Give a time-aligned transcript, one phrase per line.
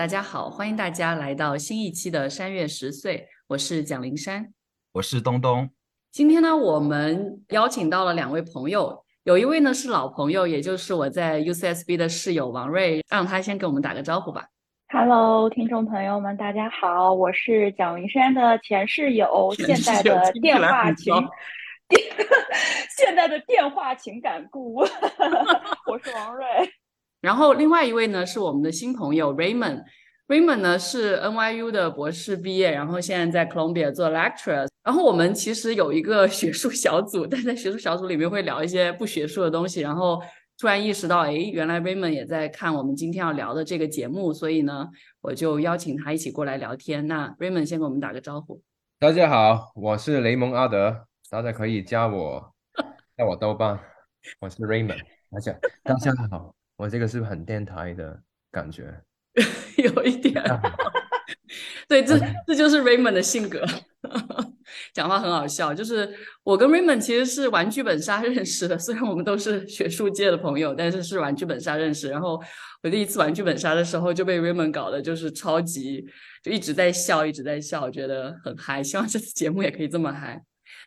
[0.00, 4.50] 大家好，欢迎大家来到新一期的山月十岁，我是蒋灵山，
[4.92, 5.68] 我是东东。
[6.10, 14.46] 今天呢，我们邀请到了两位朋友，有一位呢是老朋友，也就是我在 UCSB 的室友王瑞，让他先给我们打个招呼吧。
[14.88, 21.12] Hello，听众朋友们，大家好，我是蒋灵山的前室友，现在的电话情，
[22.96, 24.90] 现在的电话情感顾问，
[25.86, 26.46] 我是王瑞。
[27.20, 34.66] 然后另外一位呢是我们的新朋友 Raymond，Raymond 呢是 NYU 的博士毕业，然后现在在 Columbia 做 lecturer。
[34.82, 39.82] 然后我们其实有一个学术小组，但在学术小组里面会聊一些不学术的东西。
[39.82, 40.18] 然后
[40.58, 44.88] 突然意识到，哎，原来 Raymond 也在看我们今天要聊的这个节目，所以呢，
[45.20, 47.06] 我就邀请他一起过来聊天。
[47.06, 48.62] 那 Raymond 先跟我们打个招呼。
[48.98, 52.54] 大家好，我是雷蒙阿德，大家可以加我，
[53.18, 53.78] 叫我豆瓣。
[54.40, 55.00] 我是 Raymond，
[55.30, 55.52] 大家
[55.82, 56.54] 大家好。
[56.80, 58.18] 我这个是不是很电台的
[58.50, 58.90] 感觉？
[59.76, 60.42] 有一点，
[61.86, 63.64] 对，这这就是 Raymond 的性格，
[64.94, 65.74] 讲话很好笑。
[65.74, 66.10] 就是
[66.42, 72.08] 我跟 Raymond 其实是玩剧本杀认识的，虽然我们都是学术界的朋友，但是是玩剧本杀认识。
[72.08, 72.40] 然后
[72.82, 76.04] 我第一次玩剧本杀的时候就被 Raymond 搞的，就是超级
[76.42, 78.82] 就一直在笑，一直在笑，觉得很嗨。
[78.82, 80.42] 希望这次节目也可以这么嗨。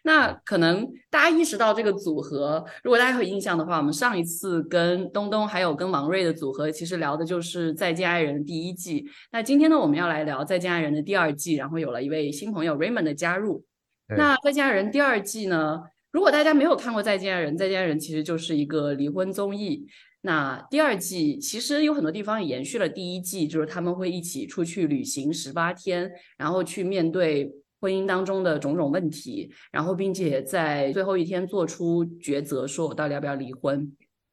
[0.06, 9.06] 那可能大家意识到这个组合，如果大家有印象的话，我们上一次跟东东还有跟王瑞的组合，其实聊的就是《再见爱人》第一季。
[9.32, 13.64] 那今天呢，我们要来聊《再见爱人》的第二季，然后有了一位新朋友 Raymond 的加入。
[14.10, 15.80] 那《再见爱人》第二季呢，
[16.12, 19.88] 如果大家没有看过《再见爱人》，《再见爱人》其实就是一个离婚综艺。
[20.20, 27.50] 那第二季其实有很多地方也延续了第一季，就是他们会一起出去旅行十八天，然后去面对。
[27.84, 33.92] 婚姻当中的种种问题，然后并且在最后一天做出抉择，说我到底要不要离婚。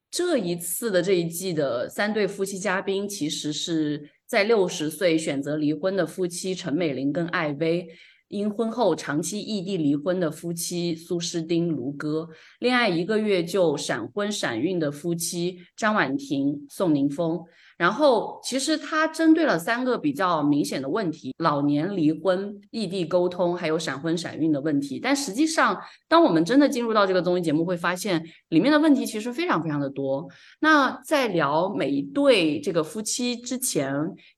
[0.08, 7.88] 这一次的这一季的三对夫妻嘉宾，其实是在六十岁选择离婚的夫妻陈美玲跟艾薇，
[8.28, 12.28] 因婚后长期异地离婚的夫妻苏诗丁卢哥，
[12.60, 17.42] 恋爱一个月就闪婚闪孕的夫妻张婉婷宋宁峰。
[17.80, 25.00] 然后，其实它针对了三个比较明显的问题：老年离婚、异地沟通，还有闪婚闪孕的问题。
[25.00, 30.28] 但实际上，当我们真的进入到这个综艺节目，会发现里面的问题其实非常非常的多。
[30.60, 33.90] 那在聊每一对这个夫妻之前，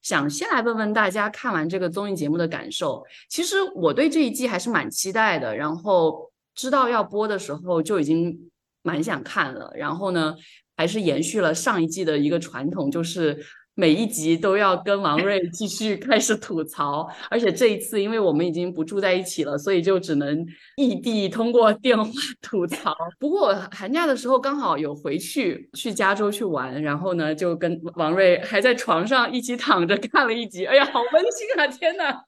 [0.03, 3.03] 想先来问问大家看完这个综艺节目的感受。
[3.29, 8.53] 其实我对这一季还是蛮期待的，然后知道要播的时候就已经
[8.85, 9.73] 蛮想看了。
[9.75, 10.37] 然后呢？
[10.83, 13.39] 还是延续了上一季的一个传统，就是
[13.77, 17.09] 每一集都要跟王瑞 继续开始吐槽。
[17.31, 20.45] 而且这一次，因为我们已经不住在一起了，所以就只能
[20.77, 22.11] 异地通过 电话
[22.41, 22.97] 吐槽。
[23.21, 30.67] 不过寒假的时候刚好有回去去加州去玩，然后呢就跟王瑞还在床上一起躺着看了一集。
[30.67, 31.67] 哎呀，好温馨啊！
[31.69, 32.21] 天呐，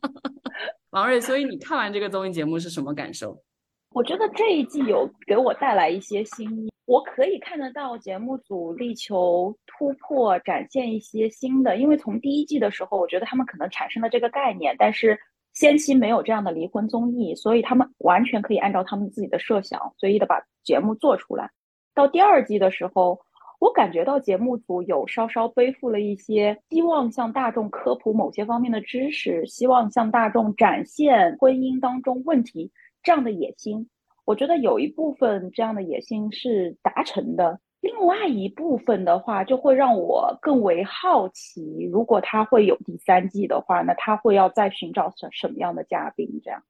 [0.92, 3.42] 王瑞，所以你看完这个综艺节目是什么感受？
[3.92, 6.70] 我觉得这一季有给我带来一些新意。
[6.86, 11.76] 我可以看得到节目组力求突破，展现一些新的。
[11.76, 15.18] 因为从第一季的时候，我觉得他们可能产生了这个概念，但是
[15.52, 21.50] 先期没有这样的离婚综艺，所以他们完全可以按照他们自己的设想，随意的把节目做出来。
[21.94, 23.18] 到第二季的时候，
[23.60, 32.70] 我感觉到节目组有稍稍背负了一些希望向大众科普某些方面的知识，希望向大众展现婚姻当中问题
[33.02, 33.88] 这样的野心。
[34.24, 46.28] 我觉得有一部分这样的野心是达成的，另外一部分的话，就会让我更为好奇，如果他会有第三季的话，那他会要再寻找什什么样的嘉宾？
[46.44, 46.62] 这样，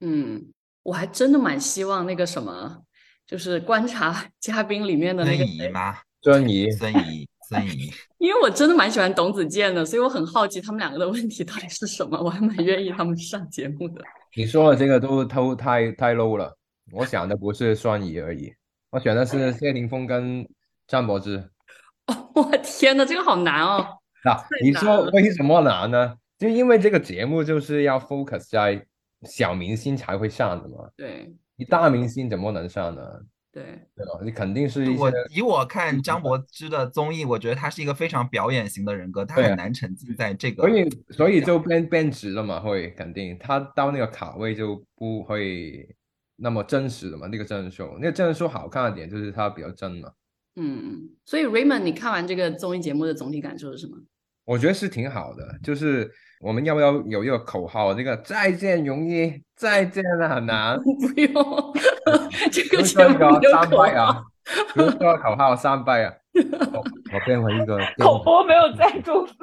[0.00, 0.52] 嗯，
[0.82, 2.82] 我还真的蛮希望那个什么，
[3.26, 5.96] 就是观察嘉宾里面的那个孙怡吗？
[6.20, 14.02] 孙怡，孙怡，孙怡， 因为我真的蛮喜欢董子健的，所以我很好奇他们两个的问题到底是什么，我还蛮愿意他们上节目的。
[14.36, 16.54] 你说的这个都都太太 low 了，
[16.92, 18.52] 我想的不是双怡而已，
[18.90, 20.46] 我选的是谢霆锋跟
[20.86, 21.50] 张柏芝。
[22.06, 23.86] 哦，我天呐，这个好难哦！
[24.24, 26.14] 那你说为什么难呢？
[26.38, 28.86] 就因为这个节目就是要 focus 在
[29.22, 33.02] 小明星才会上的嘛，对你大明星怎么能上呢？
[33.58, 33.64] 对，
[33.96, 34.20] 对吧？
[34.22, 40.62] 你肯定是一些我以我看张柏芝的综艺，我觉得她是一个非常表演型的人格，她很难沉浸在这个。
[40.62, 45.88] 所以所以就变变质了嘛，会肯定他到那个卡位就不会
[46.36, 47.26] 那么真实了嘛。
[47.26, 50.12] 那个真人秀，那个真人秀好看的点就是它比较真嘛。
[50.56, 53.96] 嗯，所以 Raymond，你看完这个综艺节目的总体感受是什么？
[54.44, 56.10] 我觉得是挺好的，就是
[56.40, 57.92] 我们要不要有一个口号？
[57.94, 60.78] 这个再见容易，再见了很难。
[60.82, 61.74] 不用，
[62.52, 64.24] 这个节目说一个没有口三拜啊号，，
[64.74, 66.14] 比如说口号三拜啊，
[66.72, 66.78] 我
[67.12, 69.34] 我变回一个 口播没有赞助费，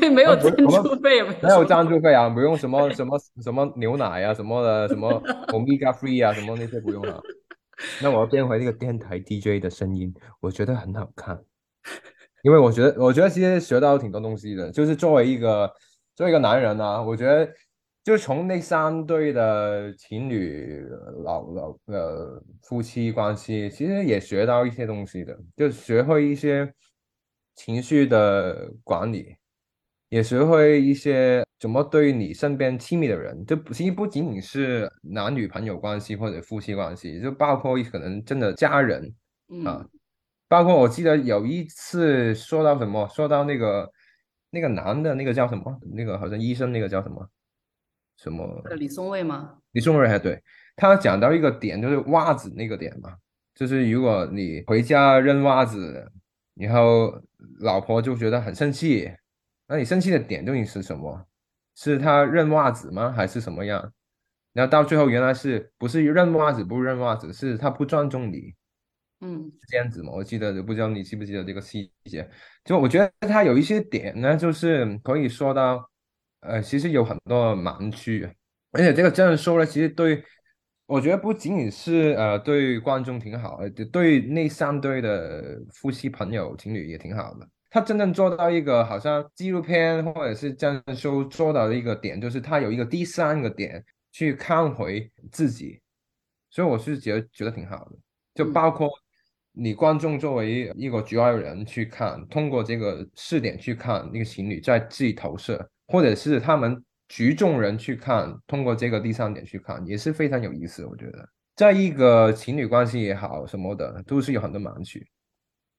[0.00, 0.68] 没没有赞助
[1.02, 5.10] 费，没没有赞助费啊，不用什么什么什么牛奶啊，什么的什么
[5.48, 7.20] omega free 啊，什么那些不用了。
[8.00, 11.38] 那我要变回那个电台 DJ 的声音，我觉得很好看，
[12.44, 15.66] 因为我觉得我觉得其实学到挺多东西的，就是作为一个
[16.14, 17.50] 作为一个男人啊，我觉得
[18.04, 20.86] 就从那三对的情侣
[21.24, 26.70] 老老呃夫妻关系，其实也学到一些东西的，就学会一些
[27.54, 29.34] 情绪的管理。
[30.10, 39.12] 也学会一些怎么对你身边亲密的人，就不其实不仅仅是男女朋友关系或者夫妻关系，就包括可能真的家人
[39.64, 39.84] 啊，
[40.48, 43.90] 包括我记得有一次说到什么，说到那个
[44.50, 47.28] 那个男的那个叫什么，那个好像医生那个叫什么
[48.16, 49.58] 什么呃李松蔚吗？
[49.72, 50.40] 李松蔚还对，
[50.76, 53.14] 他讲到一个点，就是袜子那个点嘛，
[53.54, 56.10] 就是如果你回家扔袜子，
[56.54, 57.20] 然后
[57.60, 59.10] 老婆就觉得很生气，
[59.66, 61.26] 那你生气的点究竟是什么？
[61.76, 63.10] 是他扔袜子吗？
[63.10, 63.92] 还是什么样？
[64.52, 68.54] 然后到最后原来是不是扔袜子不扔袜子，是他不尊重你，
[69.26, 70.12] 嗯是这样子吗？
[70.12, 72.28] 我记得不知道你记不记得这个细节？
[72.62, 75.90] 就我觉得他有一些点呢，就是可以说到，
[76.40, 78.28] 呃，其实有很多盲区，
[78.72, 80.22] 而且这个真人秀呢，其实对，
[80.84, 87.48] 我觉得不仅仅是呃对观众挺好，呃对那三对的夫妻朋友情侣也挺好的。
[87.70, 93.82] 他真正做到一个好像纪录片或者是真人秀做到的一个点，就是他有一个第三个点
[94.12, 95.80] 去看回自己，
[96.50, 97.96] 所以我是觉得觉得挺好的。
[98.34, 98.88] 就嗯包括
[99.56, 110.84] 你观众作为一个局外人去看，通过这个视点去看那个情侣，在自己投射，或者是他们局众人去看，通过这个第三点去看，也是非常有意思。
[110.84, 115.06] 我觉得，在一个情侣关系也好什么的，都是有很多盲区。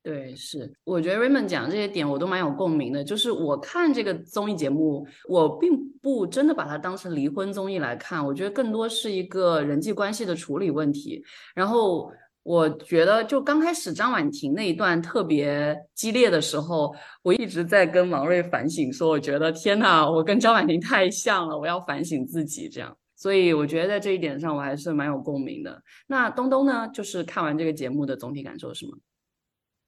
[0.02, 3.04] 对，是，我觉得 Raymond 讲这些点我都蛮有共鸣的。
[3.04, 11.24] 就是我看这个综艺节目，我并不真的把它当成离婚综艺来看，我觉得更多是一个人际关系的处理问题。
[11.56, 12.12] 然后
[12.46, 16.94] 我觉得，就刚开始张婉婷那一段特别激烈的时候，
[17.24, 22.96] 我一直在跟王瑞反省，说我觉得天呐，我跟张婉婷太像了，我要反省自己这样。
[23.16, 25.82] 所以我觉得在这一点上，我还是蛮有共鸣的。
[26.06, 28.96] 那东东呢，就是看完这个节目的总体感受是什么？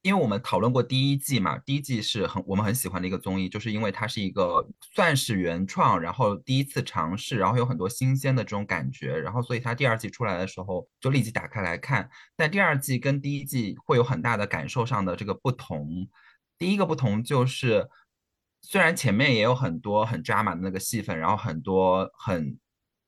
[0.08, 12.08] 因为我们讨论过第一季嘛，第一季是很我们很喜欢的一个综艺，就是因为它是一个算是原创，然后第一次尝试，然后有很多新鲜的这种感觉，然后所以它第二季出来的时候就立即打开来看。
[12.34, 16.08] 但第二季跟第一季会有很大的感受上的这个不同。
[16.56, 17.86] 第一个不同就是，
[18.62, 22.58] 虽然前面也有很多很扎满的那个戏份，然后很多很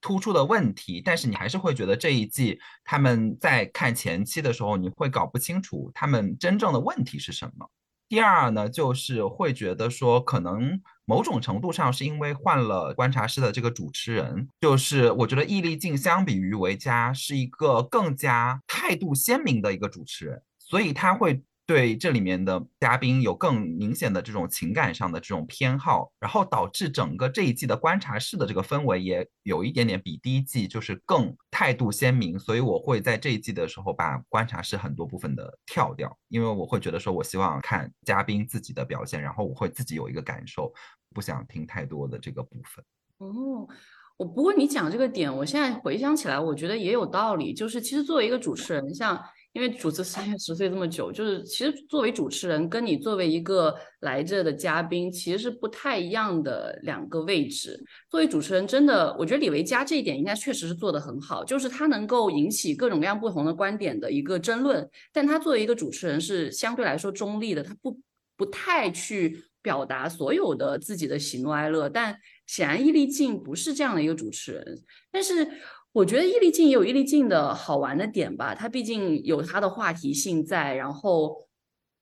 [0.01, 7.71] 突出的问题，但是你还是会觉得这一季他们在看前期的时候，你会搞不清楚他们真正的问题是什么。
[8.09, 21.43] 第二呢，就是会觉得说，可能某种程度上是因为换了观察室的这个主持人，就是我觉得易立竞相比于维嘉是一个更加态度鲜明的一个主持人，所以他会。
[21.71, 40.75] 对这里面的嘉宾有更明显的这种情感上的这种偏好，然后导致整个这一季的观察室的这个氛围也有一点点比第一季就是更态度鲜明，所以我会在这一季的时候把观察室很多部分的跳掉，因为我会觉得说我希望看嘉宾自己的表现，然后我会自己有一个感受，
[41.15, 42.85] 不想听太多的这个部分。
[43.19, 43.69] 哦，
[44.17, 47.55] 我不过你讲这个点，我现在回想起来，我觉得也有道理。
[47.55, 49.23] 就是其实作为一个主持人，像
[49.53, 57.83] 因为主持三月十岁这么久，就是其实作为主持人，跟你作为一个来这的嘉宾，其实是不太一样的两个位置。
[58.09, 68.01] 作为主持人，真的，我觉得李维嘉这一点应该确实是做得很好，就是他能够引起各种各样不同的观点的一个争论，但他作为一个主持人是相对来说中立的，他不
[68.37, 71.89] 不太去表达所有的自己的喜怒哀乐。
[71.89, 72.17] 但
[72.47, 74.79] 显然易立竞不是这样的一个主持人，
[75.11, 75.45] 但是。
[75.93, 81.37] 我觉得易立竞也有易立竞的好玩的点吧，他毕竟有他的话题性在，然后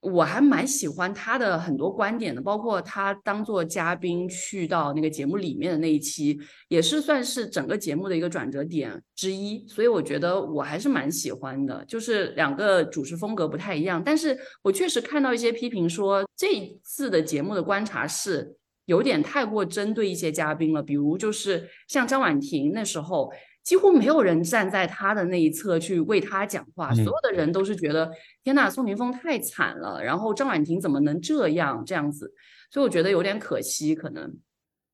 [0.01, 18.55] 我还蛮喜欢他的很多观点的，包括他当做嘉宾去到那个节目里面的那一期，也是算是整个节目的一个转折点之一，所以我觉得我还是蛮喜欢的，就是两个主持风格不太一样，但是我确实看到一些批评说这一次的节目的观察是
[18.85, 23.31] 有点太过针对一些嘉宾了，比如就是像张婉婷那时候。
[23.69, 28.11] 几乎没有人站在他的那一侧去为他讲话，所有的人都是觉得
[28.43, 32.33] 天呐，宋宁峰太惨了，然后张婉婷怎么能这样这样子？
[32.71, 33.93] 所以我觉得有点可惜。
[33.93, 34.35] 可能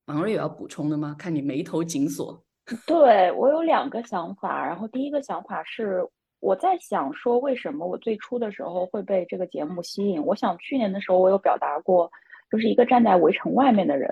[0.08, 1.15] 王瑞有要补充的吗？
[1.17, 2.44] 看你眉头紧锁。
[2.86, 6.05] 对我有两个想法，然后第一个想法是
[6.41, 10.22] 我在想说，为什么我最初的时候会被这个节目吸引？
[10.22, 12.12] 我想去年的时候我有表达过。
[12.52, 14.10] 就是一个站在围城外面的人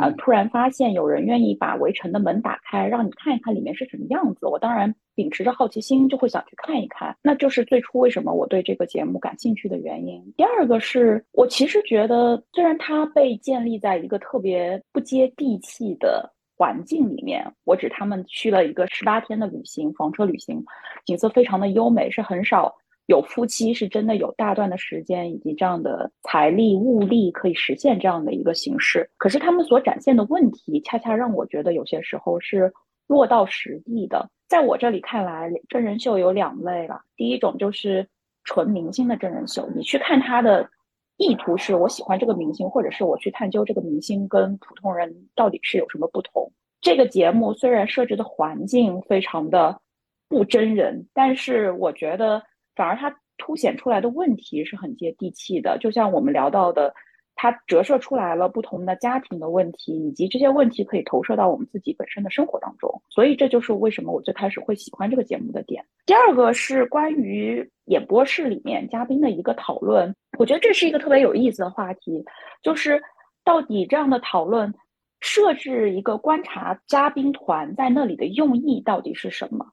[0.00, 4.46] 啊，突然发现有人愿意把围城的门打开，让你看一看里面是什么样子。
[4.46, 7.16] 我当然秉持着好奇心，就会想去看一看。
[7.22, 10.22] 那就是最初为什么我对这个节目感兴趣的原因。
[10.36, 20.62] 第二个是我其实觉得，虽然它被建立在一个特别不接地气的环境里面，我指他们去了一个十八天的旅行，房车旅行，
[21.04, 22.74] 景色非常的优美，是很少。
[23.06, 32.72] 有夫妻是真的有大段的时间以及这样的财力物力可以实现这样的一个形式，可是他们所展现的问题，恰恰让我觉得有些时候是
[33.08, 34.30] 落到实地的。
[34.46, 37.00] 在我这里看来，真人秀有两类了。
[37.16, 38.06] 第一种就是
[38.44, 40.70] 纯明星的真人秀，你去看他的
[41.16, 46.48] 意图是我喜欢这个明星，或者是我去探究这个明星跟普通人到底是有什么不同。
[46.80, 49.80] 这个节目虽然设置的环境非常的
[50.28, 52.40] 不真人，但是我觉得。
[52.74, 56.94] 反而它凸显出来的问题是很接地气的，就像我们聊到的，
[57.34, 63.02] 它折射出来了不同的家庭的问题，以及这些问题可以投射到我们自己本身的生活当中。
[63.08, 65.84] 所以这就是为什么我最开始会喜欢这个节目的点。
[66.04, 72.22] 第二个是关于演播室里面嘉宾的一个讨论，我觉得这是一个特别有意思的话题，
[72.62, 73.02] 就是
[73.42, 74.72] 到底这样的讨论
[75.20, 79.66] 设置一个观察嘉宾团在那里的用意到底是什么？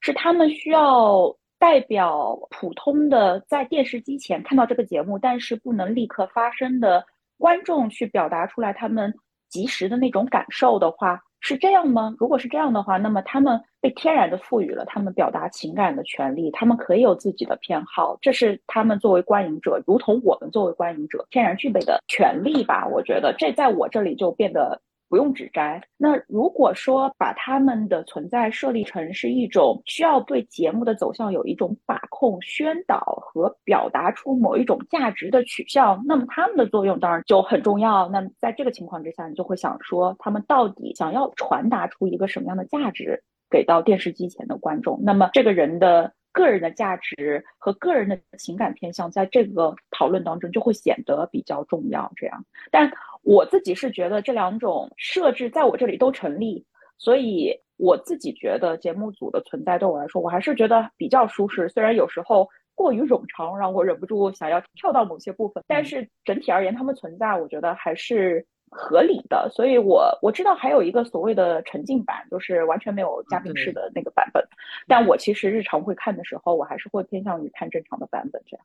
[0.00, 1.36] 是他们需要？
[1.60, 7.04] 代表普通的在电视机前看到这个节目，但是不能立刻发声的
[7.36, 9.12] 观众去表达出来他们
[9.50, 12.16] 及时的那种感受的话，是这样吗？
[12.18, 22.86] 如果是这样的话，那么他们被天然的赋予了他们表达情感的权利，他们可以有自己的偏好，这是他们作为观影者，如同我们作为观影者天然具备的权利吧？
[22.86, 24.80] 我觉得这在我这里就变得。
[25.10, 25.82] 不用指摘。
[25.98, 38.08] 那如果说把他们的存在设立成是一种需要对节目的走向有一种把控、宣导和表达出某一种价值的取向，那么他们的作用当然就很重要。
[38.08, 45.00] 那在这个情况之下，你就会想说，他们到底想要传达出一个什么样的价值给到电视机前的观众？
[45.02, 46.12] 那么这个人的。
[46.32, 52.10] 个人的价值和个人的情感偏向，在这个讨论当中就会显得比较重要。
[52.16, 52.90] 这样，但
[53.22, 56.64] 我自己是觉得这两种设置在我这里都成立，
[56.98, 61.68] 所以我自己觉得节目组的存在对我来说，我还是觉得比较舒适。
[61.68, 68.46] 虽然有时候过于冗长，让我忍不住想要跳到某些部分，但是整体而言，他们存在，我觉得还是。
[68.70, 74.42] 合理的，所以我我知道还有一个所谓的沉浸版，就是完全没有嘉宾式的那个版本。
[74.86, 78.40] 但我其实日常会看的时候，我还是会偏向于看正常的版本。
[78.46, 78.64] 这样，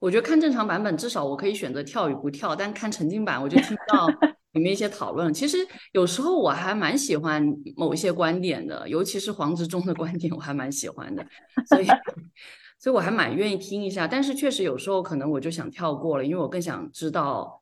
[0.00, 2.56] 我觉得看正常版本，至少我可以选择跳与不跳。
[2.56, 4.08] 但看沉浸版，我就听到
[4.54, 5.32] 里面一些讨论。
[5.32, 5.58] 其实
[5.92, 7.46] 有时候我还蛮喜欢
[7.76, 11.24] 某一些观点的，尤其是黄执中的观点，我还蛮喜欢的。
[11.68, 11.86] 所以，
[12.78, 14.08] 所以我还蛮愿意听一下。
[14.08, 17.60] 但是确实有时候可能我就想跳过了，因为我更想知道。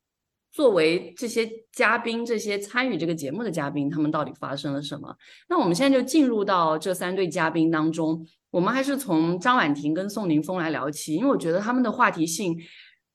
[0.53, 5.17] 作为这些嘉宾，这些参与这个节目的嘉宾，他们到底发生了什么？
[5.49, 12.57] 那我们现在就进入到这三对嘉宾当中，我们还是从张婉婷跟宋宁峰来聊起，因为我觉得他们的话题性，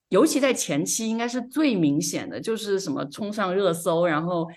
[0.10, 4.48] 尤其在前期应该是最明显的，就是什么冲上热搜，然后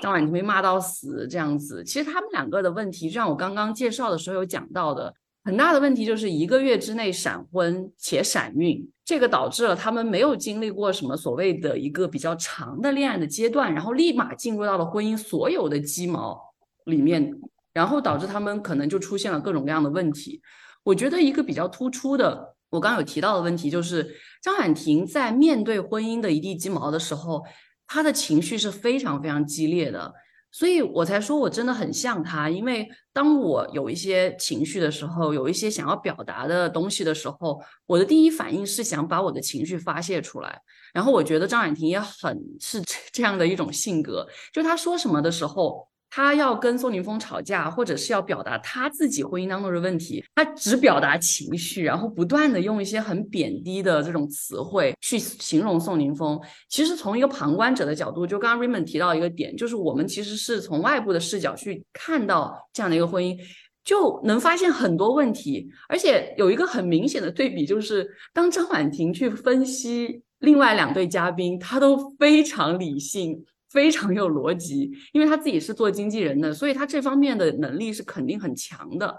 [0.00, 1.84] 张婉婷被骂到死这样子。
[1.84, 5.14] 其实他们两个的问题，就像我刚刚介绍的时候有讲到的。
[5.44, 16.40] 很大的问题就是一个月之内闪婚且闪孕，这个导致了他们没有经历过什么所谓的一个比较长的恋爱的阶段，然后立马进入到了婚姻所有的鸡毛
[16.84, 17.34] 里面，
[17.72, 20.40] 然后导致他们可能就出现了各种各样的问题。
[20.84, 27.42] 我觉得一个比较突出的我刚刚有提到的问题，就是张婉婷在面对婚姻的一地鸡毛的时候，
[27.88, 30.14] 她的情绪是非常非常激烈的。
[30.52, 40.60] 所以我才说，我真的很像他，因为当我有一些情绪的时候，有一些想要表达的东西的时候，我的第一反应是想把我的情绪发泄出来。
[40.92, 45.88] 然后我觉得张婉婷也很是 这样的一种性格，就他说什么的时候。
[46.14, 56.38] 他要跟宋宁峰吵架，或者是要表达他自己婚姻当中的问题，他只表达情绪，然后不断的用一些很贬低的这种词汇去形容宋宁峰。
[56.68, 63.34] 其实从一个旁观者的角度，就刚刚 Raymond 提到一个点，就是我们其实是从外部的视角去看到这样的一个婚姻，
[63.82, 65.66] 就能发现很多问题。
[65.88, 73.42] 而且有一个很明显的对比，就是当张婉婷去分析另外两对嘉宾，她都非常理性。
[73.72, 79.16] 非常有逻辑，因为他自己是做经纪人的，所以他这方面的能力是肯定很强的。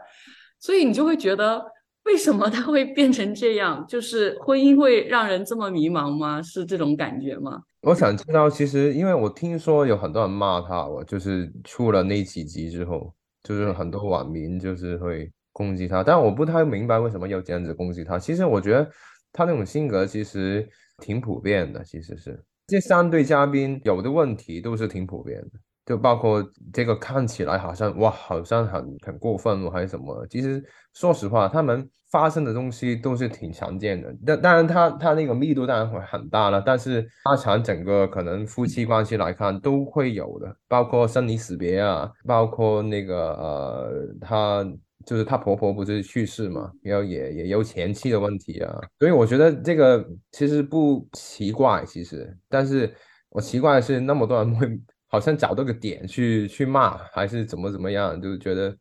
[0.60, 1.62] 所以你就会觉得，
[2.06, 3.86] 为什么他会变成这样？
[3.88, 6.42] 就是婚姻会让人这么迷茫吗？
[6.42, 7.62] 是这种感觉吗？
[7.82, 18.18] 我想知道，其实因为我听说有很多人骂他，我就是出了那几集之后，就是很多网民就是会攻击他，但我不太明白为什么要这样子攻击他。
[18.18, 18.90] 其实我觉得
[19.34, 20.66] 他那种性格其实
[21.00, 22.42] 挺普遍的，其实是。
[22.68, 30.26] 这三对嘉宾有的问题都是挺普遍的，就包括这个看起来好像哇，好像很很过分还是什么？
[30.28, 34.16] 其实说实话，他们发生的东西都是挺常见的。
[34.26, 43.92] 但当然，他他那个密度当然会很大了，但是他从整个可能夫妻关系来看都会有的，包括生离死别啊，包括那个呃
[44.22, 44.66] 他。
[45.06, 52.94] 就是她婆婆不是去世嘛，然后也也有前妻的问题啊，所以我觉得这个其实不奇怪，其实，但是
[53.30, 54.68] 我奇怪的是那么多人会
[55.08, 58.76] 好像找到个点去去骂，还是怎么怎么样，就觉得。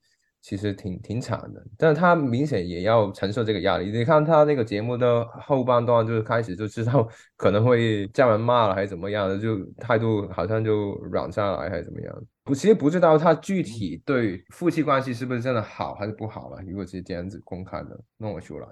[0.45, 3.97] 其实挺挺惨的，但是他明显也要承受这个压力。
[3.97, 12.25] 你看他那个节目的后半段，就是开始就知道可能会叫人骂了，还是怎么样的，就态度好像就软下来，还是怎么样？
[12.47, 16.61] 我其实不知道他具体对夫妻关系是不是真的好还是不好了。
[16.63, 18.67] 如果是这样子公开的弄出来，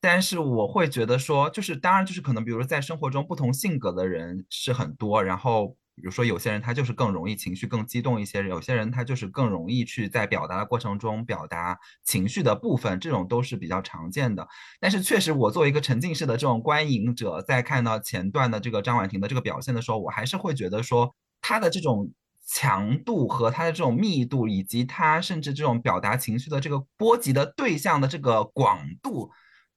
[0.00, 5.76] 但是我会觉得说，就是当然就是可能，比如说在生活中不同性格的人是很多，然后。
[5.94, 14.48] 比如说，有些人他就是更容易情绪更激动一些，有些人他就是更容易去在表达的过程中表达情绪的部分，这种都是比较常见的。
[14.80, 22.10] 但是确实，我作为一个沉浸式的这种观影者，在看到前段的这个张婉婷的这个表现的时候，我还是会觉得说，她的这种
[22.54, 29.30] 强度和它的这种密度，以及它甚至这种表达情绪的这个波及的对象的这个广度，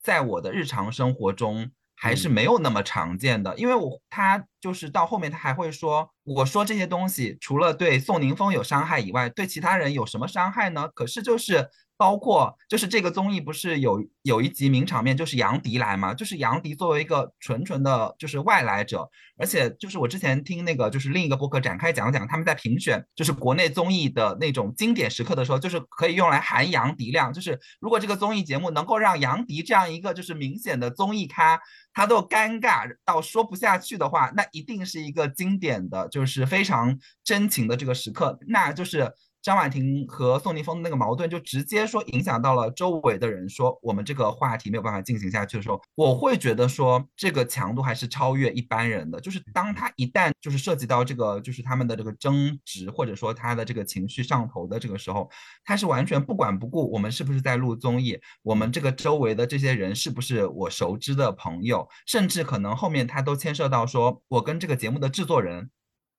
[0.04, 1.72] 在我的日常生活中。
[1.98, 10.90] 还是没有那么常见的，因为我他就是到后面他还会说，我说这些东西除了对宋宁峰有伤害以外，对其他人有什么伤害呢？
[10.94, 11.70] 可是就是。
[11.98, 31.60] 包括就是这个综艺不是有有一集名场面就是杨迪来嘛，就是杨迪作为一个纯纯的就是外来者，而且就是我之前听那个就是另一个播客展开讲讲，他们在评选就是国内综艺的那种经典时刻的时候，就是可以用来含杨迪量，就是如果这个综艺节目能够让杨迪这样一个就是明显的综艺咖
[31.94, 39.14] 他都尴尬到说不下去的话，那一定是一个经典的就是非常真情的这个时刻，那就是。
[39.46, 49.22] 张婉婷和宋宁峰的那个矛盾，就直接说影响到了周围的人，说我们这个话题没有办法进行下去的时候，我会觉得说这个强度还是超越一般人的。
[49.22, 55.30] 就是当他一旦就是涉及到这个，就是他们的这个争执，或者说他的这个情绪上头的这个时候，
[55.64, 65.70] 他是完全不管不顾我们是不是在录综艺，我们这个周围的这些人是不是我熟知的朋友，甚至可能后面他都牵涉到说我跟这个节目的制作人。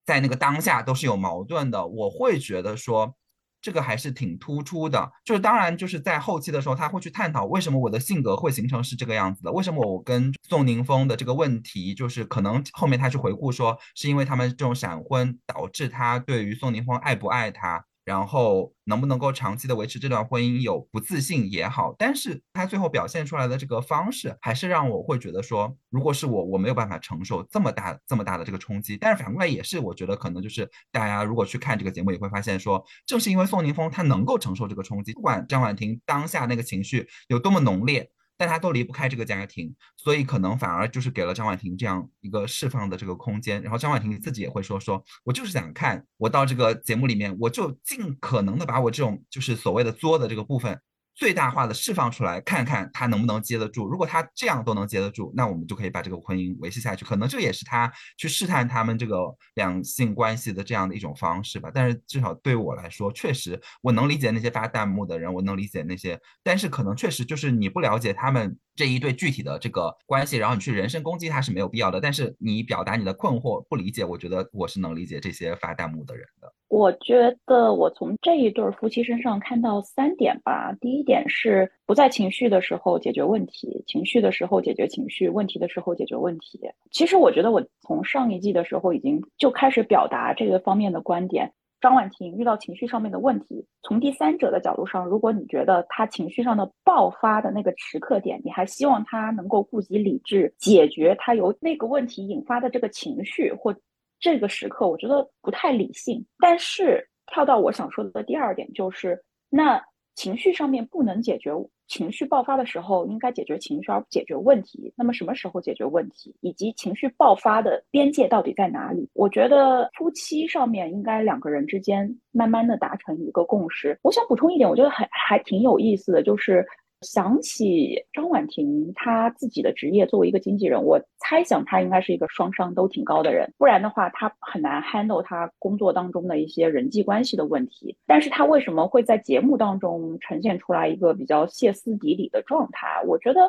[0.06, 3.14] 在那个当下都是有矛盾的，我会觉得说
[3.60, 5.10] 这个还是挺突出的。
[5.24, 17.84] 就是当然就是在后期的时候，他会去探讨为什么我的性格会形成是这个样子的，为什么我跟宋宁峰的这个问题，就是可能后面他去回顾说，是因为他们这种闪婚导致他对于宋宁峰爱不爱他。
[18.06, 28.96] 然后能不能够长期的维持这段婚姻有不自信也好，但是他最后表现出来的这个方式，还是让我会觉得说，如果是我，我没有办法承受这么大这么大的这个冲击。
[28.96, 38.08] 但是反过来也是，我觉得可能就是大家如果去看这个节目，也会发现说，正是因为宋宁峰他能够承受这个冲击，不管张婉婷当下那个情绪有多么浓烈。
[38.36, 43.62] 但他都离不开这个家庭，所以可能反而就是给了张婉婷这样一个释放的这个空间。
[43.62, 50.80] 然后张婉婷自己也会说：“说我就是想看，我到这个节目里面，我就尽可能的把我这种就是所谓的作的这个部分
[51.16, 53.88] 最大化的释放出来，看看他能不能接得住。
[53.88, 57.06] 如果他这样都能接得住，那我们就可以把这个婚姻维系下去。
[57.06, 59.16] 可能这也是他去试探他们这个
[59.54, 61.70] 两性关系的这样的一种方式吧。
[61.72, 71.98] 但是至少对我来说，确实我能理解那些发弹幕的人，我能理解那些，但是可能确实就是你不了解他们这一对具体的这个关系，然后你去人身攻击他是没有必要的。
[71.98, 76.52] 但是你表达你的困惑、不理解，我觉得我是能理解这些发弹幕的人的。
[76.68, 80.76] 我觉得我从这一对夫妻身上看到三点吧。
[80.80, 86.60] 第一点是不在情绪的时候解决问题，情绪的时候解决情绪，问题的时候解决问题。
[86.90, 91.52] 其实我觉得我从上一季的时候已经就开始表达这个方面的观点。
[91.80, 103.72] 张婉婷遇到情绪上面的问题，从第三者的角度上，如果你觉得他情绪上的爆发的那个时刻点，你还希望他能够顾及理智，解决他由那个问题引发的这个情绪或。
[104.18, 109.82] 这个时刻我觉得不太理性，但是跳到我想说的第二点就是，那
[110.14, 111.50] 情绪上面不能解决，
[111.88, 114.92] 情绪爆发的时候应该解决情绪而不解决问题。
[114.96, 119.08] 那么什么时候解决问题，以及情绪爆发的边界到底在哪里？
[119.12, 123.98] 我觉得夫妻上面应该两个人之间慢慢的达成一个共识。
[124.02, 126.66] 我想补充一点，我觉得还还挺有意思的就是。
[127.02, 137.96] 想起张婉婷，她自己的职业作为一个经纪人，我猜想她应该是一个双商都挺高的人，不然的话，她很难 handle 她工作当中的一些人际关系的问题。
[138.06, 143.02] 但是她为什么会在节目当中呈现出来一个比较歇斯底里的状态？
[143.06, 143.40] 我觉得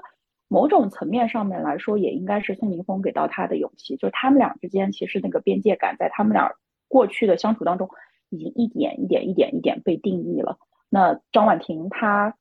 [0.49, 6.51] 某种层面上面来说，也应该是宋宁峰给到她的勇气，就他们俩之间其实那个边界感，在他们俩
[6.89, 7.89] 过去的相处当中，
[8.29, 10.57] 已经一点一点、一点一点被定义了。
[10.89, 12.36] 那张婉婷她。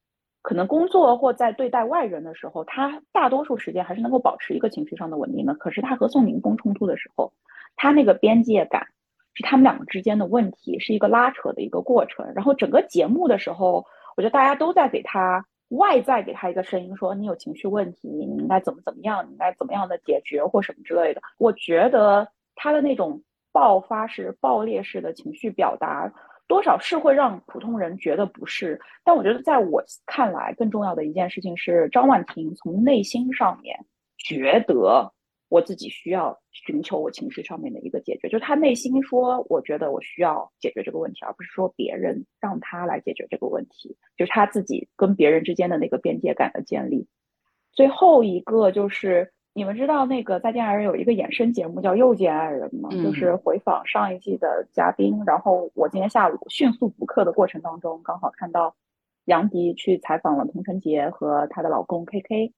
[0.46, 5.52] 可能工作或在对待外人的时候，他大多数时间还是能够保持一个情绪上的稳定的。
[5.54, 7.32] 可是他和宋宁峰冲突的时候，
[7.74, 8.86] 他那个边界感
[9.34, 12.24] 是他们两个之间的问题，是一个拉扯的一个过程。
[12.32, 13.84] 然后整个节目的时候，
[14.16, 21.20] 我觉得大家都在给他外在给他一个声音，说你有情绪问题，你应该怎么怎么样，你应该怎么样的解决或什么之类的。
[21.38, 26.12] 我觉得他的那种爆发式、爆裂式的情绪表达。
[26.48, 33.76] 多少是会让普通人觉得不适，但我觉得在我看来，更重要的一件事情是张婉婷从内心上面
[34.16, 35.12] 觉得
[35.48, 47.06] 我自己需要寻求我情绪上面的一个解决，就是她内心说，我觉得我需要解决这个问题，而不是说别人让她来解决这个问题，就是她自己跟别人之间的那个边界感的建立。
[47.72, 49.32] 最后一个就是。
[49.56, 52.90] 你们知道那个《再见爱人》有一个衍生节目叫《又见爱人》吗？
[53.02, 55.18] 就是回访上一季的嘉宾。
[55.26, 58.76] 然后我今天下午迅速补课的过程当中，刚好看到
[59.24, 62.52] 杨迪去采访了童晨杰和她的老公 K K。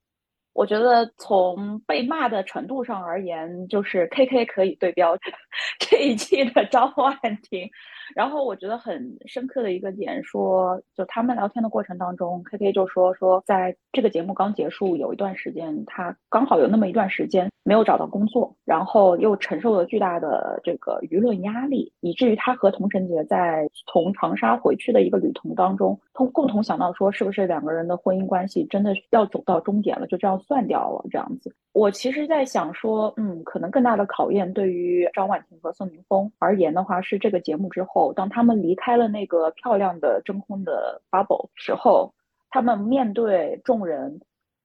[0.54, 5.16] 我觉得从被骂的程度上而言，就是 K K 可以对标
[5.78, 7.16] 这一季的张婉
[7.48, 7.70] 婷。
[8.14, 31.54] 然后我觉得很深刻的一个点，说就他们聊天的过程当中，K K 就说说，在这个节目刚结束有一段时间，他刚好有那么一段时间没有找到工作，然后又承受了巨大的这个舆论压力，以至于他和童晨杰在从长沙回去的一个旅途当中，同共同想到说，是不是两个人的婚姻关系真的要走到终点了，就这样算掉了这样子。
[31.74, 42.14] 我其实，在想说，嗯，可能更大的考验对于张婉婷和宋宁峰而言的话，是这个节目之后，当他们离开了那个漂亮的真空的 bubble 时候，
[42.48, 44.18] 他们面对众人，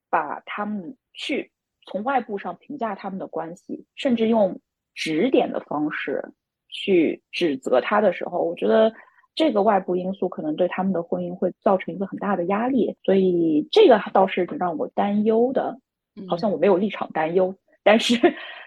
[0.10, 1.52] 把他们去
[1.86, 4.60] 从外部上评价他们的关系，甚至用
[4.94, 6.34] 指点的方式
[6.70, 8.94] 去指责他的时候，我觉得
[9.36, 15.80] 这个外部因素可能对他们的婚姻会造成一个很大的压力，所以这个倒是挺让我担忧的。
[16.28, 18.16] 好像我没有立场担忧，但是，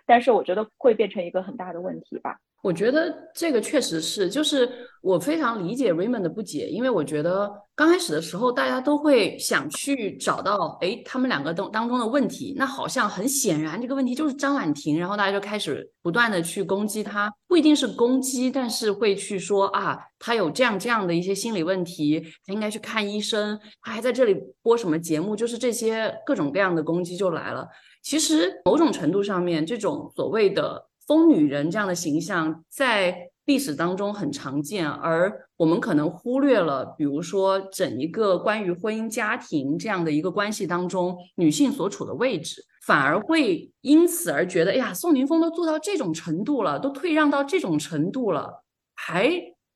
[0.07, 2.37] 但是我觉得会变成一个很大的问题吧。
[2.63, 4.69] 我觉得这个确实是，就是
[5.01, 27.69] 我非常理解 Raymond 的不解，因为我觉得刚开始的时候大家都会想去找到，哎，他们两个当当中的问题，那好像很显然这个问题就是张婉婷，然后大家就开始不断的去攻击他，不一定是攻击，但是会去说啊，他有这样这样的一些心理问题，他应该去看医生，他还在这里播什么节目，就是这些各种各样的攻击就来了。
[28.03, 30.87] 其实某种程度上面，这种所谓的。
[31.07, 48.65] 疯女人这样的形象在历史当中很常见，而我们可能忽略了，比如说整一个关于婚姻家庭这样的一个关系当中，女性所处的位置，反而会因此而觉得，哎呀，宋宁峰都做到这种程度了，都退让到这种程度了，
[48.97, 49.31] 还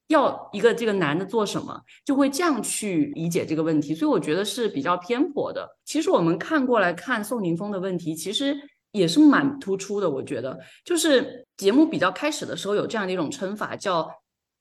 [0.09, 1.81] 要一个这个男的做什么？
[2.05, 5.69] 就会这样去理解这个问题，所以我觉得是比较偏颇的。
[5.85, 8.57] 其实我们看过来看宋宁峰的问题，其实。
[8.93, 14.09] 也是蛮突出的，我觉得，就是节目比较开始的时候有这样的一种称法，叫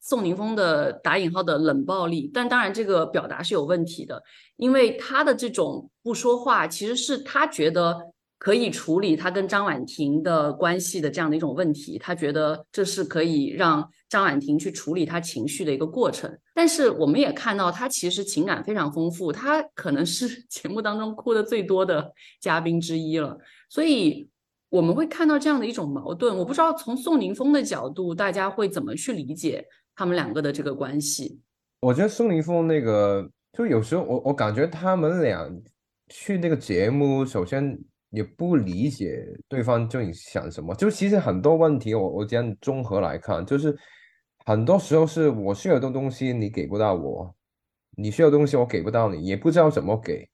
[0.02, 4.22] 宋宁峰的打引号的冷暴力，但当然这个表达是有问题的，
[4.58, 7.98] 因为他的这种不说话，其实是他觉得。
[8.42, 16.34] 可以处理他跟张婉婷的关系的这样的一种问题，他觉得这是可以让张婉婷去处理他情绪的一个过程。
[16.56, 23.38] 但是我们也看到，他其实情感非常丰富，他可能是 节目当中哭的最多的嘉宾之一了。
[23.70, 24.30] 所以
[24.70, 26.38] 我们会看到这样的一种矛盾。
[26.38, 31.40] 我不知道从宋宁峰的角度，大家会怎么去理解他们两个的这个关系？
[31.82, 35.50] 我觉得宋宁峰那个，就有时候我我感觉他们俩
[36.10, 37.80] 去那个节目，首先。
[38.12, 43.78] 也不理解对方究竟想什么，就其实很多问题，我我这样综合来看，就是
[44.48, 47.36] 很多时候是我需要的东西你给不到我，
[47.96, 50.28] 你需要东西我给不到你，也不知道怎么给。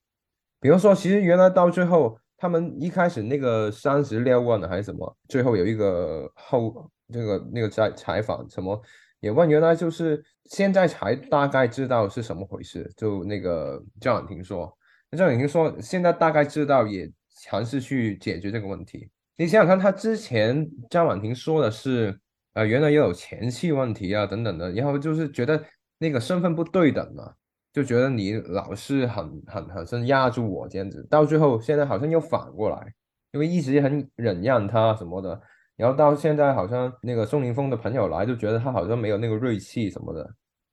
[0.61, 8.81] 比如说，其实原来到最后，他们一开始那个三十六万的还是什么，最后有一个后这个那个在采访什么
[9.19, 12.91] 也问，原来就是现在才大概知道是什么回事。
[12.95, 14.71] 就那个张婉婷说，
[15.17, 17.11] 张婉婷说现在大概知道也。
[17.43, 19.09] 尝试去解决这个问题。
[19.35, 22.17] 你想想看，他之前张婉婷说的是，
[22.53, 25.61] 呃，原来也有前妻问题啊，等等的，然后就是觉得
[25.97, 27.33] 那个身份不对等嘛，
[27.75, 31.05] 就觉得你老是很很很像压住我这样子。
[31.09, 32.93] 到最后现在好像又反过来，
[33.33, 35.39] 因为一直很忍让他什么的，
[35.75, 40.25] 然后到现在好像那个宋林峰的朋友来，就觉得他好像没有那个锐气什么的。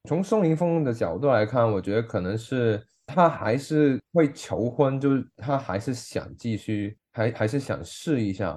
[0.09, 2.81] 从宋林峰的角度来看，我觉得可能是。
[3.05, 8.57] 他还是会求婚，就是他还是想继续，还还是想试一下，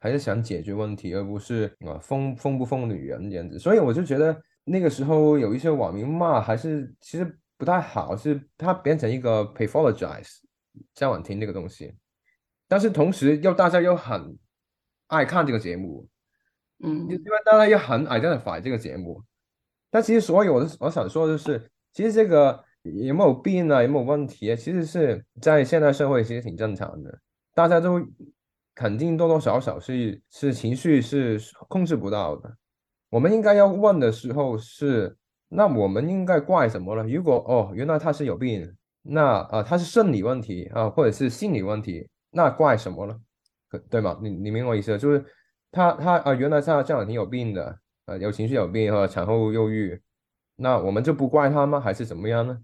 [0.00, 3.56] 还是想解决问题，而不是啊疯疯不疯女人这样子。
[3.56, 10.38] 所以我就觉得那个时候有一些网民骂，还是其实不太好，是它变成一个 pathologize
[10.94, 11.94] 张婉婷这个东西，
[12.68, 14.38] 但是同时又大家又很
[15.06, 16.08] 爱看这个节目，
[16.82, 19.22] 嗯，因为大家又很 identify 这个节目。
[19.90, 22.64] 但其实所有我我想说的就是，其实这个。
[23.02, 23.82] 有没有病啊？
[23.82, 24.54] 有没有问题啊？
[24.54, 27.18] 其实是在现代社会，其实挺正常的。
[27.54, 27.98] 大家都
[28.74, 31.40] 肯定多多少少是是情绪是
[31.70, 32.54] 控制不到的。
[33.08, 35.16] 我们应该要问的时候是，
[35.56, 37.04] 那我们应该怪什么呢？
[37.08, 38.68] 如果哦，原来他是有病，
[39.02, 43.20] 那啊他是生理问题啊，或者是心理问题，那怪什么呢？
[43.88, 44.18] 对吗？
[44.20, 44.98] 你你明白我意思？
[44.98, 45.24] 就是
[45.70, 50.00] 他他啊，原来他这两天有病的，呃，有情绪有病或者产后忧郁，
[50.56, 51.78] 那我们就不怪他吗？
[51.80, 52.58] 还是怎么样呢？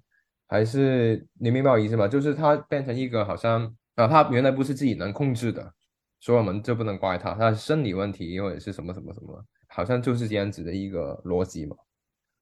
[0.48, 2.09] 还是你明白我意思吗？
[2.09, 5.72] 就是他变成一个好像啊，他原来不是自己能控制的，
[6.18, 11.76] 所以我们就不能怪他，他是生理问题或者是什么什么什么，好像就是这样子的一个逻辑嘛。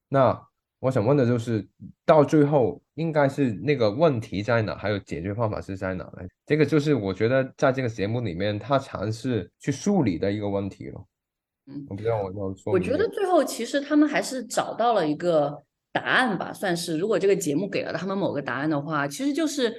[0.09, 0.41] 那
[0.81, 1.67] 我想问的就是，
[2.05, 6.19] 到最后应该是那个问题在哪，还有解决方法是在哪呢？
[6.47, 11.05] 这个就是我觉得在这个节目里面，他尝试去梳理的一个问题了。
[11.67, 12.73] 嗯，我不知道我要说。
[12.73, 15.63] 我觉得最后其实他们还是找到了一个。
[15.91, 16.99] 答案吧，算是。
[16.99, 19.75] 如果这个节目给了他们某个答案的话，其实就是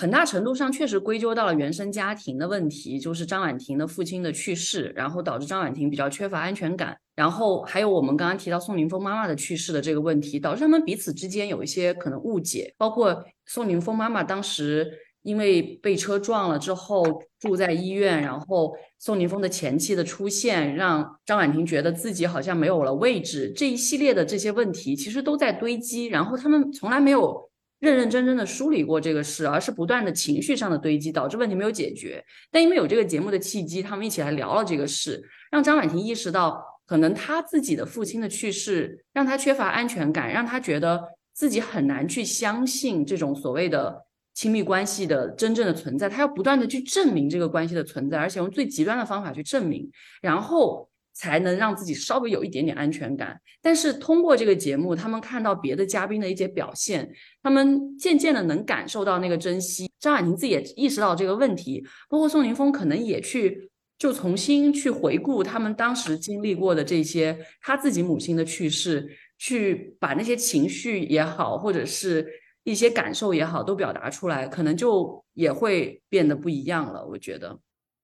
[0.00, 14.90] 很大程度上确实归咎到了原生家庭的问题，就是张婉婷的父亲的去世，然后导致张婉婷比较缺乏安全感，然后还有我们刚刚提到宋宁峰妈妈的去世的这个问题，导致他们彼此之间有一些可能误解，包括宋宁峰妈妈当时。
[15.22, 17.04] 因为被车撞了之后
[17.38, 23.52] 住在医院，然后宋宁峰的前妻的出现，让张婉婷觉得自己好像没有了位置。
[23.54, 27.49] 这一系列的这些问题其实都在堆积，然后他们从来没有
[27.80, 32.24] 认认真真的梳理过这个事，而是不断的情绪上的堆积，导致问题没有解决。
[32.50, 44.06] 但因为有这个节目的契机，他们一起来聊了这个事，让张婉婷意识到，可能他自己的父亲的去世让他缺乏安全感，让他觉得自己很难去相信这种所谓的。
[44.32, 49.90] 亲密关系的真正的存在，他要不断的去证明这个关系的存在，而且用最极端的方法去证明，
[50.22, 53.40] 然后才能让自己稍微有一点点安全感。
[53.62, 57.10] 但是通过这个节目，他们看到别的嘉宾的一些表现，
[57.42, 59.90] 他们渐渐的能感受到那个珍惜。
[59.98, 72.26] 张婉婷自己也意识到这个问题，包括宋宁峰可能也去就重新去回顾他们当时经历过的这些，他自己母亲的去世，去把那些情绪也好，或者是。
[72.62, 77.04] 一些感受也好，都表达出来，可能就也会变得不一样了。
[77.04, 77.58] 我觉得，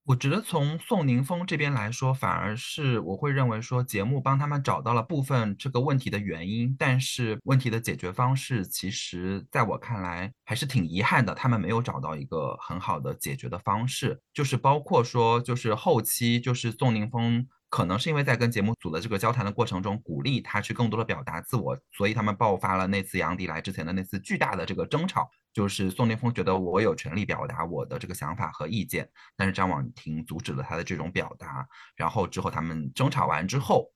[0.07, 17.45] 我觉得从宋宁峰这边来说，反而是我会认为说，节目帮他们找到了部分这个问题的原因，但是问题的解决方式，其实在我看来还是挺遗憾的，他们没有找到一个很好的解决的方式，就是包括说，就是后期就是宋宁峰。
[17.69, 25.29] 可能是因为在跟节目组的这个交谈的过程中，鼓励他去更多的表达自我，所以他们爆发了那次杨迪来之前的那次巨大的这个争吵。
[25.53, 31.67] 就是宋宁峰觉得我有权利表达我的这个想法和意见，但是张婉婷阻止了他的这种表达。
[31.97, 33.91] 然后之后他们争吵完之后，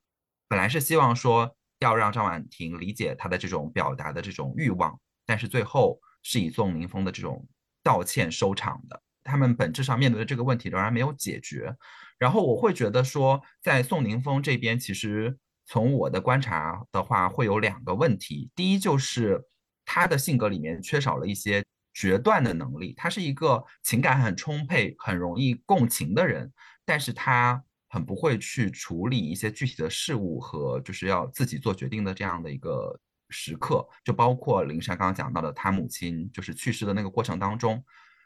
[0.48, 7.46] 本来是希望说要让张婉婷理解他的这种表达的这种欲望，但是最后是以宋宁峰的这种
[7.83, 9.02] 道歉收场的。
[9.22, 11.76] 他们本质上面对的这个问题仍然没有解决。
[12.20, 18.50] 然后我会觉得说，在宋宁峰这边，其实从我的观察的话，会有两个问题。
[18.54, 19.42] 第一就是
[19.87, 26.52] 他的性格里面缺少了一些决断的能力，他是一个情感很充沛、很容易共情的人，
[26.85, 33.83] 但是他很不会去处理一些具体的事物和就是要自己做决定的这样的一个时刻。
[34.04, 37.83] 就包括林珊刚刚讲到的，他母亲就是去世的那个过程当中，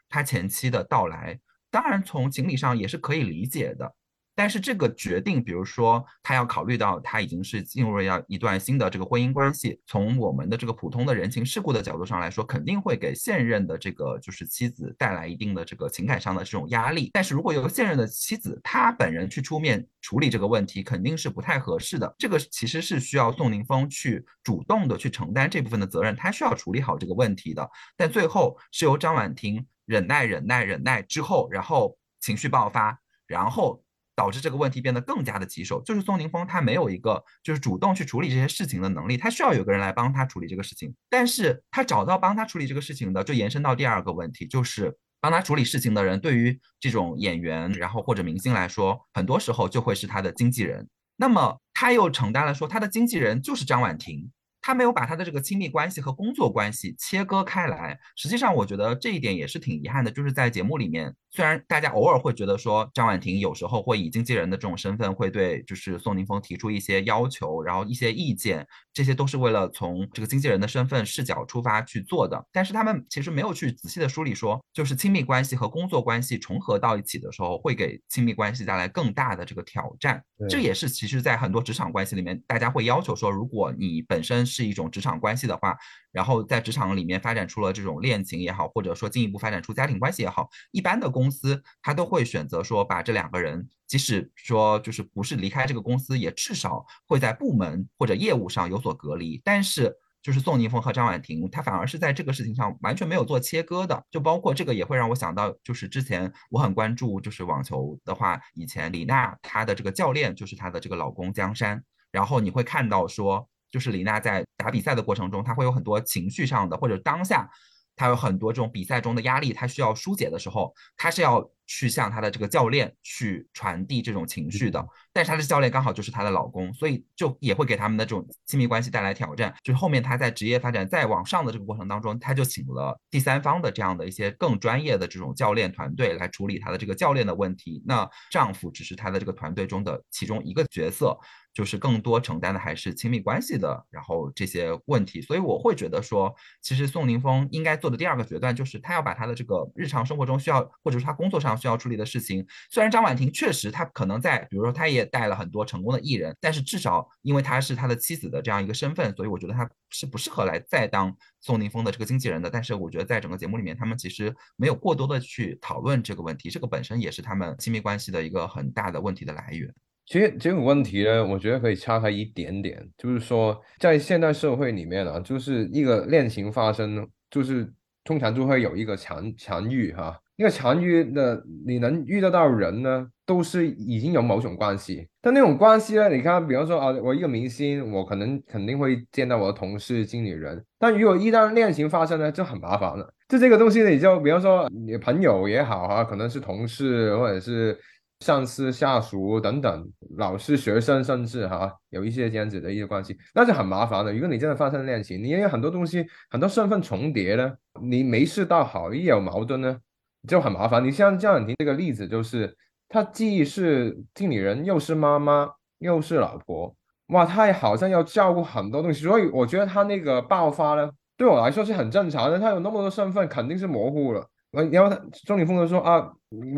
[0.09, 1.39] 他前妻的到来。
[1.75, 3.93] 当然，从情理上也是可以理解的，
[4.33, 17.09] 但是这个决定，比如说他要考虑到他已经是进入了要一段新的这个婚姻关系，从我们的这个普通的人情世故的角度上来说，肯定会给现任的这个就是妻子带来一定的这个情感上的这种压力。
[17.11, 22.15] 但是如果由现任的妻子她本人去出面处理这个问题，肯定是不太合适的。
[22.17, 27.69] 这个其实是需要宋宁峰去主动的去承担这部分的责任，他需要处理好这个问题的。
[27.97, 29.67] 但最后是由张婉婷。
[29.85, 33.83] 忍耐，忍耐，忍耐之后，然后情绪爆发，然后
[34.15, 35.81] 导致这个问题变得更加的棘手。
[35.83, 40.93] 就是宋宁峰他没有一个就是主动去处理这些事情的能力，他需要有个人来帮他处理这个事情。
[41.09, 50.87] 但是他找到帮他处理这个事情的，就延伸到第二个问题，就是帮他处理事情的人，对于这种演员，然后或者明星来说，很多时候就会是他的经纪人。
[51.17, 54.31] 那么他又承担了说他的经纪人就是张婉婷。
[54.65, 60.09] 他没有把他的这个亲密关系和工作关系切割开来，实际上我觉得这一点也是挺遗憾的。
[60.09, 72.43] 就是在节目里面，虽然大家偶尔会觉得说张婉婷有时候会以经纪人的这种身份会对就是宋宁峰提出一些要求，然后一些意见，这些都是为了从这个经纪人的身份视角出发去做的。
[72.51, 80.19] 但是他们其实没有去仔细的梳理说，就是亲密关系和工作关系重合到一起的时候，会给亲密关系带来更大的这个挑战。
[80.49, 85.77] 这也是其实在很多职场关系里面，大家会要求说，如果你本身是是一种职场关系的话，
[86.13, 99.41] 然后在职场里面发展出了这种恋情也好，或者说进一步发展出家庭关系也好，一般的公司他都会选择说把这两个人，即使说就是不是离开这个公司，也至少会在部门或者业务上有所隔离。
[99.43, 104.01] 但是就是宋宁峰和张婉婷，他反而是在这个事情上完全没有做切割的。
[104.09, 113.49] 就包括这个也会让我想到，就是之前我很关注，就是网球的话，以前李娜她的这个教练就是她的这个老公江山，然后你会看到说。
[113.71, 117.49] 就是李娜在打比赛的过程中，她会有很多情绪上的，或者当下
[117.95, 124.85] 她有很多这种比赛中的压力，她需要疏解的时候，她是要去向他的这个教练去传递这种情绪的。
[125.13, 129.55] 但是他的教练刚好就是她的老公，所以就也会给他们的这种亲密关系带来挑战。
[129.63, 137.81] 就是后面她在职业发展再往上的这个过程当中，她就请了第三方的这样的一些更专业的这种教练团队来处理她的这个教练的问题。
[137.85, 141.17] 那丈夫只是他的这个团队中的其中一个角色。
[141.53, 162.49] 就是更多承担的还是亲密关系的，然后这些问题，所以我会觉得说，其实宋宁峰应该做的第二个决断就是他要把他的这个日常生活中需要，或者是他工作上需要处理的事情，虽然张婉婷确实她可能在，比如说她也带了很多成功的艺人，但是至少因为她是他的妻子的这样一个身份，所以我觉得她是不适合来再当宋宁峰的这个经纪人的。
[162.49, 169.73] 但是我觉得在整个节目里面，他们其实没有过多的去讨论这个问题，这个本身也是他们亲密关系的一个很大的问题的来源。
[170.07, 185.07] 其实这个问题呢，我觉得可以岔开一点点，就是说，在现代社会里面啊，就是一个恋情发生，就是通常就会有一个强强遇哈，一个强遇的，你能遇得到人呢，都是已经有某种关系。
[185.21, 190.63] 但那种关系呢，你看，比方说啊，我一个明星，我可能肯定会见到我的同事、经理人。
[190.77, 193.13] 但如果一旦恋情发生呢，就很麻烦了。
[193.27, 197.77] 就这个东西呢，你就比方说你朋友也好啊，可能是同事或者是。
[198.21, 199.85] 上司、下属等等，
[200.17, 204.13] 老师、学生，甚至哈，有一些这样子的一些关系，那就很麻烦的。
[204.13, 209.77] 如果你真的发生恋情，你也有很多东西，很多身份重叠呢，你没事倒好，一有矛盾呢，
[210.27, 210.83] 就很麻烦。
[210.83, 212.55] 你像张婉婷这个例子，就是
[212.89, 216.75] 她既是经理人，又是妈妈，又是老婆，
[217.07, 222.39] 哇，她也好像要照顾很多东西，所以我觉得她那个爆发呢，对我来说是很正常的。
[222.39, 224.27] 她有那么多身份，肯定是模糊了。
[224.71, 226.09] 然后钟凌峰就说啊，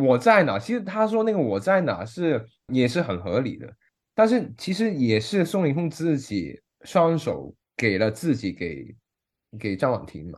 [0.06, 0.60] 我在哪？
[0.60, 3.67] 其实他说那个我在哪是也是很合理的，
[4.13, 8.95] 但是其实也是宋凌峰自己双手给了自己给
[9.58, 10.38] 给张婉婷嘛，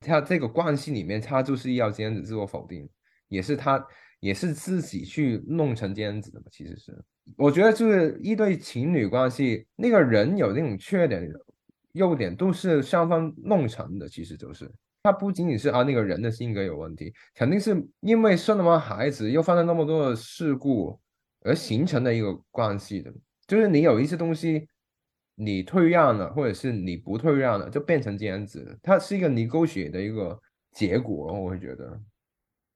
[0.00, 2.88] 他这个关系里面他就是要这样子自我否定，
[3.28, 3.84] 也是他
[4.20, 6.46] 也是自己去弄成这样子的嘛。
[6.50, 6.96] 其实是
[7.36, 11.30] 我觉得就是一对情侣关系，那个人有那种缺点、
[11.92, 14.70] 优点都是双方弄成的，其实就是。
[15.02, 21.00] 他不仅仅是啊那个人的性格有问题，肯定是因为生了完孩子，又发生那么多的事故
[21.40, 23.10] 而形成的一个关系的。
[23.46, 24.68] 就是你有一些东西，
[25.42, 28.78] 你退让了，或者是你不退让了，就变成这样子。
[28.82, 30.38] 它是一个 negotiate 的一个
[30.72, 31.98] 结果，我会觉得，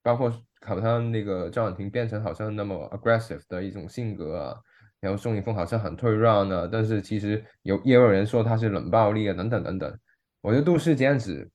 [0.03, 4.57] 包括好像那个赵婉婷变成好像那么 aggressive 的一种性格啊，
[5.01, 9.99] 然后宋一峰好像很退让呢，但是其实有也有人说他是冷暴力啊，等等等等，
[10.41, 11.47] 我觉得都是这样子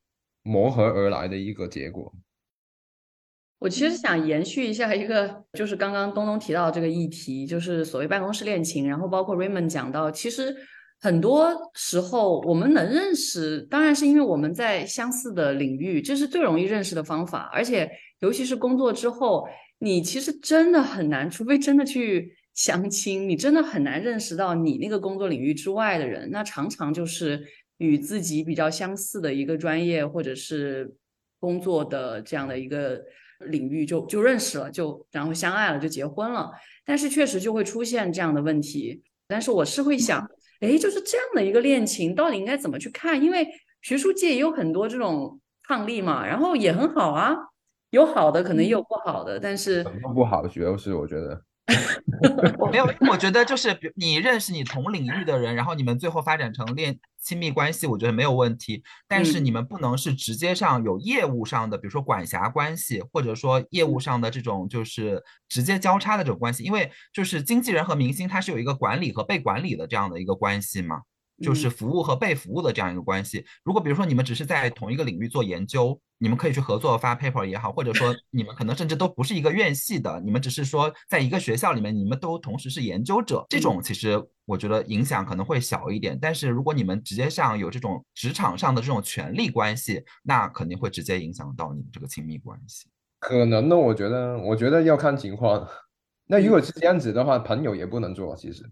[0.43, 2.14] 磨合而来的一个结果。
[3.57, 10.55] 我其实想延续一下一个，就是刚刚东东提到这个议题，就是所谓办公室恋情，然后包括 Raymond 讲到，其实
[11.02, 17.50] 很多时候我们能认识，当然是因为我们在相似的领域，这是最容易认识的方法。
[17.54, 17.89] 而且
[18.20, 19.47] 尤其是工作之后，
[19.80, 26.30] 你其实真的很难，除非真的去相亲，你真的很难认识到你那个工作领域之外的人。
[26.32, 27.41] 那常常就是
[27.78, 30.93] 与自己比较相似的一个专业或者是
[31.39, 33.02] 工作的这样的一个。
[33.45, 36.52] 领域就就认识了，就然后相爱了，就结婚了。
[36.84, 39.02] 但是确实就会出现这样的问题。
[39.30, 40.30] 但是我是会想，
[40.60, 43.22] 哎，就是这样的一个恋情，到底应该怎么去看？
[43.24, 43.47] 因为
[43.82, 47.36] 学术界也有很多这种抗例嘛，然后也很好啊，
[47.91, 49.39] 有好的，可能也有不好的。
[49.39, 49.84] 但是
[50.14, 51.41] 不好的主要是我觉得。
[52.72, 58.84] 没有，我觉得就是你认识你同领域的人，然后你们最后发展成恋亲密关系，我觉得没有问题。
[59.07, 71.01] 但是你们不能是直接上有业务上的，比如说管辖关系，或者说业务上的这种就是直接交叉的这种关系，因为就是经纪人和明星他是有一个管理和被管理的这样的一个关系嘛。
[71.41, 73.45] 就是服务和被服务的这样一个关系。
[73.63, 86.17] 如果比如说你们只是在同一个领域做研究，你们可以去合作发 paper 也好，或者说你们可能甚至都不是一个院系的，你们只是说在一个学校里面，你们都同时是研究者，这种其实我觉得影响可能会小一点。
[86.21, 92.89] 但是如果你们直接上有这种职场上的这种权利关系，那肯定会直接影响到你们这个亲密关系。
[93.19, 95.67] 可能呢，我觉得，我觉得要看情况。
[96.25, 98.63] 那如果是这样子的话，朋友也不能做，其实。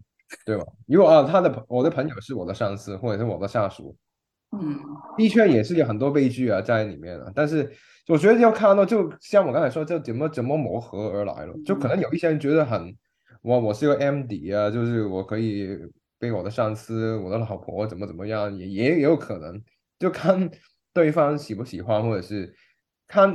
[0.46, 0.66] 对吧？
[0.88, 3.96] 如果啊，他的我的朋友是我的上司或者是我的下属，
[4.52, 4.78] 嗯，
[5.18, 7.32] 的确也是有很多悲剧啊在里面啊。
[7.34, 7.72] 但是
[8.08, 11.54] 我觉得要看到，就像我刚才说，就怎么怎么磨合而来了。
[11.66, 12.96] 就可能有一些人觉得很，
[13.42, 15.78] 我我是个 M D 啊，就是我可以
[16.20, 19.62] 被我的上司、我的老婆怎么怎么样，也也有可能，
[20.00, 20.50] 就看
[20.94, 22.54] 对方喜不喜欢，或者是
[23.08, 23.34] 看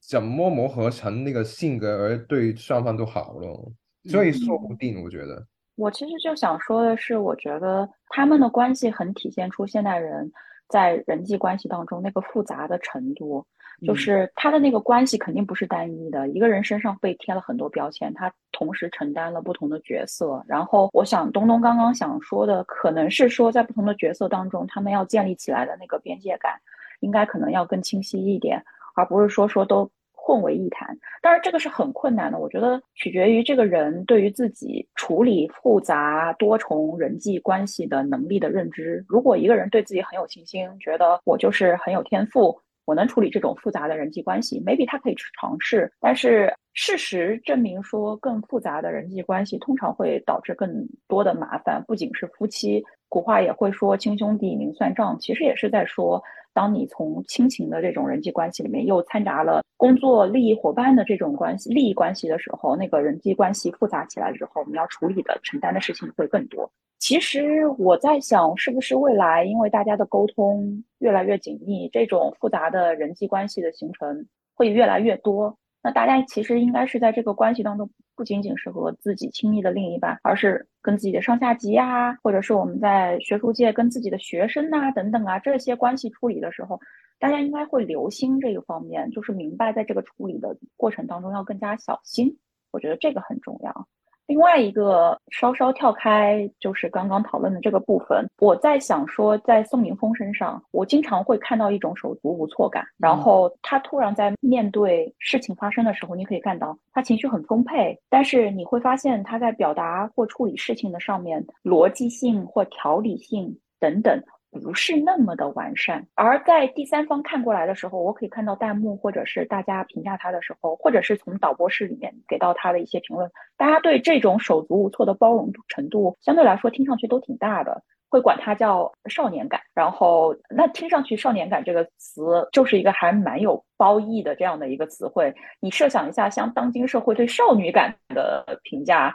[0.00, 3.72] 怎么磨合成那个性格，而对双方都好了。
[4.10, 5.46] 所以说不定，我觉得。
[5.76, 10.30] 我其实就想说的是，我觉得他们的关系很体现出现代人
[10.68, 13.46] 在人际关系当中那个复杂的程度，
[13.86, 20.42] 就是他的那个关系肯定不是单一的，一个人身上被贴了很多标签，他同时承担了不同的角色。
[20.48, 26.58] 然后，我想东东刚刚想说的，可能是说在不同的角色当中，他们要建立起来的那个边界感，
[27.00, 28.64] 应该可能要更清晰一点，
[28.94, 29.90] 而不是说说都。
[30.26, 32.38] 混为一谈，当然这个是很困难的。
[32.40, 39.04] 我觉得取决于这个人对于自己处理复杂多重人际关系的能力的认知。
[39.06, 45.88] 如果一个人对自己很有信心，觉得我就是很有天赋，我能处理这种复杂的人际关系，maybe 他可以去尝试。
[46.00, 50.68] 但是事实证明说，更复杂的人际关系通常会导致更
[51.06, 52.82] 多的麻烦，不仅是夫妻。
[53.08, 56.20] 古话也会说“亲兄弟明算账”，其实也是在说。
[56.56, 66.72] 当你从亲情的这种人际关系里面又掺杂了工作利益伙伴的这种关系、利益关系的时候，那个人际关系复杂起来之后，你要处理的、承担的事情会更多。
[66.98, 75.54] 其实我在想，是不是未来因为大家的沟通越来越紧密，这种复杂的人际关系的形成会越来越多？
[75.82, 86.80] 那大家其实应该是在这个关系当中，不仅仅是和自己亲密的另一半，而是跟自己的上下级啊，或者是我们在学术界跟自己的学生呐等等啊，这些关系处理的时候，
[87.18, 92.38] 大家应该会留心这个方面，就是明白在这个处理的过程当中要更加小心。
[92.72, 93.86] 我觉得这个很重要。
[94.26, 102.84] 另外一个稍稍跳开，就是刚刚讨论的这个部分，我在想说，在宋宁峰身上，我经常会看到一种手足无措感。
[102.98, 114.20] 然后他突然在面对事情发生的时候，你可以看到他情绪很丰沛，但是你会发现他在表达或处理事情的上面，逻辑性或条理性等等。
[114.60, 129.60] 不是那么的完善，而在第三方看过来的时候，我可以看到弹幕或者是大家评价他的时候，或者是从导播室里面给到他的一些评论，大家对这种手足无措的包容程度相对来说听上去都挺大的，会管他叫少年感。
[129.74, 135.34] 然后，那听上去“少年感”这个词就是一个还蛮有褒义的这样的一个词汇。
[135.60, 139.14] 你设想一下，像当今社会对少女感的评价。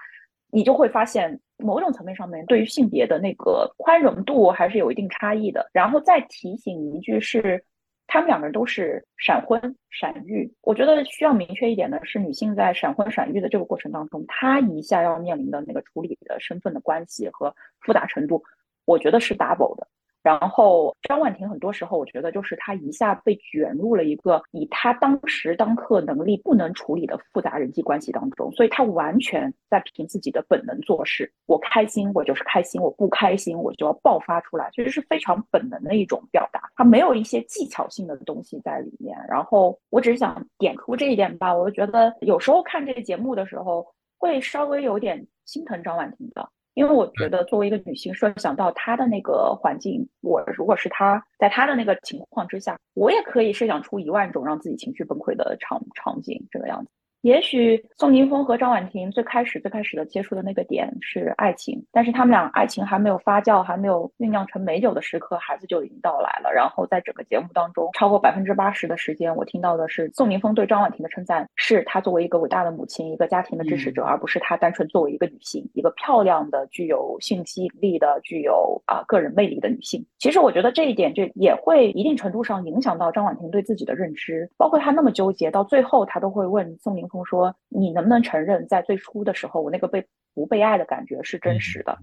[0.52, 5.70] 你就会发现，某种层面上面对于性别的那个宽容度还是有一定差异的。
[5.74, 7.64] 然后再提醒一句是，
[8.08, 10.54] 他们两个人都是闪婚闪育。
[10.62, 18.43] 我觉得需要明确一点的是，女性在闪婚闪育的这个过程当中，她一下要面临的那个处理的身份的关系和复杂程度，
[18.86, 19.88] 我觉得是 double 的。
[20.24, 31.32] 然后张婉婷很多时候，我觉得就是她一下被卷入了一个以她当时当刻能力不能处理的复杂人际关系当中，所以她完全在凭自己的本能做事。
[31.48, 36.70] 我开心，我就是开心；我不开心，我就要爆发出来，其实是非常本能的一种表达。
[36.76, 39.18] 她没有一些技巧性的东西在里面。
[39.28, 43.86] 然后我只是想点出这一点吧，我就觉得有时候看这个节目的时候，
[44.20, 46.48] 会稍微有点心疼张婉婷的。
[46.74, 56.92] 因为我觉得，作为一个女性，设想到她的那个环境，我如果是她，在她的那个情况之下，我也可以设想出一万种让自己情绪崩溃的场场景，这个样子。
[57.22, 66.52] 也许宋宁峰和张婉婷最开始最开始的接触的那个点是爱情，但是他们俩爱情还没有发酵，还没有酝酿成美酒的时刻，孩子就已经到来了。
[66.52, 80.04] 然后在整个节目当中，超过百分之八十的时间，我听到的是宋宁峰对张婉婷的称赞，是她作为一个伟大的母亲，一个家庭的支持者，而不是她单纯作为一个女性，一个漂亮的、具有性吸引力的、具有啊个人魅力的女性。
[80.18, 87.08] 其实我觉得这一点就也会一定程度上影响到张婉婷对自己的认知，包括她那么纠结，到最后她都会问宋宁。
[87.26, 91.97] 说你能不能承认，在最初的时候，我那个被不被爱的感觉是真实的，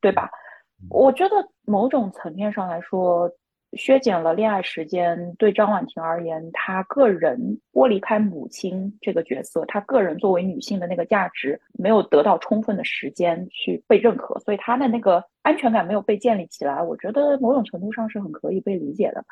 [0.00, 0.30] 对吧？
[0.88, 1.34] 我觉得
[1.66, 3.30] 某种层面上来说，
[3.74, 7.38] 削减了恋爱时间，对张婉婷而言，她个人
[7.72, 16.82] 剥离开母亲这个角色，她个人作为女性的那个价值没有得到充分的时间去被认可，所以她的那个安全感没有被建立起来。
[16.82, 19.28] 我觉得某种程度上是很可以被理解的吧。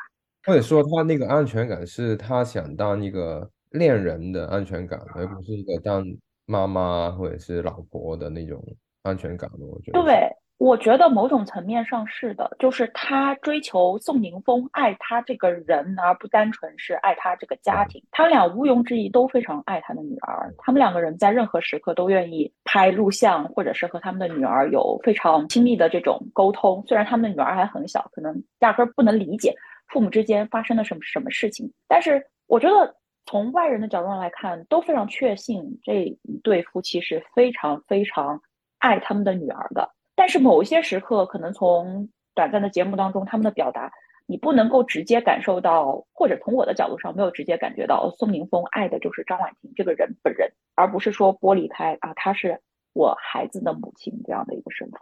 [0.46, 3.50] 或者说，她那个安全感是她想当一个。
[3.70, 6.04] 恋人的安全感，而不是一个当
[6.46, 8.62] 妈妈或者是老婆的那种
[9.02, 18.02] 安全感我觉得，对，我觉得某种层面上是的，就是他追求宋宁峰爱他这个人，而不单纯是爱他这个家庭。
[18.10, 26.82] 他们俩毋庸置疑都非常爱他的女儿，他们两个人在任何时刻都愿意拍录像，或者是和他们的女儿有非常亲密的这种沟通。
[26.88, 29.54] 虽然他们的女儿还很小，可能压根不能理解
[29.88, 32.94] 父母之间发生了什么什么事情，但是我觉得。
[33.28, 38.40] 从外人的角度上来看，都非常确信这一对夫妻是非常非常
[38.78, 39.90] 爱他们的女儿的。
[40.16, 43.92] 但是某一些时刻，可能从短暂的节目当中，他们的表达，
[44.26, 52.58] 你不能够直接感受到，或者从我的角度上没有直接感觉到，宋宁峰爱的就是张婉婷这个人本人，而不是说剥离开啊，她是
[52.94, 54.98] 我孩子的母亲这样的一个身份。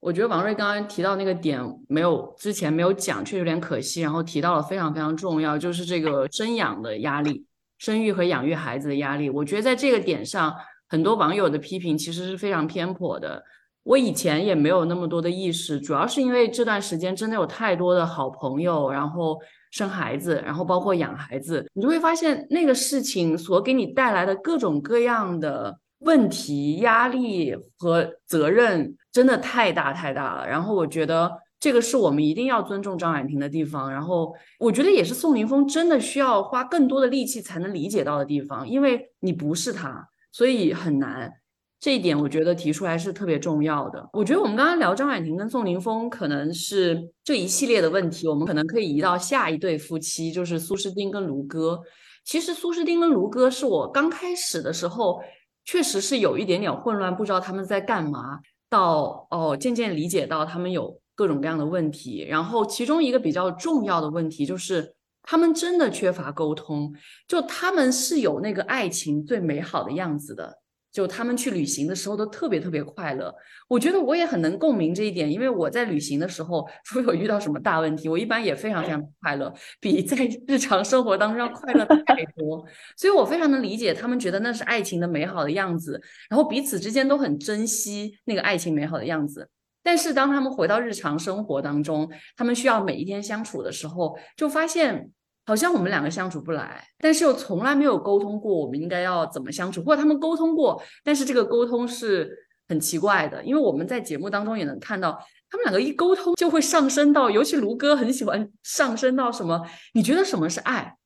[0.00, 4.02] 我觉得王瑞刚刚提到那个点没有之前没有讲，确实有点可惜。
[4.02, 7.46] 然后提到了非常非常重要，就是这个生养的压力。
[7.78, 10.54] 生育和养育孩子的压力，我觉得在这个点上，
[10.88, 13.42] 很多网友的批评其实是非常偏颇的。
[13.84, 19.38] 我以前也没有那么多的意识，主要是因为这段时间真的有太多的好朋友，然后
[19.70, 30.46] 生孩子，然后包括养孩子，你就会发现那个事情所给你带来的各种各样的问题、压力和责任，真的太大太大了。
[30.46, 31.30] 然后我觉得。
[31.60, 41.32] 这个是我们一定要尊重张婉婷的地方，然后我觉得也是宋宁峰真的需要花更多的力气才能理解到的地方，因为你不是他，所以很难。
[41.80, 44.08] 这一点我觉得提出来是特别重要的。
[44.12, 51.80] 我觉得我们刚刚聊张婉婷跟宋宁峰，可能是这一系列的问题，我们可能可以移到下一对夫妻，就是苏诗丁跟卢哥。
[52.24, 55.20] 其实苏诗丁跟卢哥是我刚开始的时候
[55.64, 61.00] 确实是有一点点混乱，不知道他们在干嘛，到哦渐渐理解到他们有。
[61.18, 66.94] 各种各样的问题，然后其中一个比较重要的问题就是，他们真的缺乏沟通。
[67.26, 70.60] 就他们是有那个爱情最美好的样子的，
[70.92, 73.34] 就他们去旅行的时候都特别特别快乐。
[73.66, 76.64] 我觉得我也很能共鸣这一点，因为我在旅行的时候，
[76.94, 80.16] 如果有遇到什么大问题，我一般也非常非常快乐，比在
[80.46, 82.64] 日常生活当中要快乐太多。
[82.96, 86.00] 所以我非常能理解他们觉得那是爱情的美好的样子，
[86.30, 89.50] 然后彼此之间都很珍惜那个爱情美好的样子。
[89.82, 95.10] 但是当他们回到日常生活当中，他们需要每一天相处的时候，就发现
[95.46, 102.36] 好像我们两个相处不来，但是又从来没有沟通过我们应该要怎么相处，或者他们沟通过，但是这个沟通是
[102.68, 105.12] 很奇怪的，因为我们在节目当中也能看到，
[105.48, 109.66] 他们两个一沟通就会上升到，尤其卢哥很喜欢 上升到什么？
[109.94, 110.96] 你觉得什么是爱？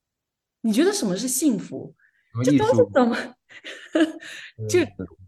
[0.62, 1.94] 你觉得什么是幸福？
[2.42, 3.16] 这都是怎么？
[4.68, 4.80] 就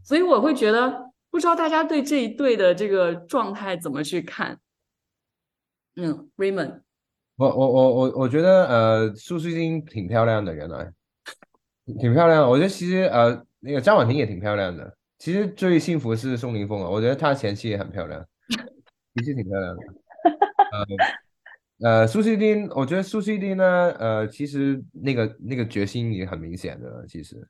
[0.02, 1.13] 所以我会觉得。
[1.34, 4.56] 不知道大家对这一对的这个状态怎么去看？
[5.96, 6.82] 嗯，Raymond，
[7.34, 10.92] 我我我我我觉得呃，苏诗丁挺漂亮的，原来
[11.98, 12.48] 挺漂亮。
[12.48, 14.96] 我觉得其实呃，那个张婉婷也挺漂亮的。
[15.18, 18.24] 其实最幸福是宋凌峰啊，我觉得他前妻也很漂亮，
[19.14, 19.82] 的确挺漂亮的。
[21.80, 23.64] 呃呃，苏诗丁，我觉得苏诗丁呢，
[23.98, 27.44] 呃，其实那个那个决心也很明显的，其实。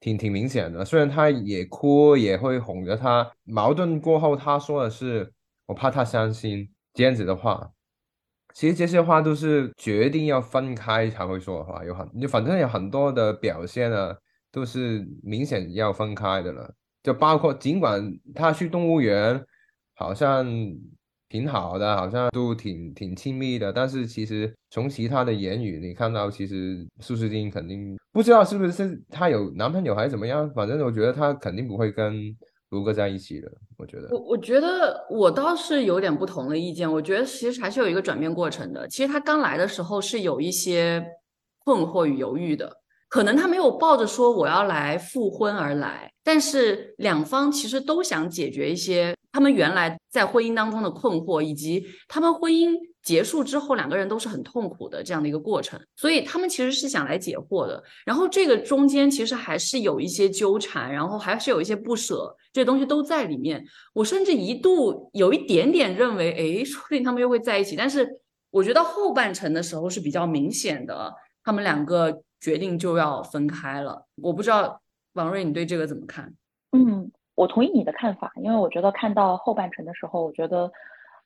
[0.00, 3.30] 挺挺明显的，虽然他也哭，也会哄着他。
[3.44, 5.32] 矛盾过后，他说的是
[5.66, 7.70] ：“我怕他伤心。”这样子的话，
[8.54, 14.14] 其实这些话都是决定要分开才会说的话，有很就反正有很多的表现呢，
[14.50, 16.74] 都是明显要分开的了。
[17.02, 18.02] 就包括尽管
[18.34, 19.44] 他去动物园，
[19.94, 20.46] 好像
[21.28, 32.34] 挺好的，好像都挺挺亲密的，但是其实从其他的言语你看到，其实苏诗丁肯定不知道是不是她有男朋友还是怎么样，反正我觉得她肯定不会跟
[32.70, 33.50] 卢哥在一起的。
[33.76, 36.90] 我觉得，我我觉得我倒是有点不同的意见。
[36.90, 38.86] 我觉得其实还是有一个转变过程的。
[38.88, 41.04] 其实他刚来的时候是有一些
[41.64, 42.72] 困惑与犹豫的，
[43.08, 55.80] 可能他没有抱着说我要来复婚而来，但是两方其实都想解决一些他们原来在婚姻当中的困惑，以及他们婚姻结束之后两个人都是很痛苦的这样的一个过程。
[55.94, 57.80] 所以他们其实是想来解惑的。
[58.04, 62.34] 然后这个中间其实还是有一些纠缠，然后还是有一些不舍。
[62.52, 67.76] 这些东西都在里面，我甚至一度有一点点认为，哎，说不定他们又会在一起。
[67.76, 68.08] 但是
[68.50, 71.12] 我觉得后半程的时候是比较明显的，
[71.44, 74.06] 他们两个决定就要分开了。
[74.22, 74.80] 我不知道
[75.14, 76.32] 王瑞，你对这个怎么看？
[76.72, 80.70] 嗯，我同意你的看法，因为我觉得看到后半程的时候，我觉得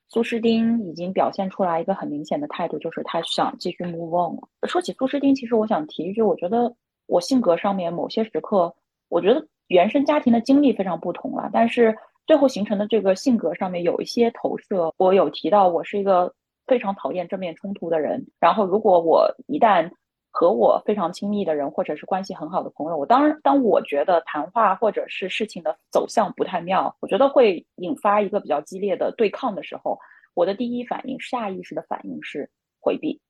[0.07, 4.47] 苏诗丁已经表现出来一个很明显的态度，就是他想继续 move on 了。
[4.67, 6.73] 说起苏诗丁，其实我想提一句，我觉得
[7.07, 8.75] 我性格上面某些时刻，
[9.09, 9.47] 我觉得。
[9.67, 11.95] 原生家庭的经历非常不同了，但是
[12.27, 14.93] 最后形成的这个性格上面有一些投射。
[14.97, 16.35] 我有提到，我是一个
[16.67, 18.27] 非常讨厌正面冲突的人。
[18.37, 19.89] 然后，如果我一旦
[20.41, 29.99] 和我非常亲密的人或者是关系很好的朋友，我当然当我觉得谈话或者是事情的走向不太妙，我觉得会引发一个比较激烈的对抗的时候，
[30.33, 33.21] 我的第一反应、下意识的反应是回避、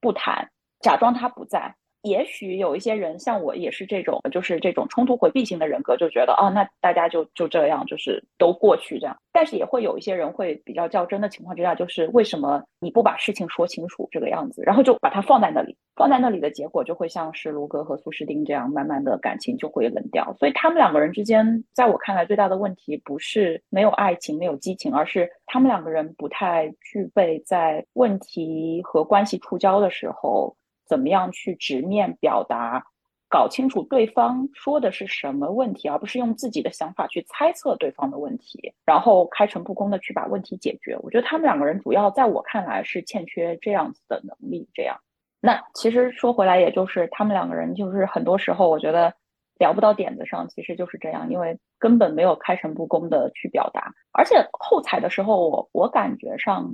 [0.00, 0.50] 不谈，
[0.80, 1.76] 假装他不在。
[2.06, 9.16] 也许有一些人像我也是这种，就是这种冲突回避型的人格，就觉得哦，那大家就就这样，就是都过去这样。
[9.32, 20.34] 但是也会有一些人会比较较真的情况之下，就是为什么你不把事情说清楚这个样子，然后就把它放在那里，放在那里的结果就会像是卢哥和苏诗丁这样，慢慢的感情就会冷掉。
[20.38, 30.54] 所以他们两个人之间，在我看来最大的问题不是没有爱情、没有激情，而是他们两个人不太具备在问题和关系触礁的时候。
[30.86, 32.84] 怎么样去直面表达，
[33.28, 40.96] 搞清楚对方说的是什么问题，而不是用自己的想法去猜测对方的问题，然后开诚布公的去把问题解决。
[41.02, 44.68] 我觉得他们两个人主要在我看来是欠缺这样子的能力。
[44.72, 44.96] 这样，
[45.40, 49.12] 那其实说回来，也就是他们两个人就是很多时候我觉得
[49.58, 53.92] 聊不到点子上，其实就是这样，因为根本没有开诚布公的去表达。
[54.12, 56.70] 而且后采的时候，我我感觉上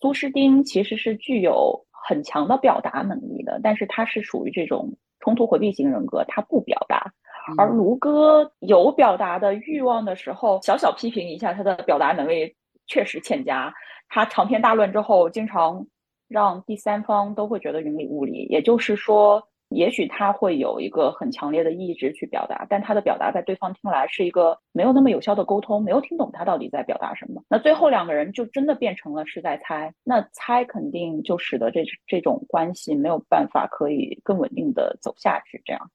[0.00, 1.84] 苏诗丁其实是具有。
[2.02, 7.12] 很强的表达能力的，但是他是属于这种冲突回避型人格，他不表达。
[7.56, 12.54] 而卢哥有表达的欲望的时候，小小批评一下他的表达能力
[12.86, 13.72] 确实欠佳。
[14.08, 15.86] 他长篇大论之后，经常
[16.28, 18.46] 让第三方都会觉得云里雾里。
[18.50, 19.46] 也就是说。
[19.70, 27.42] 也许他会有一个很强烈的意志去表达，但他的表达在对方听来是一个没有那么有效的沟通，没有听懂他到底在表达什么。
[27.48, 35.62] 那最后两个人就真的变成了是在猜，那猜肯定就使得这这种关系没有办法可以更稳定的走下去。
[35.64, 35.90] 这样。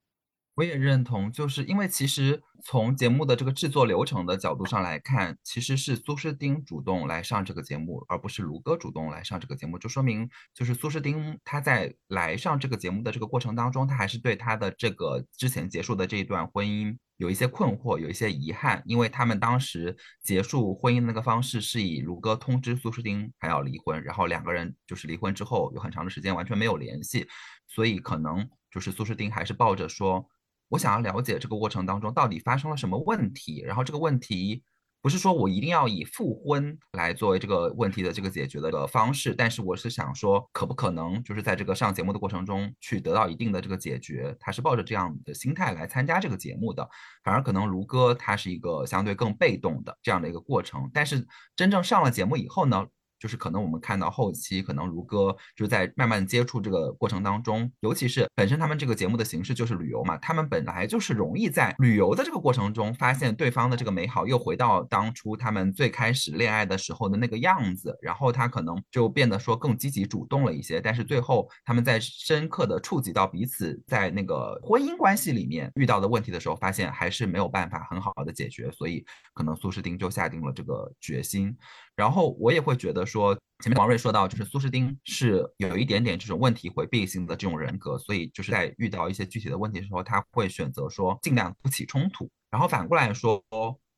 [0.55, 19.93] 我也认同，就是因为其实从节目的这个制作流程的角度上来看，其实是苏诗丁主动来上这个节目，而不是卢哥主动来上这个节目，就说明就是苏诗丁他在来上这个节目的这个过程当中，他还是对他的这个之前结束的这一段婚姻有一些困惑，有一些遗憾，因为他们当时
[20.23, 27.27] 结束婚姻那个方式是以卢哥通知苏诗丁还要离婚，然后两个人就是离婚之后有很长的时间完全没有联系，
[27.67, 30.25] 所以可能就是苏诗丁还是抱着说。
[30.69, 34.63] 我想要了解这个过程当中到底发生了什么问题，然后这个问题
[35.01, 44.35] 不是说我一定要以复婚来作为这个问题的这个解决的个方式，但是我是想说，可不可能就是在这个上节目的过程中去得到一定的这个解决？
[44.39, 46.89] 他是抱着这样的心态来参加这个节目的，
[47.23, 52.87] 反而可能卢哥他是一个相对更被动的这样的一个过程，但是真正上了节目以后呢？
[53.19, 81.55] 就是可能我们看到后期，可能如歌就是在慢慢接触这个过程当中，尤其是本身他们这个节目的形式就是旅游嘛，他们本来就是容易在旅游的这个过程中发现对方的这个美好，又回到当初他们最开始恋爱的时候的那个样子，然后他可能就变得说更积极主动了一些，但是最后他们在深刻的触及到彼此在那个婚姻关系里面遇到的问题的时候，发现还是没有办法很好的解决，所以可能苏诗丁就下定了这个决心。
[81.95, 83.33] 然后我也会觉得说，
[83.63, 92.29] 前面王瑞说到，就是苏诗丁是有一点点这种问题回避性的这种人格，所以就是在遇到一些具体的问题的时候，他会选择说尽量不起冲突。
[92.51, 93.41] 然后反过来说，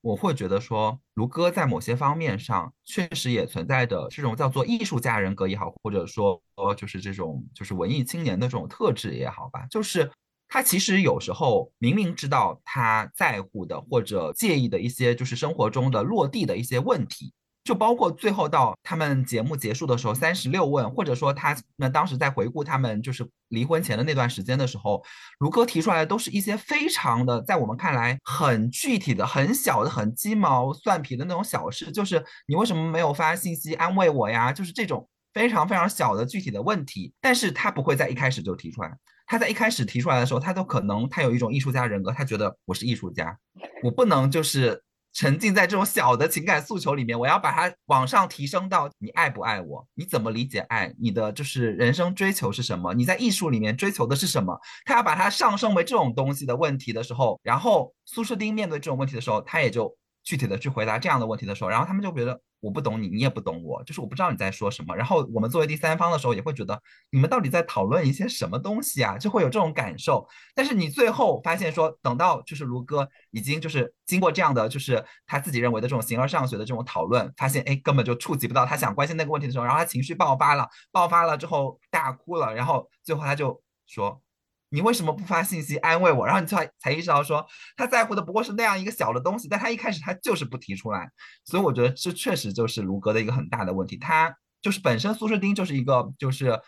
[0.02, 6.42] 我会觉得说，卢哥在某些方面上确实也存在的这种叫做艺术家人格也好，或者说
[6.78, 10.10] 就是这种就是文艺青年的这种特质也好吧，就是
[10.48, 17.34] 他其实有时候明明知道他在乎的或者介意的一些就是生活中的落地的一些问题。
[17.68, 25.04] 就包括最后到他们节目结束的时候，三十六问，或者说他们当时在回顾他们就是离婚前的那段时间的时候，
[25.40, 34.54] 卢哥提出来的都是一些非常的，在我们看来很具体的、很小的、很鸡毛蒜皮的那种小事，就是你为什么没有发信息安慰我呀？
[34.54, 38.98] 就是这种非常非常小的具体的问题，但是他不会在一开始就提出来。
[39.26, 43.38] 他在一开始提出来的时候，他都可能他有一种艺术家人格，他觉得我是艺术家，
[43.84, 44.82] 我不能就是。
[45.18, 49.84] 沉浸在这种小的情感诉求里面，我要把它往上提升到你爱不爱我？
[49.96, 50.94] 你怎么理解爱？
[51.00, 52.94] 你的就是人生追求是什么？
[52.94, 54.56] 你在艺术里面追求的是什么？
[54.86, 59.92] 他要把它上升为这种东西的问题的时候，然后苏诗丁面对这种问题的时候，他也就
[60.24, 62.40] 具体的去回答这样的问题的时候，然后他们就觉得。
[62.60, 64.96] 我不懂你，你也不懂我，就是我不知道你在说什么。
[64.96, 66.82] 然后我们作为第三方的时候，也会觉得
[67.12, 69.18] 你们到底在讨论一些什么东西啊？
[69.18, 70.28] 就会有这种感受。
[70.56, 84.22] 但是你最后发现说，等到就是卢哥已经就是经过这样的，就是他自己认为的这种形而上学的这种讨论，发现哎根本就触及不到他想关心那个问题的时候，然后他情绪爆发了，爆发了之后大哭了，然后最后他就说。
[84.70, 86.26] 你为什么不发信息安慰我？
[86.26, 87.46] 然后你才才意识到说
[87.76, 91.10] 他在乎的不过是那样一个小的东西，但他一开始他就是不提出来，
[91.46, 93.98] 所以我觉得这确实就是卢格的一个很大的问题。
[93.98, 96.60] 他就是本身苏诗丁就是一个就是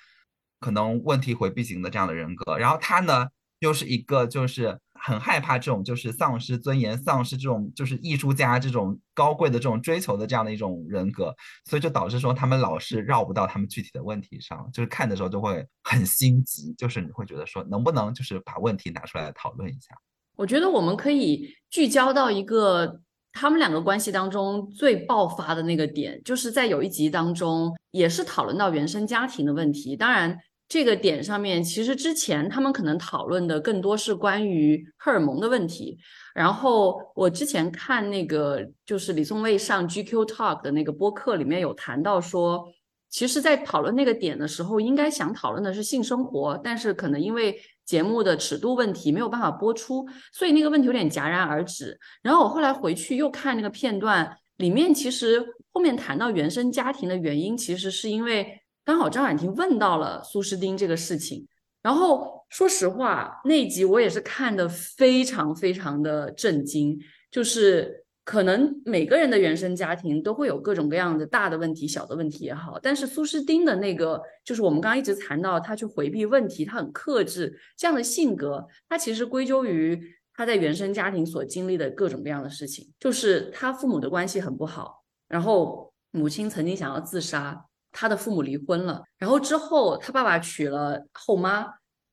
[0.59, 3.27] 可能问题回避型的这样的人格，然后他呢
[3.59, 4.79] 又是一个就是。
[5.01, 11.33] 很害怕这种就是丧失尊严、丧失这种就是艺术家这种高贵的这种追求的这样的一种人格，
[11.65, 19.95] 所以就导致说他们老是绕不到他们具体的问题上，就是看的时候就会很心急，就是你会觉得说能不能就是把问题拿出来讨论一下？
[20.35, 23.01] 我觉得我们可以聚焦到一个
[23.33, 30.37] 他们两个关系当中最爆发的那个点，就是在有一集当中也是讨论到原生家庭的问题，当然。
[30.69, 35.97] 这个点上面，其实之前他们可能讨论的更多是关于荷尔蒙的问题。
[36.35, 42.71] 然后我之前看那个就是李宗伟上 GQ Talk 的那个播客里面有谈到说，
[43.09, 51.99] 其实，在讨论那个点的时候，应该想讨论的是性生活，但是可能因为节目的尺度问题没有办法播出，所以那个问题有点戛然而止。
[52.21, 58.61] 然后我后来回去又看那个片段，里面其实后面谈到原生家庭的原因，其实是因为。
[58.89, 61.47] 刚好张婉婷问到了苏诗丁这个事情，
[61.83, 66.99] 然后说实话，那集我也是看的非常非常的震惊。
[67.29, 80.01] 就是可能每个人的原生家庭都会有各种各样的大的问题、小的问题也好，但是苏诗丁的那个，就是我们刚刚一直谈到他去回避问题，他很克制这样的性格，他其实归咎于
[80.33, 87.67] 他在原生家庭所经历的各种各样的事情，就是他父母的关系很不好，然后母亲曾经想要自杀。
[87.91, 91.65] 他的父母离婚了，然后之后他爸爸娶了后妈，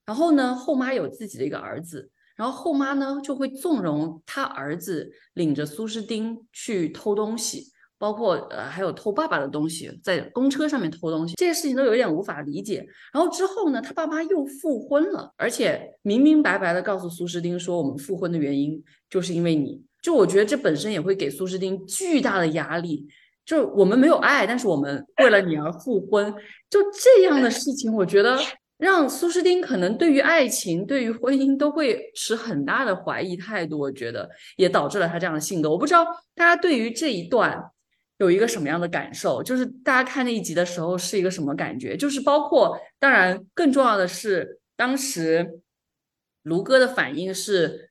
[0.04, 7.64] 然后呢后妈有自己的一个儿子，然后后妈呢就会纵容他儿子领着苏诗丁去偷东西，
[7.98, 12.86] 包括呃还有偷爸爸的东西，在公车上面偷东西，这些事情都有点无法理解。
[13.12, 23.06] 然后之后呢，他爸妈又复婚了，而且明明白白的告诉苏诗丁说，我们复婚的原因就是因为你，就我觉得这本身也会给苏诗丁巨大的压力。
[23.46, 26.34] 就我们没有爱，但是我们为了你而复婚，
[26.68, 28.36] 就这样的事情，我觉得
[28.76, 33.78] 让苏诗丁可能对于爱情、对于婚姻都会持很大的怀疑态度。
[33.78, 35.70] 我觉得也导致了他这样的性格。
[35.70, 37.70] 我不知道大家对于这一段
[38.18, 41.96] 有一个什么样的感受，就是大家看那一集的时候是一个什么感觉？
[41.96, 45.60] 就是包括，当然更重要的是，当时
[46.42, 47.90] 卢哥的反应是：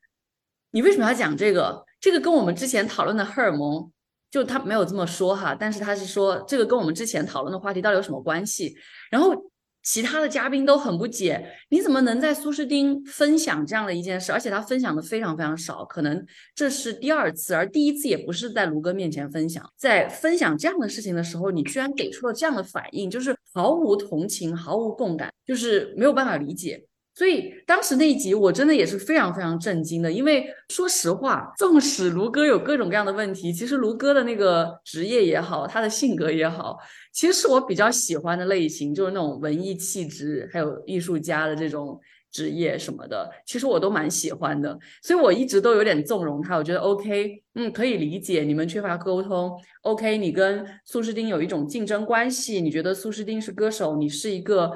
[0.72, 1.86] 你为什么要讲这个？
[2.02, 3.90] 这个跟我们之前讨论的荷尔蒙。
[4.36, 8.76] 就他没有这么说哈，但是他是说这个跟我们之前讨论的话题到底有什么关系？
[9.10, 9.34] 然后
[9.82, 14.34] 其他的嘉宾都很不解，你怎么能在苏诗丁分享这样的一件事？
[14.34, 16.22] 而且他分享的非常非常少，可能
[16.54, 19.66] 这是第二次，而第一次也不是在卢哥面前分享。
[19.78, 26.84] 在分享这样的事情的时候，你居然给出了这样的反应，就是毫无同情、毫无共感，就是没有办法理解。
[27.16, 36.78] 所以当时那一集我真的也是非常非常震惊的，因为说实话，纵使卢哥有各种各样的问题，其实卢哥的那个职业也好，他的性格也好，
[37.14, 41.98] 其实是我比较喜欢的类型，就是那种文艺气质，还有艺术家的这种
[42.34, 44.78] 职业什么的，其实我都蛮喜欢的。
[45.02, 54.70] 所以我一直都有点纵容他，我觉得 OK，嗯，可以理解你们缺乏沟通，OK，你跟苏诗丁有一种竞争关系，你觉得苏诗丁是歌手，你是一个。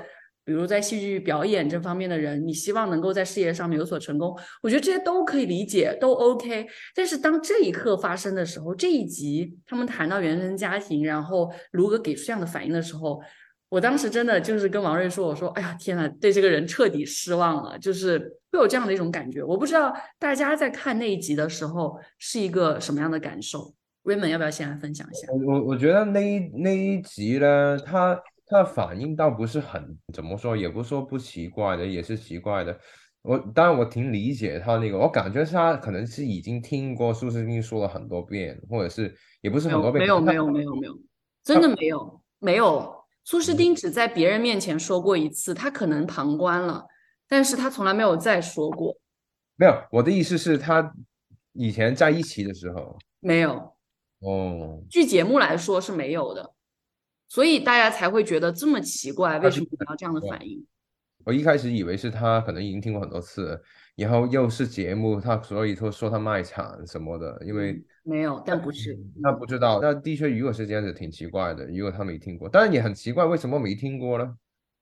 [0.45, 6.65] 比如在戏剧表演这方面的人，你希望能够在事业上面有所成功，我觉得这些都可以理解，都 OK。
[6.95, 13.21] 但是当这一刻发生的时候，这一集他们谈到原生家庭，然后卢哥给出这样的反应的时候，
[13.69, 18.17] 我当时真的就是跟王瑞说：“我说，哎呀，天呐，对这个人彻底失望了，就是
[18.51, 19.43] 会有这样的一种感觉。
[19.43, 23.71] 我不知道大家在看那一集的时候是一个什么样的感受。
[24.03, 25.27] Raymond 要不要先来分享一下？
[25.31, 28.19] 我我我觉得那一那一集呢，他。
[28.49, 32.77] 他的反应倒不是很怎么说，也不是说不奇怪的，也是奇怪的。
[33.21, 40.01] 我当然我挺理解他那个，我感觉他可能是已经听过苏诗丁说了很多遍，或者是也不是很多遍。
[40.01, 40.97] 没有没有没有没有，
[41.43, 42.95] 真的没有没有。
[43.23, 46.83] 苏诗丁只在别人面前说过一次，他可能旁观了，
[47.27, 48.97] 但是他从来没有再说过。
[49.57, 50.91] 没有，我的意思是，他
[51.53, 53.51] 以前在一起的时候没有。
[54.21, 56.53] 哦，据节目来说是没有的。
[57.30, 60.65] 所以大家才会觉得这么奇怪，为什么要这样的反应？
[61.25, 63.61] 我一开始以为是他可能已经听过很多次，
[63.95, 69.80] 然后又是节目，他所以说说他卖惨什么的，因为没有，但不是，那不知道。
[69.80, 71.67] 那的确，如果是这样子，挺奇怪的。
[71.67, 74.34] 如果他没听过，但是也很奇怪，为什么没听过呢？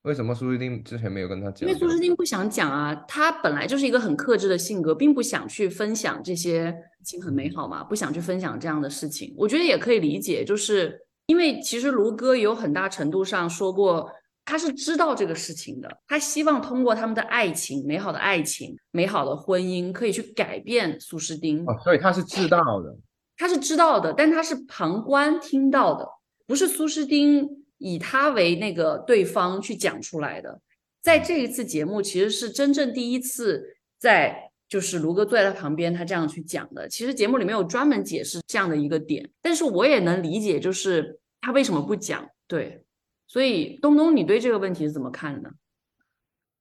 [0.02, 1.68] 为什么苏诗丁之前没有跟他讲？
[1.68, 6.74] 因为苏诗丁不想讲啊，他本来就是一个很克制的性格，并不想去分享这些
[7.04, 9.34] 情很美好嘛，不想去分享这样的事情。
[9.36, 11.04] 我觉得也可以理解，就是。
[11.28, 14.10] 因为其实卢哥有很大程度上说过，
[14.46, 21.62] 他是知道这个事情的，他希望通过他们的爱情、美好的爱情、美好的婚姻，可以去改变苏诗丁。
[21.66, 22.96] 哦，所以他是知道的，
[23.36, 26.08] 他是知道的，但他是旁观听到的，
[26.46, 30.60] 不是苏诗丁以他为那个对方去讲出来的。
[31.02, 34.47] 在这一次节目，其实是真正第一次在。
[34.68, 36.88] 就是卢哥坐在他旁边，他这样去讲的。
[36.88, 42.28] 其实节目里面有专门解释这样的一个点，但是我也能理解，就是他为什么不讲。
[42.46, 42.84] 对，
[43.26, 45.50] 所以东东，你对这个问题是怎么看的呢？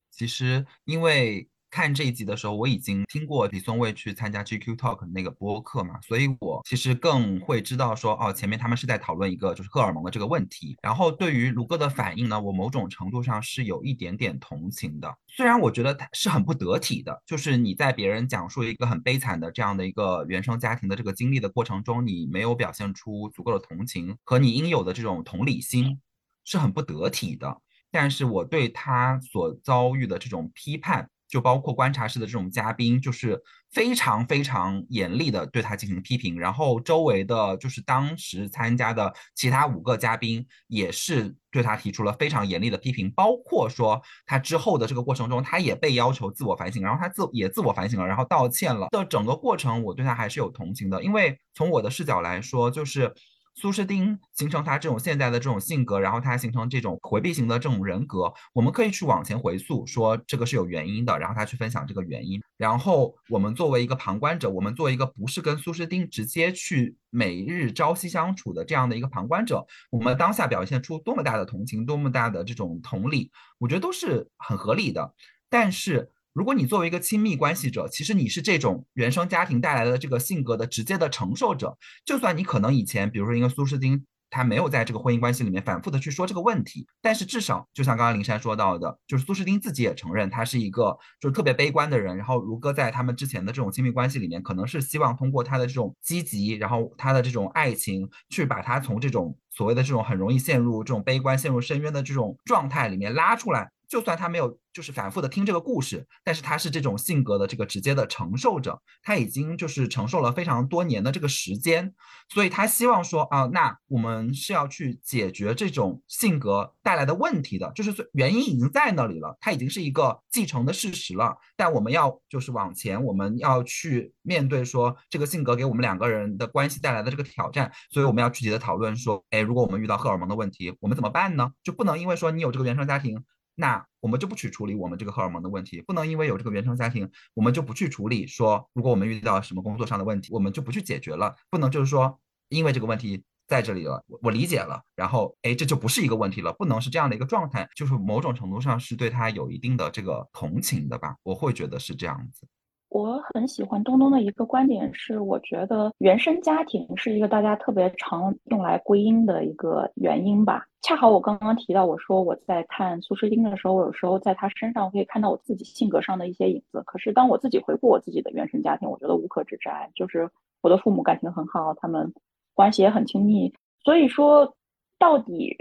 [0.10, 1.48] 其实因为。
[1.70, 10.78] 看这一集的时候，我已经听过李松蔚去参加 GQ Talk 那个播客嘛，所以我其实更会知道说，哦，前面他们是在讨论一个就是荷尔蒙的这个问题。
[10.82, 15.14] 然后对于卢哥的反应呢，我某种程度上是有一点点同情的。
[15.28, 26.00] 虽然我觉得他是很不得体的，就是你在别人讲述一个很悲惨的这样的一个原生家庭的这个经历的过程中，你没有表现出足够的同情和你应有的这种同理心，
[26.46, 27.62] 是很不得体的。
[27.92, 31.10] 但是我对他所遭遇的这种批判。
[31.28, 48.88] 就包括观察室的这种嘉宾，就是非常非常严厉的对他进行批评，然后周围的就是当时参加的其他五个嘉宾也是对他提出了非常严厉的批评，包括说他之后的这个过程中，他也被要求自我反省，然后他自也自我反省了，然后道歉了。
[48.92, 53.14] 的整个过程，我对他还是有同情的，因为从我的视角来说，就是。
[53.60, 62.40] 苏诗丁形成他这种现在的这种性格，然后他形成这种回避型的这种人格，我们可以去往前回溯，说这个是有原因的，然后他去分享这个原因。
[62.56, 75.16] 然后我们作为一个旁观者，我们作为一个不是跟苏诗丁直接去每日朝夕相处的这样的一个旁观者，我们当下表现出多么大的同情，多么大的这种同理，我觉得都是很合理的。
[75.50, 76.12] 但是。
[76.38, 81.76] 如果你作为一个亲密关系者，其实你是这种原生家庭带来的这个性格的直接的承受者。
[82.06, 92.16] 就算你可能以前，比如说一个苏诗丁，他没有在这个婚姻关系里面反复的去说这个问题，但是至少就像刚刚林珊说到的，就是苏诗丁自己也承认他是一个就是特别悲观的人。
[92.16, 103.72] 然后如歌在他们之前的这种亲密关系里面，可能是希望通过他的这种积极，然后他的这种爱情，去把他从这种所谓的这种很容易陷入这种悲观、陷入深渊的这种状态里面拉出来。
[103.90, 111.94] 就算他没有就是反复的听这个故事，但是他是这种性格的这个直接的承受者，他已经就是承受了非常多年的这个时间，
[112.30, 131.52] 所以他希望说啊，那我们是要去解决这种性格带来的问题的，就是原因已经在那里了，他已经是一个继承的事实了，但我们要就是往前，我们要去面对说这个性格给我们两个人的关系带来的这个挑战，所以我们要具体的讨论说，哎，如果我们遇到荷尔蒙的问题，我们怎么办呢？
[131.64, 133.24] 就不能因为说你有这个原生家庭。
[133.60, 138.28] 那我们就不去处理我们这个荷尔蒙的问题，不能因为有这个原生家庭，我们就不去处理。
[138.28, 141.36] 说如果我们遇到什么工作上的问题，我们就不去解决了。
[141.50, 146.54] 不能就是说，因为这个问题在这里了，我理解了，然后哎，这就不是一个问题了。
[146.54, 151.16] 不能是这样的一个状态，就是某种程度上是对他有一定的这个同情的吧？
[151.24, 152.48] 我会觉得是这样子。
[152.90, 160.66] 我很喜欢东东的一个观点是，我觉得原生家庭是一个大家特别常用来归因的一个原因吧。
[160.82, 166.82] 恰好我刚刚提到，我说我在看苏诗丁的时候，我有时候在他身上可以看到我自己性格上的一些影子。
[166.86, 170.30] 可是当我自己回顾我自己的原生家庭，我觉得无可指摘，就是
[170.62, 172.14] 我的父母感情很好，他们
[172.54, 173.54] 关系也很亲密。
[173.84, 174.56] 所以说，
[174.98, 175.56] 到底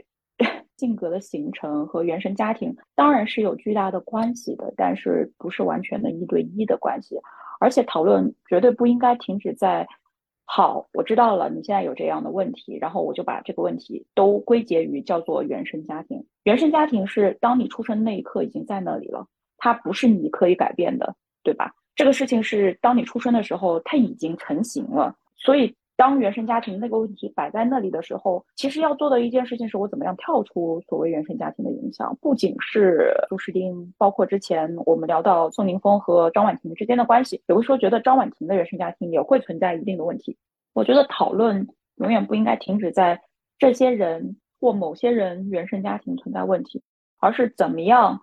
[0.77, 7.17] 性格的形成和原生家庭当然是有巨大的关系的，但是不是完全的一对一的关系。
[7.59, 9.87] 而且讨论绝对不应该停止在
[10.45, 16.25] “好，我知道了，你现在有这样的问题，然后我就把这个问题都归结于叫做原生家庭。
[16.45, 21.73] 原生家庭是当你出生那一刻已经在那里了，它不是你可以改变的，对吧？
[21.95, 25.75] 这个事情是当你出生的时候，它已经成型了，所以。
[25.97, 32.17] 当原生家庭那个问题摆在那里的时候，其实要做的一件事情是我怎么样跳出所谓原生家庭的影响。
[32.21, 40.37] 不仅是苏诗丁，包括之前我们聊到宋宁峰和张婉婷之间的关系，有的时候觉得张婉婷的原生家庭也会存在一定的问题。
[40.75, 41.67] 我觉得讨论
[41.97, 43.19] 永远不应该停止在
[43.59, 46.83] 这些人或某些人原生家庭存在问题，
[47.19, 48.21] 而是怎么样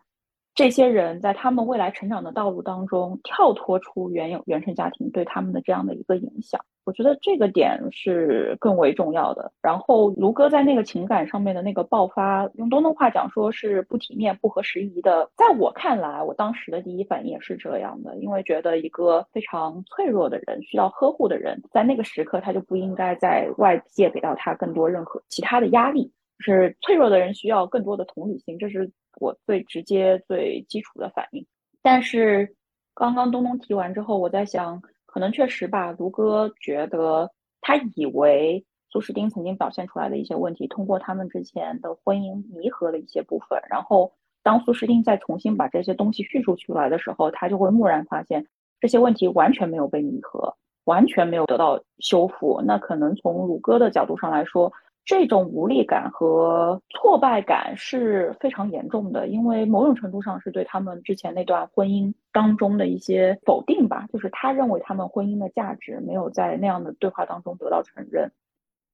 [0.54, 6.64] 这些人在他们未来成长的道路当中跳脱出原有原生家庭对他们的这样的一个影响。
[6.86, 9.52] 我觉得这个点是更为重要的。
[9.62, 15.30] 然后卢哥在那个情感上面的那个爆发，用东东话讲说是不体面、不合时宜的。
[15.38, 26.12] 在我看来，我当时的第一反应也是这样的，因为觉得一个非常脆弱的人、需要呵护的人，在那个时刻他就不应该在外界给到他更多任何其他的压力。
[26.40, 31.46] 是脆弱的人需要更多的同理心，这是我最直接、最基础的反应。
[31.82, 32.56] 但是
[32.94, 34.82] 刚刚东东提完之后，我在想。
[35.14, 37.30] 可能确实吧，卢哥觉得
[37.62, 43.62] 他以为苏诗丁曾经表现出来的一些问题，通过他们之前的婚姻弥合了一些部分。
[43.70, 44.12] 然后，
[44.42, 48.48] 当苏诗丁再重新把这些东西叙述出来的时候，他就会蓦然发现
[48.80, 50.56] 这些问题完全没有被弥合，
[50.86, 52.60] 完全没有得到修复。
[52.66, 54.74] 那可能从卢哥的角度上来说。
[55.06, 68.32] 这种无力感和挫败感是非常严重的，因为某种程度上是对他们之前那段婚姻当中的一些否定吧，就是他认为他们婚姻的价值没有在那样的对话当中得到承认。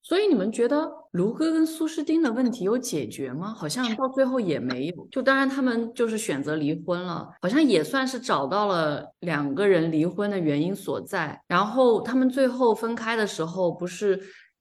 [0.01, 3.49] 所以你们觉得卢哥跟苏诗丁的问题有解决吗？
[3.49, 5.07] 好像到最后也没有。
[5.12, 11.39] 就当然他们就是选择离婚了，好像也算是找到了两个人离婚的原因所在。
[11.47, 14.20] 然后他们最后分开的时候不是。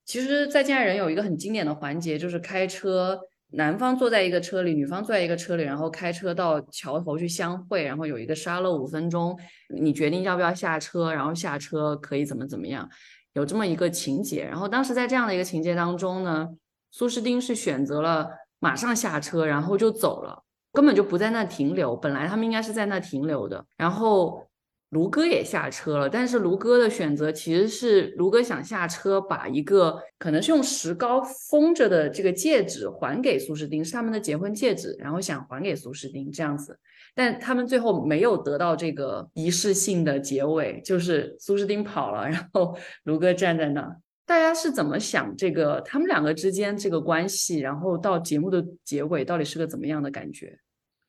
[0.08, 9.38] 其实再见爱人有一个很经典的环节，就是开车，男方坐在一个车里，女方坐在一个车里，然后开车到桥头去相会，然后有一个沙漏五分钟，
[9.68, 12.88] 你决定要不要下车，然后下车可以怎么怎么样，
[13.34, 14.42] 有这么一个情节。
[14.42, 16.48] 然后当时在这样的一个情节当中呢，
[16.90, 18.30] 苏诗丁是选择了
[18.60, 20.42] 马上下车，然后就走了，
[20.72, 21.94] 根本就不在那停留。
[21.94, 24.47] 本来他们应该是在那停留的，然后。
[24.90, 31.20] 卢哥也下车了，但是卢哥的选择其实是卢哥想下车，把一个可能是用石膏
[31.50, 36.78] 封着的这个戒指还给苏诗丁，是他们的结婚戒指，然后想还给苏诗丁这样子，
[37.14, 42.74] 但他们最后没有得到这个仪式性的结尾，就是苏诗丁跑了，然后
[43.04, 43.94] 卢哥站在那。
[44.24, 50.58] 大家是怎么想这个他们两个之间这个关系，然后到节目的结尾到底是个怎么样的感觉？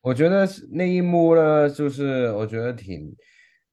[0.01, 3.15] 我觉得那一幕呢，就是我觉得挺。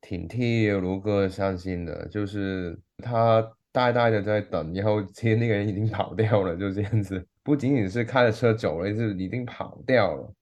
[0.01, 10.33] 挺替卢哥伤心的，就是他呆呆的在等，然后其实那个人已经跑掉了，就这样子，不仅仅是开着车走了，是已经跑掉了。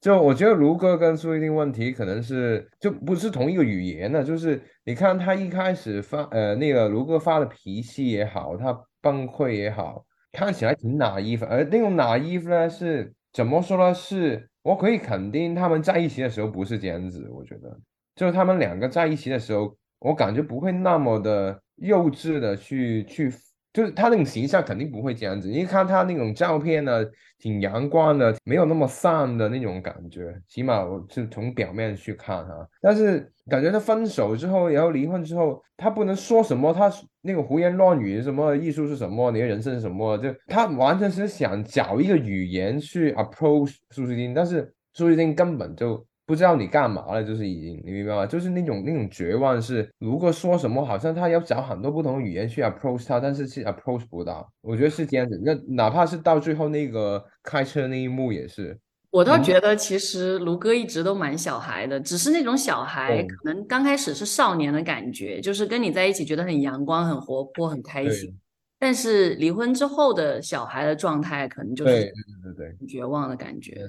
[0.00, 13.94] 就我觉得卢哥跟苏一丁问题可能是就不是同一个语言的，就是你看他一开始发呃那个卢哥发的脾气也好，他崩溃也好，看起来挺拿衣服，而那种拿衣服呢是怎么说呢？
[13.94, 17.80] 是我可以肯定他们在一起的时候不是这样子，我觉得。
[18.16, 23.30] 就是他们两个在一起的时候，我感觉不会那么的幼稚的去去，
[23.72, 25.48] 就是他那种形象肯定不会这样子。
[25.48, 27.04] 你看他那种照片呢，
[27.38, 30.34] 挺阳光的，没有那么丧的那种感觉。
[30.48, 36.90] 起码我是从表面去看哈，但是感觉他分手之后，然后离婚之后，他不能说什么，他
[37.20, 46.02] 那个胡言乱语，什么艺术是什么，你的人生是什么，就他完全是想找一个语言去 approach 苏诗丁，但是苏诗丁根本就。
[46.26, 48.26] 不知道你干嘛了，就是已经，你明白吗？
[48.26, 54.50] 就是那种那种绝望，是如果说什么，好像他要找很多不同的语言去 approach 他，但是是 approach 不到。
[54.60, 55.40] 我觉得是这样子。
[55.44, 58.76] 那哪怕是到最后那个开车那一幕也是。
[59.10, 68.36] 我倒觉得其实卢哥一直都蛮小孩的，只是那种小孩可能刚开始是少年的感觉，就是跟你在一起觉得很阳光、很活泼、很开心。
[68.78, 72.12] 但是离婚之后的小孩的状态，可能就是对
[72.42, 73.88] 对对绝望的感觉。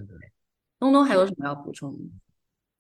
[0.79, 1.93] 东东还有什么要补充？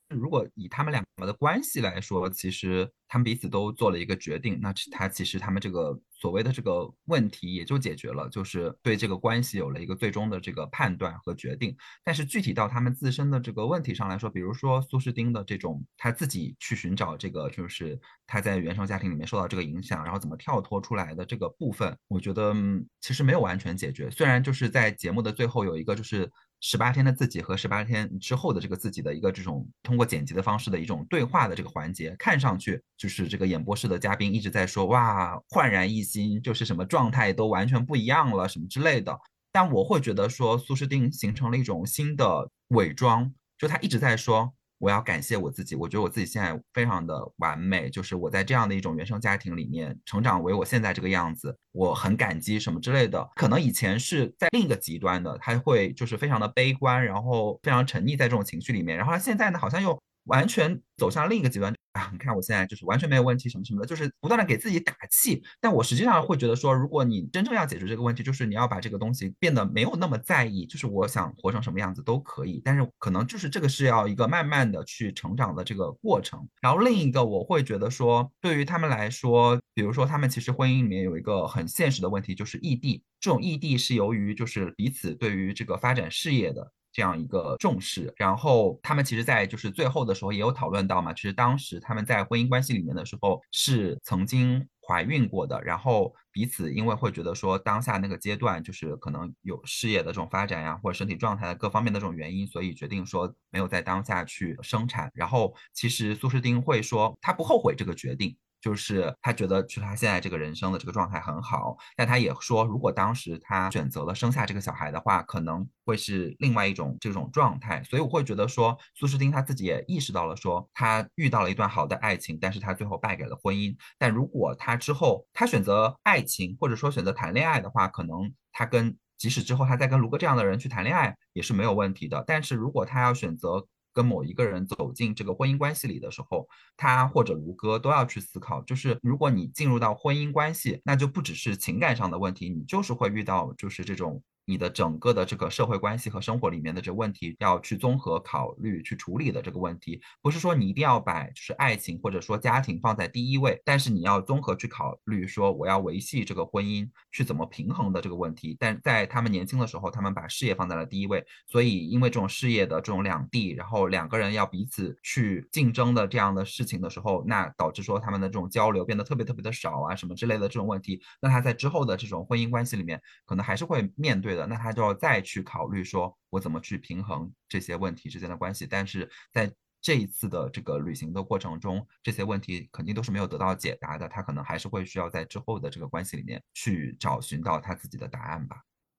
[0.09, 11.75] 如果以他们两个的关系来说，其实他们彼此都做了一个决定，那他其实他们这个所谓的这个问题也就解决了，就是对这个关系有了一个最终的这个判断和决定。
[12.03, 22.53] 但是具体到他们自身的这个问题上来说，比如说苏诗丁的这种他自己去寻找这个，就是他在原生家庭里面受到这个影响，然后怎么跳脱出来的这个部分，我觉得
[23.01, 24.09] 其实没有完全解决。
[24.09, 26.31] 虽然就是在节目的最后有一个就是。
[26.59, 39.17] 十八天的自己和十八天之后的这个自己的一个这种通过剪辑的方式的一种对话的这个环节，看上去就是这个演播室的嘉宾一直在说哇焕然一新，就是什么状态都完全不一样了什么之类的。
[39.51, 44.53] 但我会觉得说苏诗丁形成了一种新的伪装，就他一直在说。
[44.79, 53.27] 我要感谢我自己，我觉得我自己现在非常的完美，就是我在这样的一种原生家庭里面成长为我现在这个样子，我很感激什么之类的。
[53.35, 61.73] 可能以前是在另一个极端的，他会就是非常的悲观，然后非常沉溺在这种情绪里面，然后他现在呢，好像又完全走向另一个极端。
[61.97, 65.43] 啊，你看我现在就是完全没有问题，什么什么的，就是不断的给自己打气。
[65.59, 72.61] 但我实际上会觉得说，如果你真正要解决这个问题，就是你要把这个东西变得没有那么在意，就是我想活成什么样子都可以。
[72.63, 76.47] 但是可能就是这个是要一个慢慢的去成长的这个过程。
[76.61, 83.03] 然后另一个我会觉得说，对于他们来说，比如说他们其实婚姻里面有一个很现实的问题，就是异地。
[83.19, 86.71] 这种异地是由于就是彼此对于这个发展事业的。
[86.97, 105.11] 这样一个重视，然后他们其实，在就是最后的时候也有讨论到嘛，其实当时他们在婚姻关系里面的时候是曾经怀孕过的，然后彼此因为会觉得说当下那个阶段就是可能有事业的这种发展呀，或者身体状态的各方面的这种原因，所以决定说没有在当下去生产。
[105.13, 108.35] 然后其实苏诗丁会说他不后悔这个决定。
[108.61, 117.83] 就是他觉得，就是他现在这个人生的这个状态很好，但他也说，如果当时他选择了生下这个小孩的话，可能会是另外一种这种状态。
[117.83, 123.75] 所以我会觉得说，苏诗丁他自己也意识到了，说他遇到了一段好的爱情，但是他最后败给了婚姻。
[123.97, 132.23] 但如果他之后他选择爱情，或者说选择谈恋爱的话，可能他跟即使之后他再跟卢哥这样的人去谈恋爱也是没有问题的。
[132.27, 133.65] 但是如果他要选择，
[133.97, 144.21] 跟某一个人走进这个婚姻关系里的时候，他或者卢哥都要去思考，就是如果你进入到婚姻关系，那就不只是情感上的问题，你就是会遇到就是这种。
[144.47, 158.55] 你的整个的这个社会关系和生活里面的这个问题，要去综合考虑、去处理的这个问题，不是说你一定要把就是爱情或者说家庭放在第一位，但是你要综合去考虑，说我要维系这个婚姻去怎么平衡的这个问题。
[158.57, 174.36] 但在他们年轻的时候，他们把事业放在了第一位，所以因为这种事业的这种两地，然后两个人要彼此去竞争的这样的事情的时候，那导致说他们的这种交流变得特别特别的少啊，什么之类的这种问题，那他在之后的这种婚姻关系里面，可能还是会面对。
[174.45, 178.67] 那他就要再去考虑，说我怎么去平衡这些问题之间的关系。
[178.67, 184.07] 但是在这一次的这个旅行的过程中，这些问题肯定都是没有得到解答的。
[184.09, 188.57] 他可能还是会需要在之后的这个关系里面去找寻到他自己的答案吧。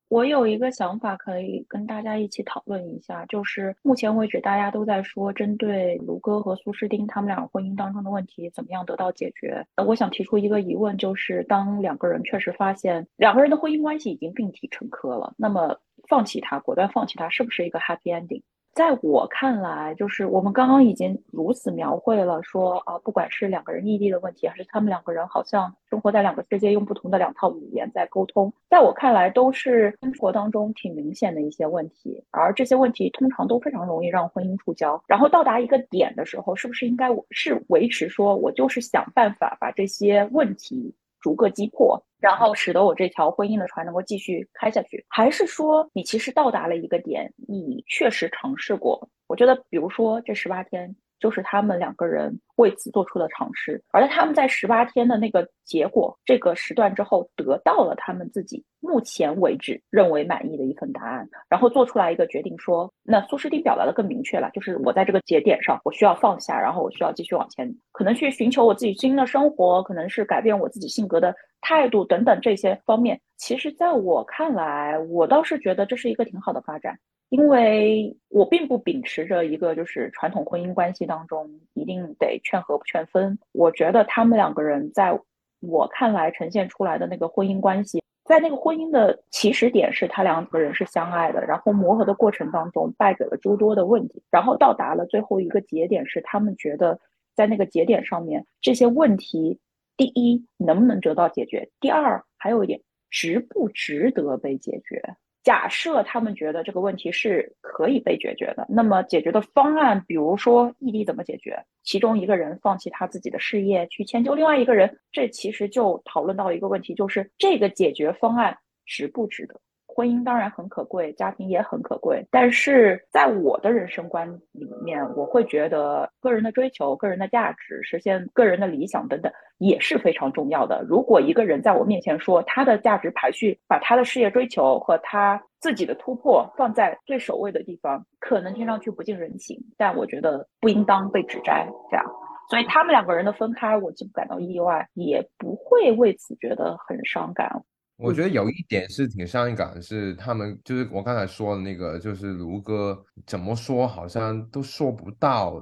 [0.08, 9.66] 我有一个想法可以跟大家一起讨论一下，就是目前为止大家都在说针对卢哥和苏诗丁他们俩婚姻当中的问题怎么样得到解决。
[9.86, 15.78] 我想提出一个疑问，就是当两个人确实发现两个人的婚姻关系已经病体成科了，那么
[16.08, 18.42] 放弃他，果断放弃他，是不是一个 happy ending？
[18.78, 35.02] 在我看来，就是我们刚刚已经如此描绘了，说啊，不管是两个人异地的问题，还是他们两个人好像生活在两个世界，用不同的两套语言在沟通，在我看来，都是生活当中挺明显的一些问题，而这些问题通常都非常容易让婚姻触礁。
[35.08, 42.02] 然后到达一个点的时候，是不是应该是维持说，我就是想办法把这些问题逐个击破？
[42.20, 49.08] 然后使得我这条婚姻的船能够继续开下去，还是说你其实到达了一个点，你确实尝试过？
[49.26, 50.96] 我觉得，比如说这十八天。
[51.20, 73.20] 就是他们两个人为此做出的尝试，而在他们在十八天的那个结果这个时段之后，得到了他们自己目前为止认为满意的一份答案，然后做出来一个决定，说那苏诗丁表达的更明确了，就是我在这个节点上，我需要放下，然后我需要继续往前，可能去寻求我自己新的生活，可能是改变我自己性格的态度等等这些方面。
[73.36, 76.98] 其实，在我看来，我倒是觉得这是一个挺好的发展。
[77.30, 83.38] 因为我并不秉持着一个就是传统婚姻关系当中一定得劝和不劝分。
[83.52, 85.18] 我觉得他们两个人在
[85.60, 96.98] 我看来呈现出来的那个婚姻关系，在那个婚姻的起始点是他两个人是相爱的，然后磨合的过程当中败给了诸多的问题，然后到达了最后一个节点是他们觉得
[97.34, 99.58] 在那个节点上面这些问题，
[99.96, 102.80] 第一能不能得到解决，第二还有一点
[103.10, 105.02] 值不值得被解决。
[105.48, 111.58] 假设他们觉得这个问题是可以被解决的，那么解决的方案，比如说异地怎么解决？
[111.82, 118.54] 其中一个人放弃他自己的事业去迁就另外一个人，这其实就讨论到一个问题，就是这个解决方案
[118.84, 119.58] 值不值得？
[119.98, 130.84] 婚姻当然很可贵，家庭也很可贵，但是在我的人生观里面，我会觉得个人的追求、个人的价值、实现个人的理想等等也是非常重要的。
[130.88, 141.68] 如果一个人在我面前说他的价值排序，把他的事业追求和他自己的突破放在最首位的地方，可能听上去不近人情，但我觉得不应当被指摘。
[141.90, 142.06] 这样，
[142.48, 147.64] 所以他们两个人的分开，我既不感到意外，也不会为此觉得很伤感。
[147.98, 155.60] 我觉得有一点是挺伤感，是他们就是我刚才说的那个，就是卢哥怎么说好像都说不到，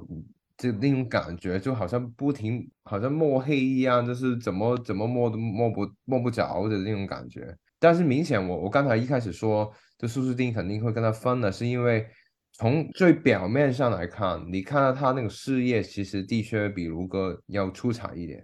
[0.55, 7.57] 就那种感觉就好像不停，好像摸黑一样，就是怎么怎么摸都摸不摸不着的那种感觉。
[7.79, 12.05] 但是明显，我我刚才一开始说，就苏诗丁肯定会跟他分的，是因为
[12.53, 18.43] 从最表面上来看，你看到他那个事业其实的确比卢哥要出彩一点。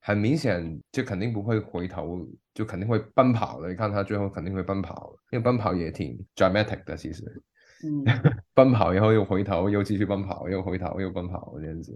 [0.00, 2.26] 很明显，就肯定不会回头，
[2.58, 3.68] 就肯定会奔跑的。
[3.68, 7.22] 你看他最后肯定会奔跑，因为奔跑也挺 dramatic 的，其实。
[7.84, 8.04] 嗯。
[8.52, 11.92] 奔跑然后又回头，又继续奔跑，又回头又奔跑这样子。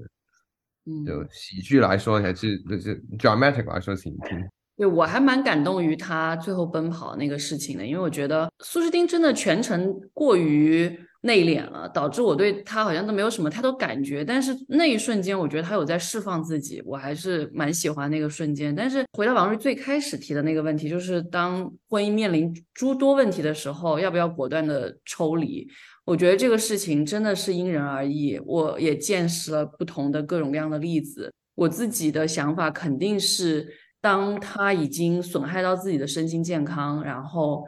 [0.86, 1.04] 嗯。
[1.04, 4.48] 就喜剧来说还是就是 dramatic 来说挺挺。
[4.76, 10.96] 对，我还蛮感动于他最后奔跑那个事情的，因为我觉得苏诗丁真的全程过于。
[11.24, 14.24] 内敛了，导致我对他好像都没有什么太多感觉。
[14.24, 18.74] 但是那一瞬间，我觉得他有在释放自己，我还是蛮喜欢那个瞬间。
[18.74, 25.64] 但是回到王瑞最开始提的那个问题，就是当婚姻面临诸多问题的时候，要不要果断的抽离？
[26.04, 28.36] 我觉得这个事情真的是因人而异。
[28.44, 31.32] 我也见识了不同的各种各样的例子。
[31.54, 33.68] 我自己的想法肯定是，
[34.00, 37.64] 当他已经损害到自己的身心健康，然后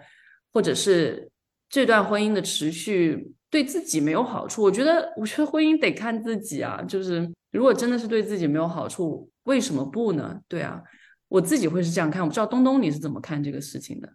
[0.53, 1.31] 或者是
[1.69, 3.31] 这段婚姻的持续。
[3.55, 6.83] 对自己没有好处，我觉得，我觉得婚姻得看自己啊。
[6.89, 10.41] 就是如果真的是对自己没有好处，为什么不呢？
[10.49, 10.83] 对啊，
[11.29, 12.21] 我自己会是这样看。
[12.21, 14.13] 我不知道东东你是怎么看这个事情的。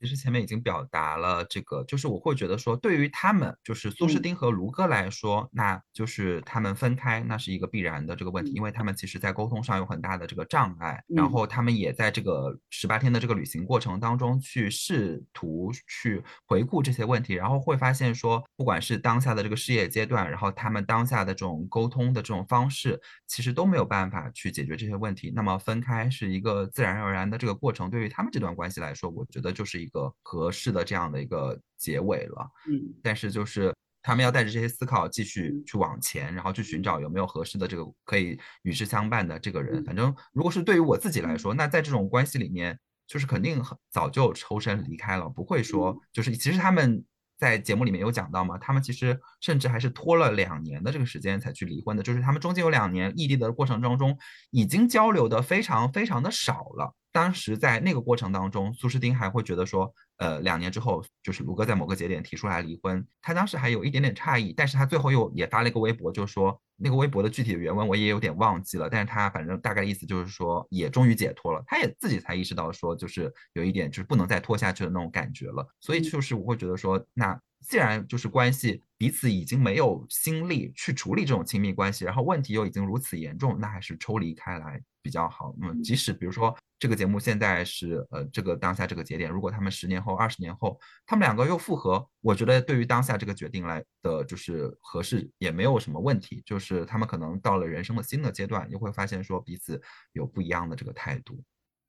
[0.00, 29.90] 其实前面已经表达了这个，就是我会觉得说，对于他们，就是苏诗丁和卢哥来说，那就是他们分开，那是一个必然的这个问题，因为他们其实在沟通上有很大的这个障碍，然后他们也在这个十八天的这个旅行过程当中去试图去回顾这些问题，然后会发现说，不管是当下的这个事业阶段，然后他们当下的这种沟通的这种方式，其实都没有办法去解决这些问题，那么分开是一个自然而然的这个过程，对于他们这段关系来说，我觉得就是一。
[29.96, 39.82] 个合适的这样的一个结尾了，嗯，但是就是他们要带着这些思考继续去往前，然后去寻找有没有合适的这个可以与之相伴的这个人。
[39.84, 47.02] 反正如果是对于我自己来说，那在这种关系里面，就是肯定很早就抽身离开了，不会说就是其实他们。
[47.38, 54.16] 在节目里面有讲到嘛，他们其实甚至还是拖了两年的这个时间才去离婚的，就是他们中间有两年异地的过程当中，
[54.50, 56.94] 已经交流的非常非常的少了。
[57.16, 59.90] 当时在那个过程当中，苏诗丁还会觉得说。
[60.18, 77.38] 呃，两年之后，就是卢哥在某个节点提出来离婚，他当时还有一点点诧异，但是他最后又也发了一个微博，就说那个微博的具体的原文我也有点忘记了，但是他反正大概意思就是说，也终于解脱了，他也自己才意识到说，就是有一点就是不能再拖下去的那种感觉了，所以就是我会觉得说，那
[77.68, 85.54] 既然就是关系彼此已经没有心力去处理这种亲密关系，然后问题又已经如此严重，那还是抽离开来比较好。
[85.62, 86.56] 嗯即使比如说。
[86.78, 96.42] 这个节目现在是呃，这个当下这个节点，如果他们十年后、二十年后，他们两个又复合，我觉得对于当下这个决定来的，就是合适也没有什么问题。
[96.44, 99.80] 就是他们可能到了人生的新的阶段，又会发现说彼此
[100.12, 101.42] 有不一样的这个态度。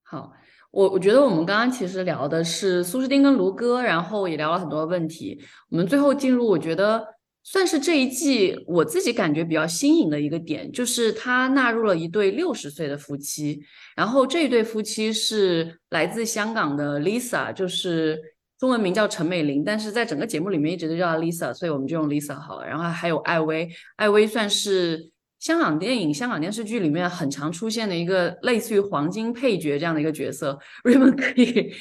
[0.09, 0.31] 好，
[0.71, 5.39] 我我觉得我们刚刚其实聊的是苏诗丁跟卢哥，然后也聊了很多问题。
[5.69, 7.05] 我们最后进入，我觉得。
[7.49, 13.61] 算是这一季我自己感觉比较新颖的一个点，就是他纳入了一对六十岁的夫妻，
[13.95, 18.19] 然后这一对夫妻是来自香港的 Lisa，就是
[18.59, 22.67] 中文名叫陈美玲，但是在整个节目里面一直都叫 Lisa，所以我们就用 Lisa 好了。
[22.67, 25.09] 然后还有艾薇，艾薇算是
[25.39, 30.57] 香港电影、香港电视剧里面很常出现的一个类似于黄金配角这样的一个角色。
[30.83, 31.71] Raymond 可以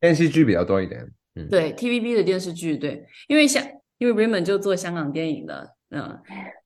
[0.00, 1.00] 电视剧比较多一点，
[1.36, 3.62] 嗯，对 TVB 的电视剧，对，因为像。
[3.98, 6.18] 因为 Raymond 就做香港电影的，嗯，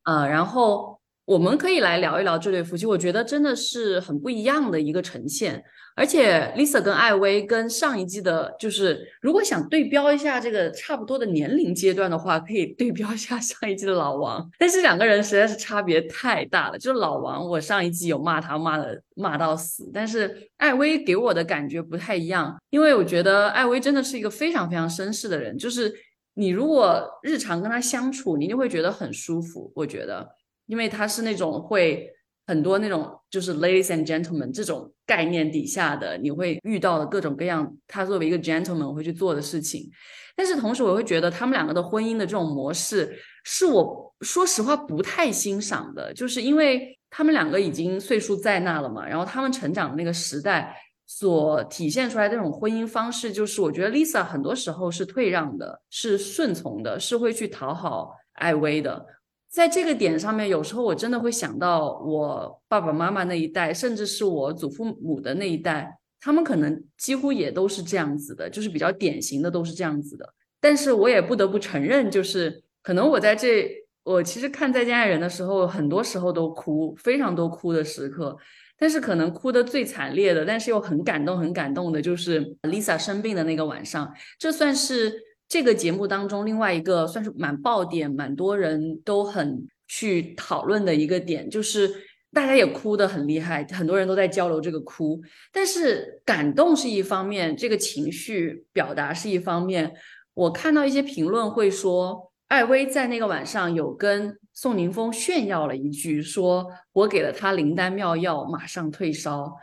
[0.05, 0.98] 呃，然后
[1.29, 5.63] 我们可以来聊一聊这对夫妻，我觉得真的是很不一样的一个呈现。
[5.95, 14.49] 而且 Lisa 跟艾薇跟上一季的，就是如果想对标一下这个差不多的年龄阶段的话，可以对标一下上一季的老王。
[14.59, 16.79] 但是两个人实在是差别太大了。
[16.79, 25.93] 就是老王，我上一季有骂他骂的骂到死，但是艾薇给我的感觉不太一样，因为我觉得艾薇真的是一个非常非常绅士的人，就是
[26.33, 29.71] 你如果日常跟他相处，你就会觉得很舒服。
[29.75, 30.27] 我觉得，
[30.69, 32.09] 因为他是那种会。
[32.49, 39.91] 很多那种就是 ladies and gentlemen 这种概念底下的，你会遇到的各种各样，他作为一个 gentleman 会去做的事情。
[40.35, 43.15] 但是同时，我会觉得他们两个的婚姻的这种模式，
[43.45, 50.75] 是我说实话不太欣赏的，就是因为他们两个已经岁数在那了嘛，然后他们成长的那个时代
[51.05, 59.05] 所体现出来这种婚姻方式，就是我觉得 Lisa 很多时候是退让的，是顺从的，是会去讨好艾薇的。
[59.51, 70.35] 在这个点上面，有时候我真的会想到我爸爸妈妈那一代，甚至是我祖父母的那一代，他们可能几乎也都是这样子的，就是比较典型的都是这样子的。
[70.61, 73.69] 但是我也不得不承认，就是可能我在这，
[74.05, 78.37] 我其实看《再见爱人》的时候，很多时候都哭，非常多哭的时刻。
[78.79, 85.25] 但是可能哭的最惨烈的，但是又很感动、很感动的，就是 Lisa 生病的那个晚上，这算是。
[85.49, 91.91] 这个节目当中，另外一个算是蛮爆点，蛮多人都很去讨论的一个点，就是
[92.33, 95.21] 大家也哭得很厉害，很多人都在交流这个哭。
[95.51, 99.95] 但是感动是一方面，这个情绪表达是一方面。
[100.35, 109.57] 我看到一些评论会说，艾薇在那个晚上有跟宋宁峰炫耀了一句，说我给了他灵丹妙药，马上退烧。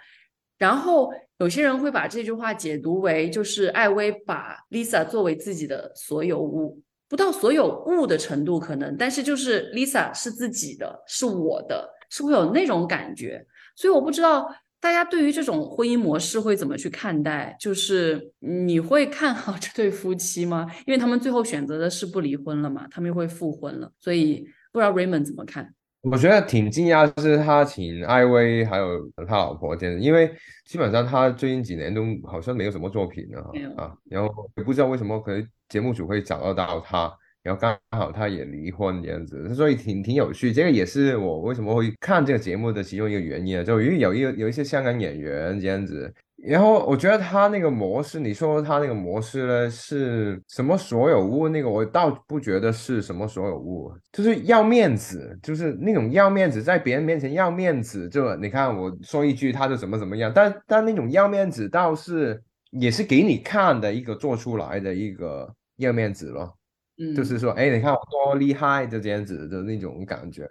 [0.58, 13.46] 然后有些人会把这句话解读为，就是艾薇把 Lisa 作为自己的所有物，不到所有物的程度可能，但是就是 Lisa 是自己的，是我的，是会有那种感觉。
[13.76, 14.50] 所以我不知道
[14.80, 20.66] 大家对于这种婚姻模式会怎么去看待，就是你会看好这对夫妻吗？
[20.88, 25.75] 因为他们最后选择的是不离婚了嘛，他们又会复婚了，所以不知道 Raymond 怎么看。
[26.12, 30.32] 我觉得挺惊讶，是他请艾薇还有他老婆这样，因为
[30.66, 33.42] 基本上他最近几年都好像没有什么作品了
[33.76, 37.12] 啊，然后也不知道为什么，可能节目组会找得到他，
[37.42, 40.54] 然后刚好他也离婚这样子，所以挺挺有趣。
[40.54, 46.14] 这个也是我为什么会看这个节目的其中一个原因，就因为有一有一些香港演员这样子。
[46.48, 51.50] 然后我觉得他那个模式，你说他那个模式呢是什么所有物？
[51.50, 58.08] 那个我倒不觉得是什么所有物，就是要面子，就是那种要面子，在别人面前要面子。
[58.08, 60.32] 就你看我说一句，他就怎么怎么样。
[60.34, 62.42] 但但那种要面子倒是
[62.72, 66.56] 也是给你看的一个做出来的一个要面子咯。
[66.98, 70.48] 嗯，就是说，哎，你看我多厉害，就这样子的那种感觉。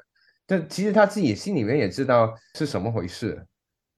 [0.47, 3.41] 但其实他自己心里面也知道是什么回事。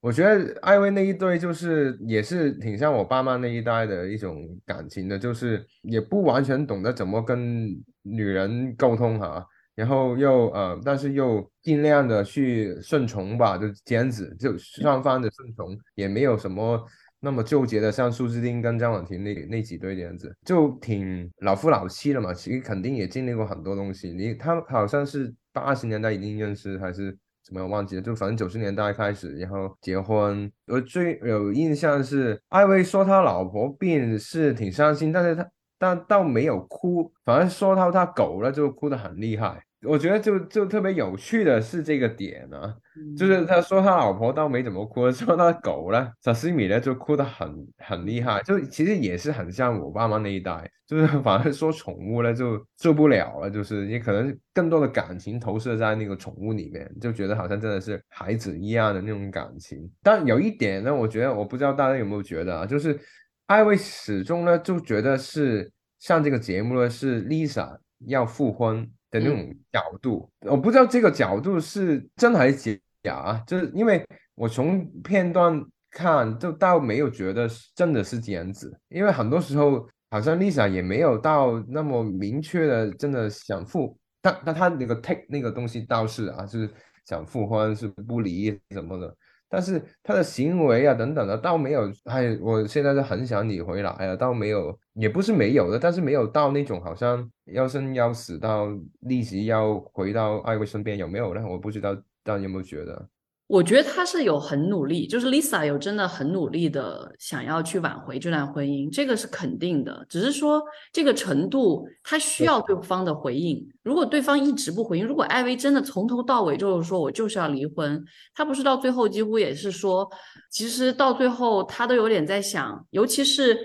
[0.07, 7.67] 我觉得艾薇那一对就是也是挺像我爸妈那一代的一种感情的，就是也不完全懂得怎么跟
[8.03, 16.87] 女人沟通哈，然后又呃，但是又尽量的去顺从吧，就这样子，就双方的顺从也没有什么
[17.19, 24.13] 那么纠结的，像苏志丁跟张婉婷那那几对这样子，就挺老夫老妻了嘛，其实肯定也经历过很多东西。
[24.13, 27.19] 你他好像是八十年代已经认识还是？
[27.47, 28.03] 怎么忘记了？
[28.03, 30.51] 就反正九十年代开始，然后结婚。
[30.67, 35.49] 我最有印象是艾薇说他老婆病是挺伤心，但是他
[35.79, 39.63] 但倒没有哭，反而说到他狗了就哭得很厉害。
[39.87, 42.75] 我觉得就就特别有趣的是这个点呢，
[43.17, 59.91] 就是他说他老婆倒没怎么哭，说他狗呢，小西米呢就哭得很很厉害，就其实也是很像我爸妈那一代，就是 反而说宠物呢就受不了了，就是你可能更多的感情投射在那个宠物里面，就觉得好像真的是孩子一样的那种感情。
[60.03, 62.99] 但有一点呢，我觉得我不知道大家有没有觉得啊，就是
[63.47, 68.91] 艾薇始终呢就觉得是上这个节目呢是 Lisa 要复婚。
[69.11, 74.05] 的那种角度，我不知道这个角度是真还是假啊，就是因为
[74.35, 86.69] 我从片段看，就倒没有觉得真的是这样子，因为很多时候好像 Lisa 也没有到那么明确的真的想复，但但他那个 take 那个东西倒是啊，就是
[87.07, 89.17] 想复婚是不离什么的。
[89.49, 98.69] 但是他的行为啊等等的倒没有，哎，我现在是很想你回来啊，倒没有，也不是没有的，但是没有到那种好像要生要死到
[99.01, 101.47] 立即要回到爱薇身边有没有呢？
[101.47, 103.09] 我不知道大家有没有觉得？
[103.49, 110.05] 我觉得他是有很努力，就是 Lisa 有真的很努力的想要去挽回这段婚姻，这个是肯定的。
[110.09, 110.61] 只是说
[110.93, 113.65] 这个程度，他需要对方的回应。
[113.85, 118.05] 如果对方一直不回应，如果艾薇真的从头到尾就是说我就是要离婚，
[118.35, 120.11] 他不是到最后几乎也是说，
[120.51, 123.57] 其实到最后他都有点在想，尤其是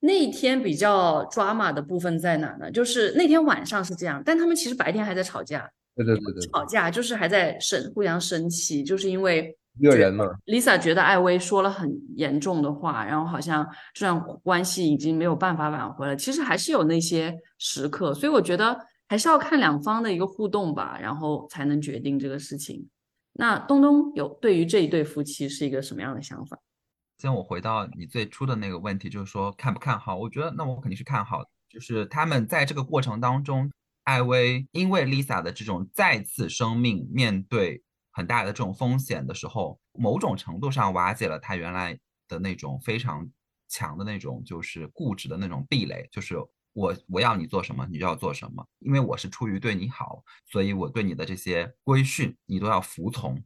[0.00, 2.70] 那一天比较抓马的部分在哪呢？
[2.70, 5.70] 就是那天晚上是这样，但他们其实白天还在吵架。
[5.96, 10.24] 对对对对，吵架就是还在生互相生气，就是因为热人嘛。
[10.46, 16.16] Lisa 觉得艾薇说了很严重的话，然后好像这段关系已经没有办法挽回了。
[16.16, 22.88] 其实还是有那些时刻，所以我觉得还是要看两方的一个互动吧，然后才能决定这个事情。
[23.32, 26.58] 那东东有对于这一对夫妻是一个什么样的想法？
[27.18, 30.16] 先我回到你最初的那个问题，就是说看不看好？
[30.16, 33.70] 我觉得那我肯定是看好，就是他们在这个过程当中。
[34.04, 43.30] 艾薇因为 Lisa 的这种再次生命面对很大的这种风险的时候，某种程度上瓦解了他原来的那种非常
[43.68, 46.36] 强的那种就是固执的那种壁垒，就是
[46.72, 53.42] 我我要你做什么你就要做什么，因为我是出于对你好，所以我对你的这些规训你都要服从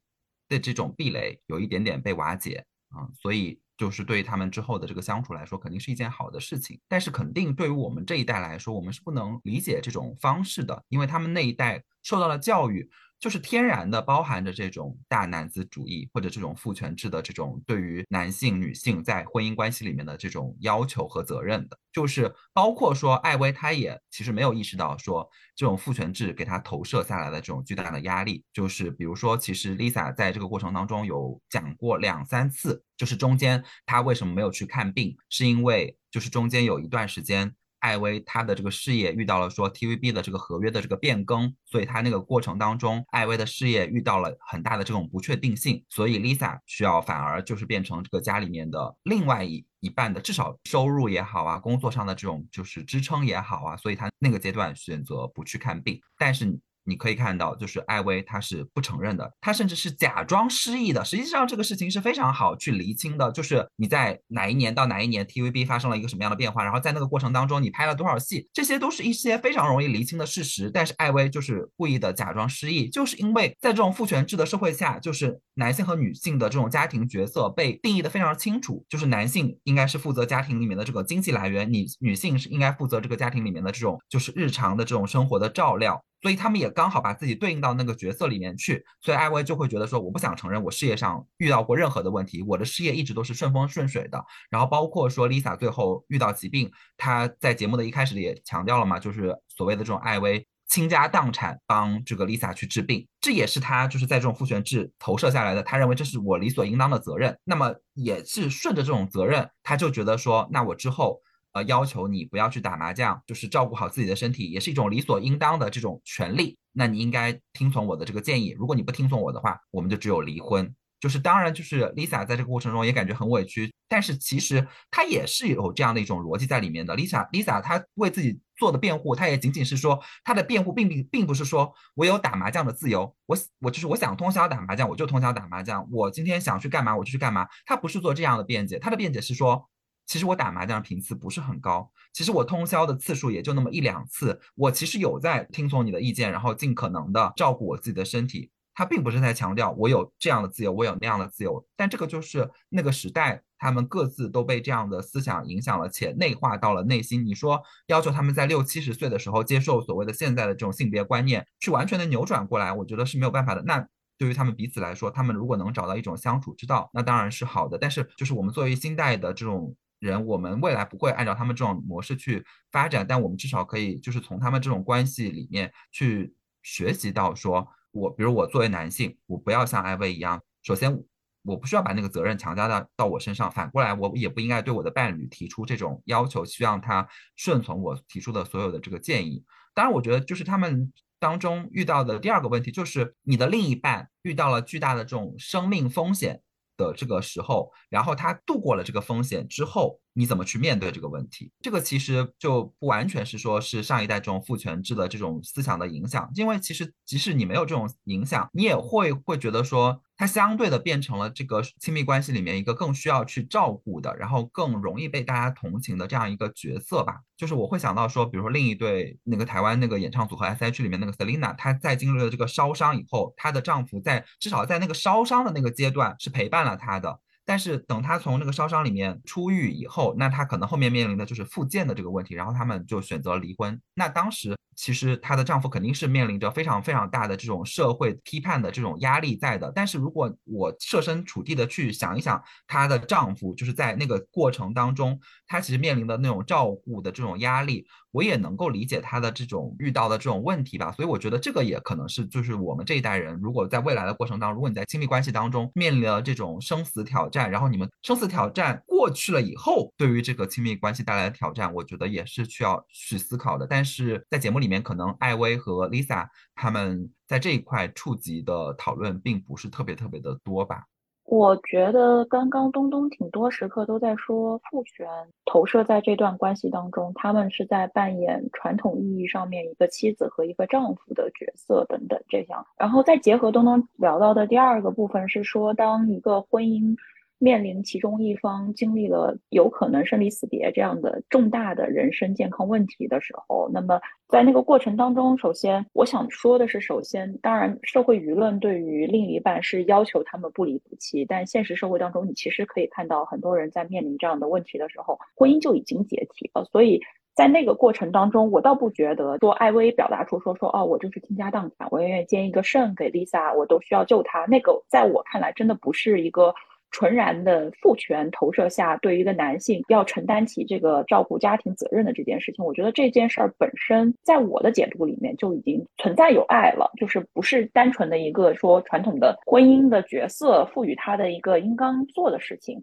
[0.48, 3.60] 的这种壁垒有一点点被瓦解啊，所以。
[3.76, 6.80] 就是对他们之后的这个相处来说，肯定是一件好的事情。
[6.88, 12.88] 但是，肯定对于我们这一代来说，我们是不能理解这种方式的，因为他们那一代受到了教育。
[13.20, 37.54] 就是天然的包含着这种大男子主义或者这种父权制的这种对于男性、女性在婚姻关系里面的这种要求和责任的，就是包括说艾薇，她也其实没有意识到说这种父权制给她投射下来的这种巨大的压力，就是比如说，其实 Lisa 在这个过程当中有讲过两三次，就是中间她为什么没有去看病，是因为就是中间有一段时间。
[37.84, 56.58] 艾薇她的这个事业遇到了说 TVB 的这个合约的这个变更，所以她那个过程当中，艾薇的事业遇到了很大的这种不确定性，所以 Lisa 需要反而就是变成这个家里面的另外一一半的，至少收入也好啊，工作上的这种就是支撑也好啊，所以她那个阶段选择不去看病，但是。
[56.84, 61.04] 你可以看到，就是艾薇她是不承认的，她甚至是假装失忆的。
[61.04, 70.70] 实际上这个事情是非常好去厘清的，就是你在哪一年到哪一年，TVB 发生了一个什么样的变化，然后在那个过程当中你拍了多少戏，这些都是一些非常容易厘清的事实。
[70.70, 86.02] 但是艾薇就是故意的假装失忆，就是因为在这种父权制的社会下，就是男性和女性的这种家庭角色被定义的非常清楚，就是男性应该是负责家庭里面的这个经济来源，你女性是应该负责这个家庭里面的这种就是日常的这种生活的照料。
[86.24, 94.24] 所以他们也刚好把自己对应到那个角色里面去，所以艾薇就会觉得说，我不想承认我事业上遇到过任何的问题，我的事业一直都是顺风顺水的。
[94.48, 107.36] 然后包括说 Lisa 最后遇到疾病，她在节目的一开始也强调了嘛，就是所谓的这种艾薇倾家荡产帮这个 Lisa 去治病，这也是他就是在这种父权制投射下来的，他认为这是我理所应当的责任。
[107.44, 111.20] 那么也是顺着这种责任，他就觉得说，那我之后。
[111.54, 116.58] 呃，要求你不要去打麻将，就是照顾好自己的身体，也是一种理所应当的这种权利。
[116.72, 118.50] 那你应该听从我的这个建议。
[118.58, 120.74] 如果你不听从我的话，我们就只有离婚。
[120.98, 126.96] 就是当然，就是 Lisa 在这个过程中也感觉很委屈，但是其实她也是有这样的一种逻辑在里面的。
[126.96, 137.46] Lisa Lisa 她为自己做的辩护，她也仅仅是说她的辩护并并并不是说我有打麻将的自由，我我就是我想通宵打麻将我就通宵打麻将，我今天想去干嘛我就去干嘛。
[137.64, 139.68] 她不是做这样的辩解，她的辩解是说。
[140.06, 144.38] 其实我打麻将的频次不是很高，其实我通宵的次数也就那么一两次。
[144.54, 148.50] 我其实有在听从你的意见，然后尽可能的照顾我自己的身体。
[148.76, 151.64] 他并不是在强调我有这样的自由，我有那样的自由。
[151.76, 157.24] 但这个就是那个时代，他们各自都被这样的思想影响了，且内化到了内心。
[157.24, 163.62] 你说要求他们在六七十岁的时候接受所谓的现在的这种性别观念，去完全的扭转过来，我觉得是没有办法的。
[163.62, 163.86] 那
[164.18, 167.78] 对于他们彼此来说，他们如果能找到一种相处之道，那当然是好的。
[167.78, 169.74] 但是就是我们作为新代的这种。
[169.98, 181.02] 人，我们未来不会按照他们这种模式去发展，但我们至少可以就是从他们这种关系里面去学习到，说我，比如我作为男性，我不要像艾薇一样，首先
[181.42, 187.06] 我不需要把那个责任强加到到我身上，反过来我也不应该对我的伴侣提出这种要求，希望他
[187.36, 189.44] 顺从我提出的所有的这个建议。
[189.74, 196.40] 当然，我觉得就是他们当中遇到的第二个问题，就是你的另一半遇到了巨大的这种生命风险。
[196.76, 201.52] 的这个时候，然后他度过了这个风险之后，你怎么去面对这个问题？
[201.60, 217.20] 这个其实就不完全是说是上一代这种父权制的这种思想的影响，因为其实即使你没有这种影响，你也会会觉得说，它相对的变成了这个亲密关系里面一个更需要去照顾的，然后更容易被大家同情的这样一个角色吧。
[217.36, 227.20] 就是我会想到说，比如说另一对那个台湾那个演唱组合 S.H 里面那个 Selina，她在经历了这个烧伤以后，她的丈夫在至少在那个烧伤的那个阶段是陪伴了她的。
[227.44, 233.78] 但是等她从那个烧伤里面出狱以后，那她可能后面面临的就是复健的这个问题，然后他们就选择离婚。
[233.94, 239.72] 那当时其实她的丈夫肯定是面临着非常非常大的这种社会批判的这种压力在的。
[239.74, 247.86] 但是如果我设身处地的去想一想，她的丈夫就是在那个过程当中，他其实面临的那种照顾的这种压力。
[248.14, 263.66] 我也能够理解他的这种遇到的这种问题吧，所以我觉得这个也可能是就是我们这一代人，如果在未来的过程当中，如果你在亲密关系当中面临了这种生死挑战，然后你们生死挑战过去了以后，对于这个亲密关系带来的挑战，我觉得也是需要去思考的。
[263.66, 270.84] 但是在节目里里面，可能艾薇和 Lisa 他们在这一块触及的讨论并不是特别特别的多吧。
[271.26, 275.06] 我觉得刚刚东东挺多时刻都在说父权
[275.44, 282.66] 投射在这段关系当中，他们是在扮演传统意义上面一个妻子和一个丈夫的角色等等这样。
[282.78, 286.96] 然后再结合东东聊到的第二个部分是说，当一个婚姻。
[287.44, 306.64] 面临其中一方经历了有可能生离死别这样的重大的人身健康问题的时候，那么在那个过程当中，首先我想说的是，首先，当然社会舆论对于另一半是要求他们不离不弃，但现实社会当中，你其实可以看到很多人在面临这样的问题的时候，婚姻就已经解体了。
[306.72, 306.98] 所以
[307.34, 314.46] 在那个过程当中，我倒不觉得说艾薇表达出说说哦，我就是倾家荡产，我愿意捐一个肾给 Lisa，我都需要救她。
[314.46, 316.54] 那个在我看来，真的不是一个。
[316.94, 332.80] 纯然的父权投射下，对于一个男性要承担起这个照顾家庭责任的这件事情，我觉得这件事儿本身，在我的解读里面就已经存在有爱了，就是不是单纯的一个说传统的婚姻的角色赋予他的一个应当做的事情。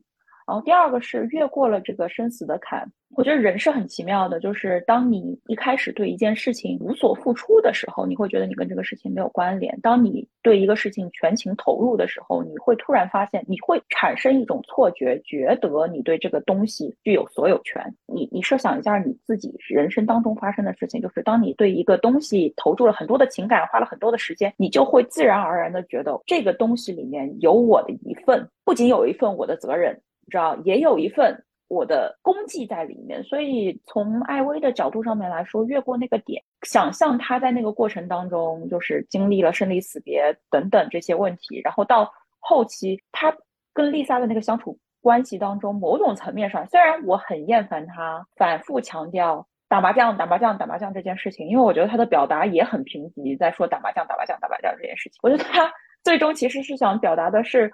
[0.48, 17.82] 然后第二个是越过了这个生死的坎，我觉得人是很奇妙的，就是当你一开始对一件事情无所付出的时候，你会觉得你跟这个事情没有关联；当你对一个事情全情投入的时候，你会突然发现，你会产生一种错觉，觉得你对这个东西具有所有权。
[18.08, 30.00] 你你设想一下你自己人生当中发生的事情，就是当你对一个东西投注了很多的情感，花了很多的时间，你就会自然而然的觉得这个东西里面有我的一份，不仅有一份我的责任。
[30.32, 31.38] 知道也有一份
[31.68, 43.34] 我的功绩在里面，所以从艾薇的角度上面来说，越过那个点，想象他在那个过程当中，就是经历了生离死别等等这些问题，然后到后期他
[43.74, 55.72] 跟丽莎的那个相处关系当中，某种层面上，虽然我很厌烦他反复强调打麻将、打麻将、打麻将这件事情，因为我觉得他的表达也很贫瘠，在说打麻将、打麻将、打麻将这件事情，我觉得他
[56.03, 57.72] 最终其实是想表达的是。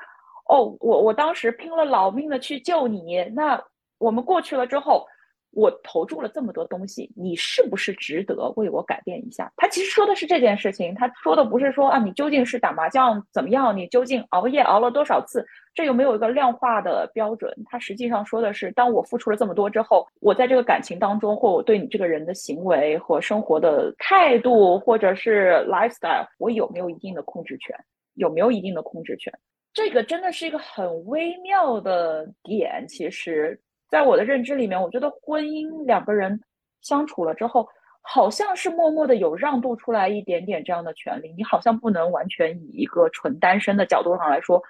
[0.49, 3.61] 哦，我我当时拼了老命的去救你，那
[3.97, 5.05] 我们过去了之后，
[5.51, 9.51] 我投注了这么多东西，你是不是值得为我改变一下？
[9.57, 17.53] 他其实说的是这件事情，他说的不是说啊，你究竟是打麻将怎么样，你究竟熬夜熬了多少次，这有没有一个量化的标准？
[17.65, 27.75] 他实际上说的是，当我付出了这么多之后，我在这个感情当中，或我对你这个人的行为和生活的态度，或者是 lifestyle，我有没有一定的控制权？
[28.13, 29.31] 有没有一定的控制权？
[29.73, 32.85] 这个真的是一个很微妙的点。
[32.87, 36.39] 其实，在我的认知里面，我觉得婚姻两个人
[36.81, 37.67] 相处了之后，
[38.01, 41.33] 好像是默默的有让渡出来一点点这样的权利。
[41.37, 44.61] 你好像不能完全以一个纯单身的角度上来说，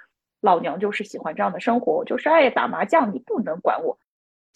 [0.41, 3.97] 老娘就是喜欢这样的生活，我就是爱打麻将，你不能管我。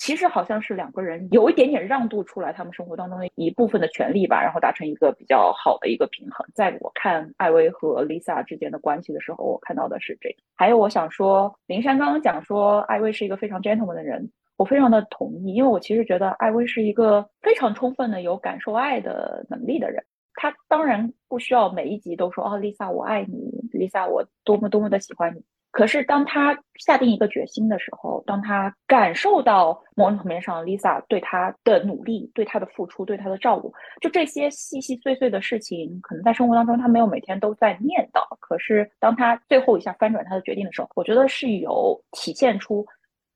[0.02, 6.44] 其实好像是两个人有一点点让渡出来他们生活当中的一部分的权利吧，然后达成一个比较好的一个平衡。
[6.56, 10.38] 在我看艾薇和 Lisa 之间的关系的时候，我看到的是这个。
[10.56, 20.04] 还有，我想说，林珊刚刚讲说艾薇是一个非常 gentleman 的人，我非常的同意，因为我其实觉得艾薇是一个非常充分的有感受爱的能力的人。
[20.34, 25.44] 他当然不需要每一集都说哦，Lisa 我爱你，Lisa 我多么多么的喜欢你。
[25.72, 38.22] 可是，当他下定一个决心的时候，当他感受到某种层面上 Lisa 对他的努力、对他的付出、对他的照顾，就这些细细碎碎的事情，可能在生活当中他没有每天都在念叨。
[38.42, 42.86] 可是，当他最后一下翻转他的决定的时候，我觉得是有体现出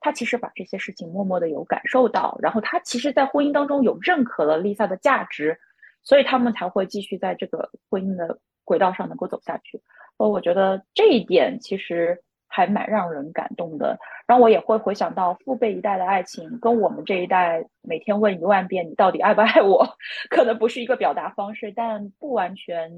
[0.01, 5.57] 他其实把这些事情默默的有感受到，然后他其实，在婚姻当中有认可了 Lisa 的价值，
[6.03, 9.81] 所以他们才会继续在这个婚姻的轨道上能够走下去。
[10.17, 12.21] 呃，我觉得这一点其实。
[12.47, 13.97] 还蛮让人感动的。
[14.27, 19.87] 然后我也会回想到父辈一代的爱情，跟我们这一代每天问一万遍你到底爱不爱我，
[20.29, 22.91] 可能不是一个表达方式，但不完全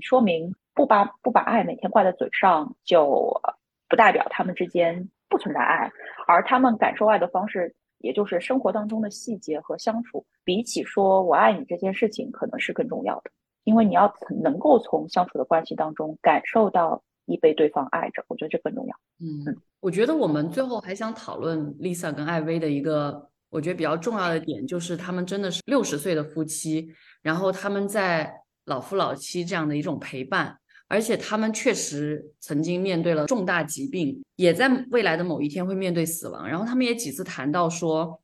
[0.00, 3.40] 说明不把不把爱每天挂在嘴上，就
[3.88, 5.90] 不代表他们之间不存在爱，
[6.26, 13.30] 而他们感受爱的方式，也就是生活当中的细节和相处，比起说我爱你这件事情，可能是更重要的。
[13.64, 14.10] 因为你要
[14.42, 18.96] 能够从相处的关系当中感受到你被对方爱着，我觉得这更重要。
[19.20, 26.92] 嗯，我觉得我们最后还想讨论 Lisa 跟艾薇的一个，我觉得比较重要的点，就是他们真的是六十岁的夫妻，
[27.22, 28.34] 然后他们在
[28.64, 30.58] 老夫老妻这样的一种陪伴，
[30.88, 38.20] 而且他们确实曾经面对了重大疾病，也在未来的某一天会面对死亡，然后他们也几次谈到说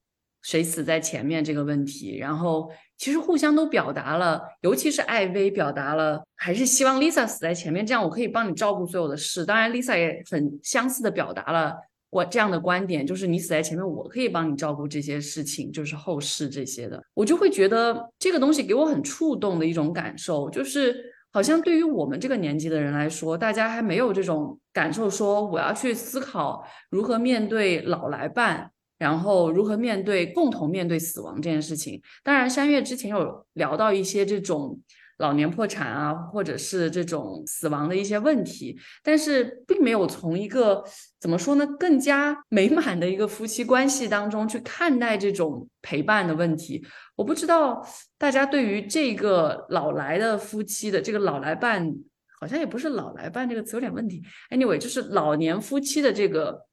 [0.47, 2.71] 谁死在前面这个问题，然后。
[2.99, 9.45] 其实互相都表达了，尤其是艾薇表达了，还是希望 Lisa 死在前面，这样我可以帮你照顾所有的事。
[9.45, 11.77] 当然，Lisa 也很相似的表达了
[12.09, 16.99] 我这样的观点，就是你死在前面，我可以帮你照顾这些事情，就是后事这些的。
[17.13, 20.97] 我就会觉得这个东西给我很触动的一种感受，就是
[21.31, 28.71] 好像对于我们这个年纪的人来说，大家还没有这种感受，说我要去思考如何面对老来伴。
[28.99, 32.01] 然后如何面对共同面对死亡这件事情？
[32.25, 34.81] 当然，山月之前有聊到一些这种
[35.19, 40.83] 老年破产啊，或者是这种死亡的一些问题，但是并没有从一个
[41.21, 46.83] 怎么说呢，更加美满的一个夫妻关系当中去看待这种陪伴的问题。
[47.17, 47.87] 我不知道
[48.17, 51.95] 大家对于这个老来的夫妻的这个老来伴，
[52.41, 54.23] 好像也不是老来伴这个词有点问题。
[54.51, 56.67] Anyway，就是老年夫妻的这个。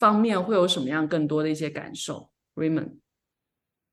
[0.00, 2.92] 方面会有什么样更多的一些感受？Raymond，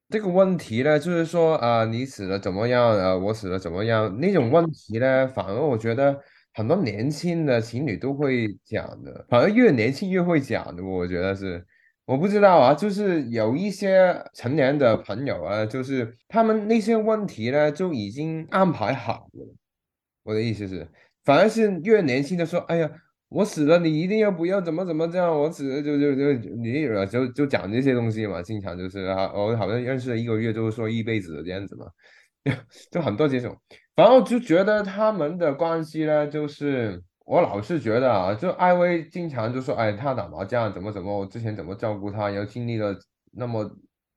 [0.10, 2.92] 这个问题呢，就是说啊，你死了怎么样？
[2.92, 4.18] 呃，我死了怎么样？
[4.18, 6.18] 那种问题呢，反而我觉得
[6.54, 10.82] 很多年轻的情侣都会讲的，反而越年轻越会讲的。
[10.82, 11.66] 我觉得是，
[12.06, 19.56] 我不知道啊，就是有一些成年的朋友啊，就是他们那些问题呢，就已经安排好了。
[20.24, 20.88] 我的意思是，
[21.26, 22.90] 反而是越年轻的说，哎呀。
[23.30, 25.30] 我死了，你一定要不要怎么怎么这样？
[25.38, 31.88] 我死了就就就你就就讲这些东西嘛，经常就是啊，我好像认识了一个月，就是说一辈子这样子嘛，
[32.90, 33.54] 就很多这种。
[33.95, 42.95] 然后就觉得他们的关系呢，就是我老是觉得啊，就艾薇经常就说，哎，他打麻将怎么怎么，我之前怎么照顾他，然后经历了
[43.34, 43.70] 那么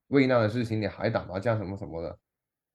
[0.09, 2.17] 危难的事情，你还打麻将什么什么的。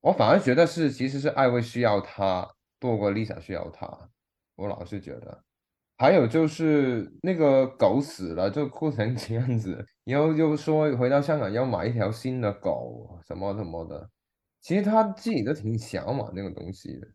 [0.01, 2.45] 我反而觉得是，其实是艾薇需要他
[2.77, 3.87] 多过 Lisa 需要他。
[4.57, 5.44] 我老是觉得。
[5.97, 14.09] 还有就是那个狗死了，就哭成这样子，然后又说回到香港要买一条新的狗，什么什么的。
[14.61, 17.07] 其实他自己都挺想买那个东西的。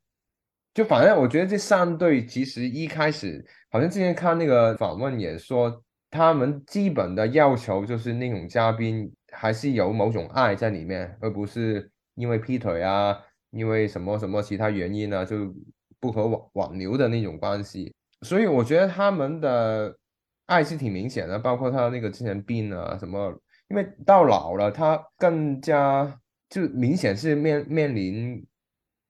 [0.73, 13.19] 就反正我觉得这三对其实一开始好像之前看那个访问也说，他们基本的要求就是那种嘉宾还是有某种爱在里面，而不是因为劈腿啊，
[13.51, 15.53] 因为什么什么其他原因呢就
[15.99, 17.93] 不可挽挽留的那种关系。
[18.23, 19.97] 所以我觉得他们的
[20.47, 23.35] 爱是挺明显的，包括他那个之前病啊什么，
[23.69, 28.47] 因为到老了，他更加就明显是面面临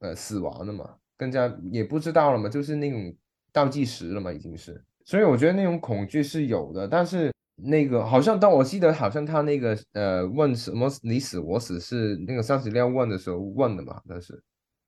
[0.00, 3.14] 呃死亡的嘛，更加也不知道了嘛，就是那种
[3.52, 4.82] 倒计时了嘛，已经是。
[5.04, 14.40] 所以我觉得那种恐惧是有的，但是那个好像当我记得好像他那个呃问什么你死我死是那个三十六问的时候问的嘛，但是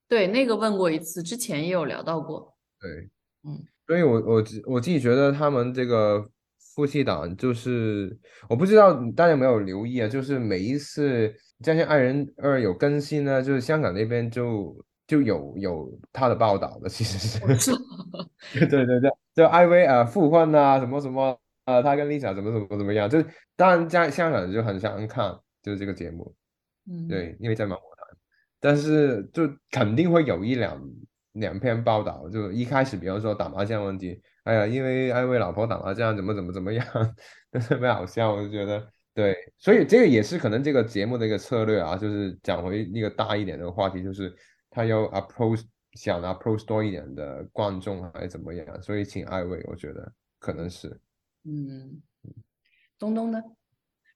[0.07, 2.55] 对那个问过一次，之前也有聊到过。
[2.79, 3.11] 对，
[3.51, 3.67] 嗯。
[3.87, 6.25] 所以，我我我自己觉得他们这个
[6.75, 8.17] 夫妻档，就是
[8.49, 11.29] 我不知道大家有没有留意啊，就是每一次
[11.63, 14.75] 《将相爱人二》有更新呢，就是香港那边就
[15.07, 17.19] 就有有他的报道的，其实
[17.59, 17.73] 是，
[18.55, 23.23] 对对对，就艾薇啊复婚啊什么什么啊，他跟 Lisa 怎么怎么怎么样，就
[23.57, 26.35] 当然在香港就很想看就是这个节目，
[26.89, 28.17] 嗯，对，因为在芒果台，
[28.61, 30.81] 但是就肯定会有一两。
[31.33, 36.87] 两篇报道就一开始，比方说打麻将问题，哎呀，因为艾薇老婆打麻将怎么怎么怎么样，
[37.69, 44.35] 特别好笑，我就觉得对，所以这个也是可能这个节目的一个策略啊，就是讲回一个大一点的话题，就是
[44.71, 51.01] 他要 approach 想 approach 多一点的观众还是怎么样，所以请艾薇，我觉得可能是，
[51.45, 52.01] 嗯，
[52.99, 53.43] 东东呢？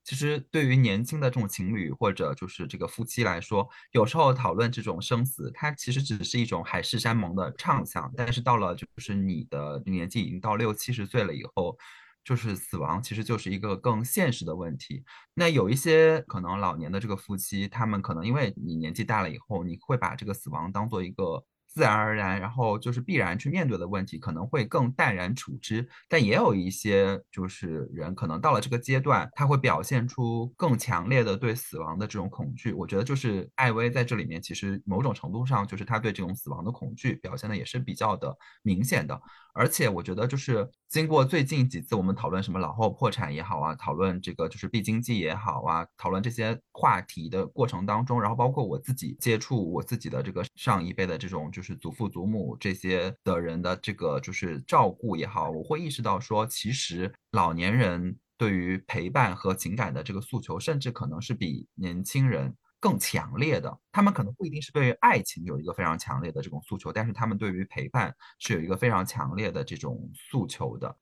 [0.06, 8.08] 其实对于年轻的这种情侣或者就是这个夫妻来说，有时候讨论这种生死，它其实只是一种海誓山盟的畅想。
[8.16, 11.76] 但是到了就是你的年纪已经到六七十岁了以后，
[12.22, 15.02] 就是死亡其实就是一个更现实的问题。
[15.34, 21.44] 那有一些可能老年的这个夫妻，他们可能因为你年纪大了以后，你会把这个死亡当做一个
[21.76, 25.86] 自然而然，然后就是必然去面对的问题，可能会更淡然处之。
[26.08, 32.72] 但也有一些就是人，可能到了这个阶段，他会表现出更强烈的对死亡的这种恐惧。
[32.72, 39.20] 我觉得就是艾薇在这里面，其实某种程度上就是他对这种死亡的恐惧表现的也是比较的明显的。
[39.52, 62.54] 而且我觉得，就是经过最近几次我们讨论什么老后破产也好啊，讨论这个就是 B 经济也好啊，讨论这些话题的过程当中，然后包括我自己接触我自己的这个上一辈的这种就是祖父祖母这些的人的这个就是照顾也好，我会意识到说，其实老年人对于陪伴和情感的这个诉求，甚至可能是比年轻人。
[62.86, 70.96] 更强烈的，他们可能不一定是对于爱情有一个非常强烈的这种诉求，但是他们对于陪伴是有一个非常强烈的这种诉求的。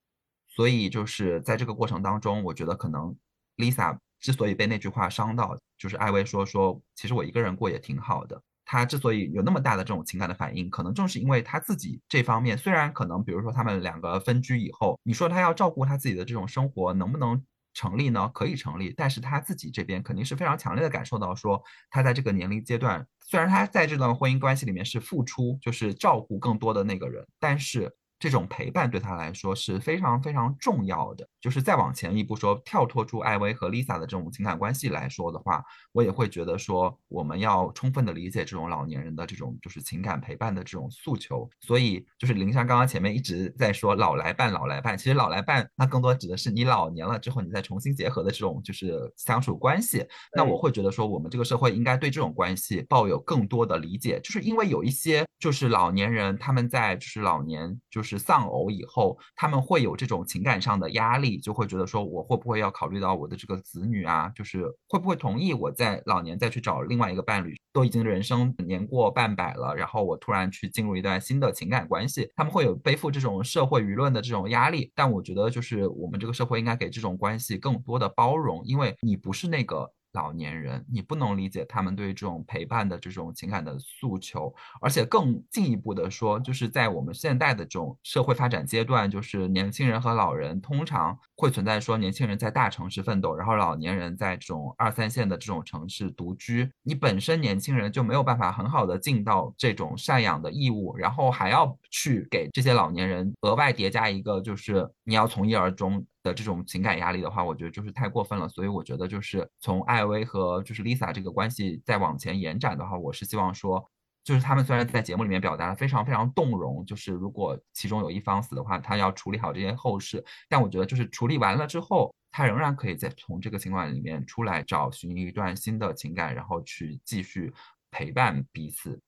[0.49, 3.15] 所以就是在这个过程当中，我觉得可能
[3.59, 8.43] Lisa 之所以被那句话伤到，就是艾薇说说，其实我一个人过也挺好的。
[8.65, 17.45] 她之所以有那么大的这种情感的反应，可能正是因为她自己这方面，虽然可能比如说他们两个分居以后，你说她要照顾她自己的这种生活，能不能？
[17.75, 27.95] 成立呢，可以成立，但是他自己这边肯定是非常强烈的感受到，说他在这个年龄阶段，虽然他在这段婚姻关系里面是付出，就是照顾更多的那个人，但是。
[28.19, 31.29] 这种陪伴对他来说是非常非常重要的。
[31.41, 35.63] 就是再往前一步说，跳脱出艾薇和 Lisa 的这种情感关系来说的话，
[35.93, 41.47] 我也会觉得说，我们要充分的理解这种老年人的这种就是情感陪伴的这种诉求。
[41.61, 50.07] 所以，就是林珊刚刚前面一直在说老来伴，老来伴，其实老来伴那更多指的是你老年了之后，你再重新结合的这种就是相处关系。
[50.35, 58.04] 那我会觉得说，我们这个社会应该对这种关系抱有更多的理解，就是因为有一些就是老年人他们在就是老年就是。
[58.05, 64.29] 是丧偶以后，他们会有这种情感上的压力，就会觉得说，我会不会要考虑到我的这个子女啊？
[64.35, 67.57] 就是会不会同意我在老年再去找另外一个伴侣？
[67.73, 74.93] 都已经人生年过半百了，然后我突然去进入一段新的情感关系，他们会有背负这种社会舆论的这种压力。
[74.95, 79.91] 但我觉得，就是我们这个社会应该给这种关系更多的包容，因为你不是那个。
[80.15, 96.71] 老年人，你不能理解他们对这种陪伴的这种情感的诉求，而且更进一步的说，就是在我们现代的这种社会发展阶段，就是年轻人和老人通常会存在说，年轻人在大城市奋斗，然后老年人在这种二三线的这种城市独居。
[96.83, 106.05] 你本身年轻人就没有办法很好的尽到这种赡养的义务，然后还要去给这些老年人额外叠加一个，就是你要从一而终。
[106.25, 108.49] 的这种情感压力的话，我觉得就是太过分了。
[108.49, 113.87] 所以我觉得就是从艾薇和就是 Lisa 这个关系再往前延展的话，我是希望说，
[114.25, 120.25] 就是他们虽然在节目里面表达的非常非常动容，就是如果其中有一方死的话，他要处理好这些后事。
[120.49, 127.53] 但我觉得就是处理完了之后，他仍然可以再从这个情感里面出来，找寻一段新的情感，然后去继续
[127.91, 128.99] 陪伴彼此。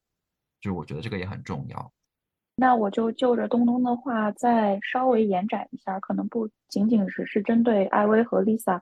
[0.60, 1.92] 就是我觉得这个也很重要。
[2.56, 8.80] 那我就就着东东的话再稍微延展一下，可能不仅仅只是针对艾薇和 Lisa，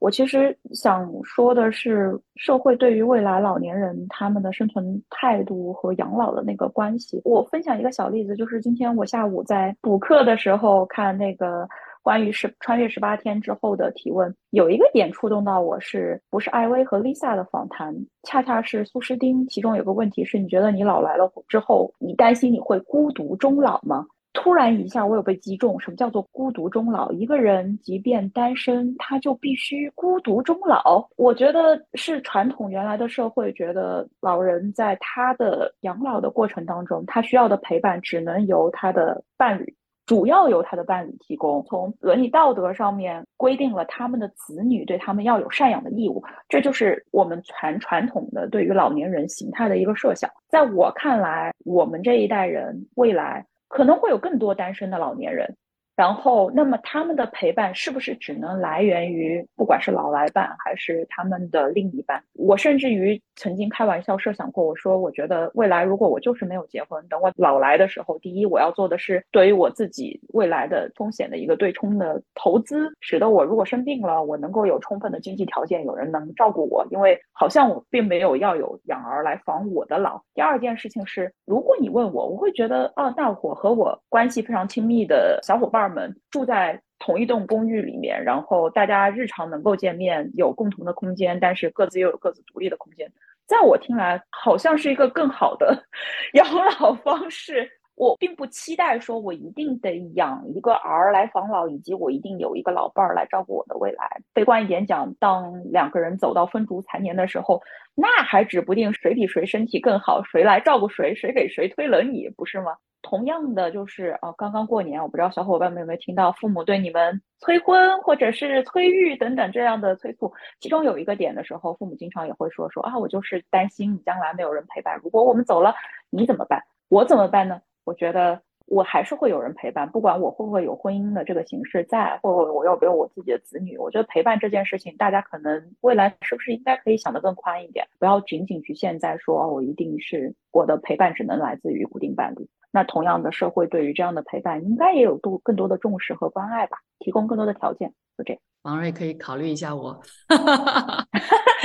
[0.00, 7.20] 我其实想说的是，社会对于未来老年人他们的生存态度和养老的那个关系。
[7.24, 11.68] 我分享一个小例子，就是今天我下午在补课的时候看那个。
[12.02, 19.46] 关于十穿越十八天之后的提问，有一个点触动到我，是不是艾薇和 Lisa 的访谈，恰恰是苏诗丁。
[19.48, 24.06] 其中有个问题是，你觉得你老来了之后，你担心你会孤独终老吗？
[24.34, 25.80] 突然一下，我有被击中。
[25.80, 27.10] 什么叫做孤独终老？
[27.10, 31.08] 一个人即便单身，他就必须孤独终老？
[31.16, 39.74] 我觉得是传统原来的社会觉得老人在他的养老的过程当中，他需要的陪伴只能由他的伴侣。
[40.08, 50.30] 主要由他的伴侣提供，从伦理道德上面规定了他们的子女对他们要有赡养的义务，这就是我们传传统的对于老年人形态的一个设想。
[50.48, 55.54] 在我看来，我们这一代人未来可能会有更多单身的老年人。
[55.98, 62.22] 然后，那么他们的陪伴是不是只能来源于不管是老来伴还是他们的另一半？
[62.34, 80.22] 我甚至于曾经开玩笑设想过，我说我觉得未来如果我就是没有结婚，等我老来的时候，第一我要做的是对于我自己未来的风险的一个对冲的投资，使得我如果生病了，我能够有充分的经济条件，有人能照顾我，因为好像我并没有要有养儿来防我的老。
[80.32, 85.87] 第二件事情是，如果你问我，我会觉得啊，那我和我关系非常亲密的小伙伴。
[85.88, 93.10] 们住在同一栋公寓里面，然后大家日常能够见面，有共同的空间，但是各自又有各自独立的空间。
[93.46, 95.84] 在我听来，好像是一个更好的
[96.34, 96.46] 养
[96.80, 97.70] 老方式。
[97.94, 104.08] 我并不期待说我一定得养一个儿来防老，以及我一定有一个老伴儿来照顾我的未来。
[104.32, 107.60] 悲观一点讲，当两个人走到风烛残年的时候，
[107.96, 112.76] 那还指不定谁比谁身体更好，谁来照顾谁，谁给谁推轮椅，不是吗？
[113.08, 120.30] 同样的，就是啊，刚刚过年，我不知道小伙伴们有没有听到父母对你们催婚或者是催育等等这样的催促。
[120.60, 125.74] 其中有一个点的时候，父母经常也会说说啊，我就是担心你将来没有人陪伴，如果我们走了，
[126.10, 126.62] 你怎么办？
[126.90, 127.62] 我怎么办呢？
[127.84, 133.78] 我觉得我还是会有人陪伴，不管我会不会有婚姻的这个形式在，或者我有没有我自己的子女。
[133.78, 142.46] 我觉得陪伴这件事情，大家可能未来是不是应该可以想得更宽一点，不要仅仅局限在说我一定是我的陪伴只能来自于固定伴侣。
[142.70, 148.40] 那同样的，社会对于这样的陪伴应该也有多更多的重视和关爱吧，提供更多的条件，就这样。
[148.62, 149.98] 王瑞可以考虑一下我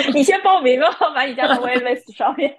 [0.13, 2.55] 你先报名哦，把你加到 waitlist 上面。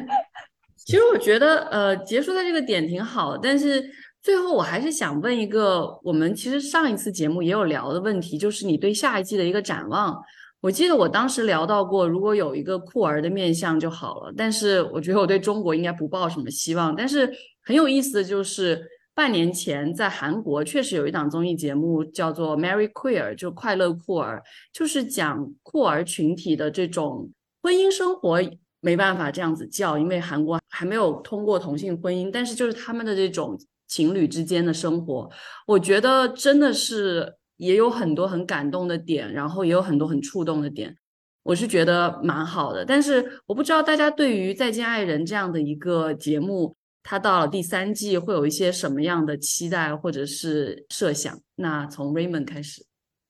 [0.76, 3.84] 其实我觉得，呃，结束在这个点挺好，但是
[4.22, 10.16] 最后我还是想问一个，我们其实上一次节目也有聊的问题，就是你对下一季的一个展望。
[10.60, 16.96] 我记得我当时聊到过，如果有一个酷儿的面相就好了，但是我觉得我对中国应该不抱什么希望。
[16.96, 17.30] 但是
[17.68, 18.82] 很有意思的就是，
[19.14, 24.42] 半年前在韩国确实有一档综艺节目叫做《Mary Queer》，就快乐酷儿，
[24.72, 27.30] 就是讲酷儿群体的这种
[27.62, 28.40] 婚姻生活。
[28.80, 35.28] 没办法这样子叫，因为韩国还没有通过同性婚姻，但是就是他们的这种情侣之间的生活，
[35.66, 40.96] 我觉得真的是也有很多很感动的点，然后也有很多很触动的点，
[41.42, 42.84] 我是觉得蛮好的。
[42.84, 46.76] 但是我不知道大家对于《再见爱人》这样的一个节目，
[47.10, 51.40] 他到了第三季会有一些什么样的期待或者是设想？
[51.54, 52.84] 那从 Raymond 开始，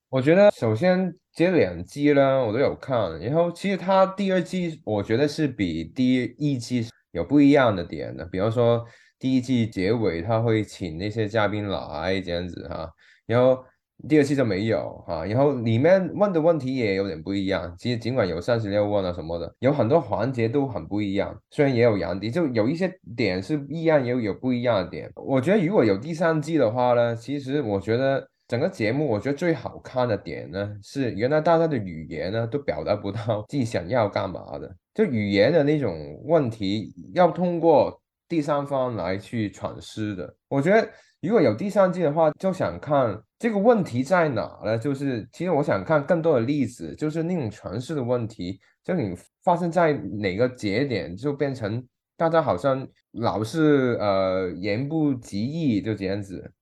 [0.09, 1.15] 我觉得首先。
[1.33, 8.85] 这两季呢，我都有看，然后其实他第二季我觉得是比第一季有不一样的点的，比方说
[9.21, 12.91] 第一季结尾他会请那些嘉宾来这样子哈，
[13.25, 13.65] 然后
[14.07, 25.11] 第二季就没有哈，然后里面问的问题也有点不一样，其实尽管有三十六问啊什么的，有很多环节都很不一样，虽然也有杨迪，就有一些点是一样，也有不一样的点。
[25.17, 28.29] 我觉得如果有第三季的话呢，其实我觉得。
[28.49, 40.35] 整个节目我觉得最好看的点呢，是原来大家的语言呢都表达不到自己想要干嘛的，就语言的那种问题要通过第三方来去阐释的。
[40.49, 40.89] 我觉得
[41.21, 44.79] 如果有第三季的话，就想看这个问题在哪呢？
[44.79, 51.85] 就是其实我想看更多的例子，就是那种诠释的问题，就你发生在哪个节点，就变成
[52.17, 56.53] 大家好像老是呃言不及义，就这样子。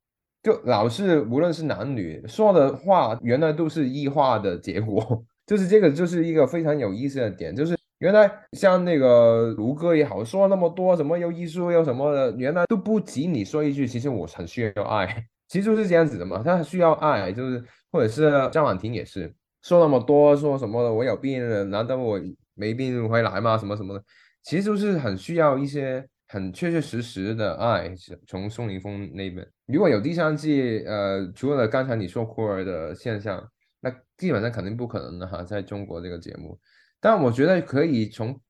[0.42, 15.06] 就老是无论是男女说的话，原来都是异化的结果， 就是这个就是一个非常有意思的点，就是原来像那个卢哥也好，说那么多什么又艺术又什么的，原来都不及你说一句，其实我很需要爱，
[15.48, 19.32] 其实就是这样子的嘛，他需要爱，就是或者是张婉婷也是
[19.62, 22.20] 说那么多说什么的，我有病了，难道我
[22.54, 23.56] 没病回来吗？
[23.56, 24.04] 什么什么的，
[24.42, 26.06] 其实就是很需要一些。
[26.28, 27.94] 很确确实实的爱，
[28.26, 33.40] 从宋凌峰那边，如果有第三季，呃，除了刚才你说酷儿的现象，
[33.78, 36.58] 那基本上肯定不可能的哈，在中国这个节目。
[37.00, 38.40] 但我觉得可以从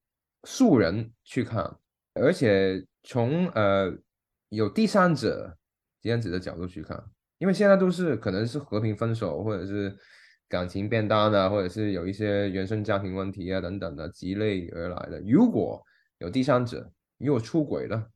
[0.44, 1.76] 素人去看，
[2.14, 3.92] 而且从呃
[4.48, 5.56] 有第三者
[6.00, 7.02] 这样子的角度去看，
[7.38, 9.96] 因为现在都是可能是和平分手，或者是
[10.48, 15.20] 感情变淡啊，或者是有一些原生家庭问题啊等等的积累而来的。
[15.26, 15.82] 如果
[16.18, 18.08] 有第三者，如果出轨了，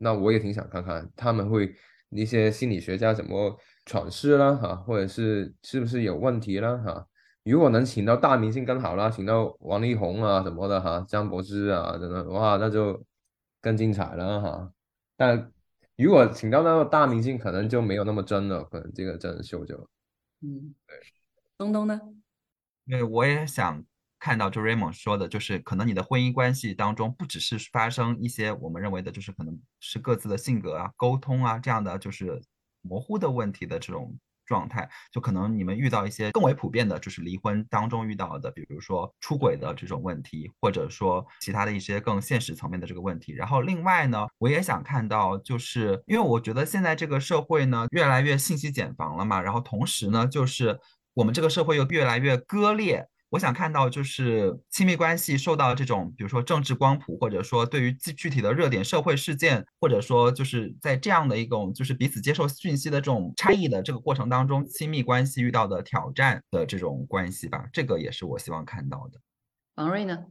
[0.00, 1.74] 那我也挺想看看他们会
[2.10, 3.56] 一些心理学家怎么
[3.86, 7.06] 阐释啦哈，或者是是不是有问题啦哈。
[7.48, 13.04] 如果能请到大明星更好啦，请到王力宏啊什么的哈，张柏芝啊等等，哇，那就
[13.60, 14.72] 更精彩了哈。
[15.16, 15.52] 但
[15.96, 19.76] 如果请到那个大明星，可能就没有那么真了，可能这个真人秀就
[20.42, 20.96] 嗯，对。
[21.56, 22.00] 东东呢？
[22.86, 23.84] 对，我也想。
[24.20, 32.42] 看到就 Raymond 说的，就是可能你的婚姻关系当中，不只是发生一些我们认为的，就是可能是各自的性格啊、沟通啊这样的，就是
[32.82, 34.18] 模糊的问题的这种
[34.48, 43.32] 状态，就可能你们遇到一些更为普遍的，就是离婚当中遇到的，比如说出轨的这种问题，或者说其他的一些更现实层面的这个问题。
[43.32, 50.80] 然后另外呢，我也想看到，就是因为我觉得现在这个社会呢，越来越信息茧房了嘛，然后同时呢，就是
[51.12, 53.06] 我们这个社会又越来越割裂。
[53.30, 69.20] 我想看到就是亲密关系受到这种，比如说政治光谱，或者说对于具具体的热点社会事件，或者说就是在这样的一种就是彼此接受讯息的这种差异的这个过程当中，亲密关系遇到的挑战的这种关系吧，这个也是我希望看到的。
[69.74, 70.24] 王瑞呢？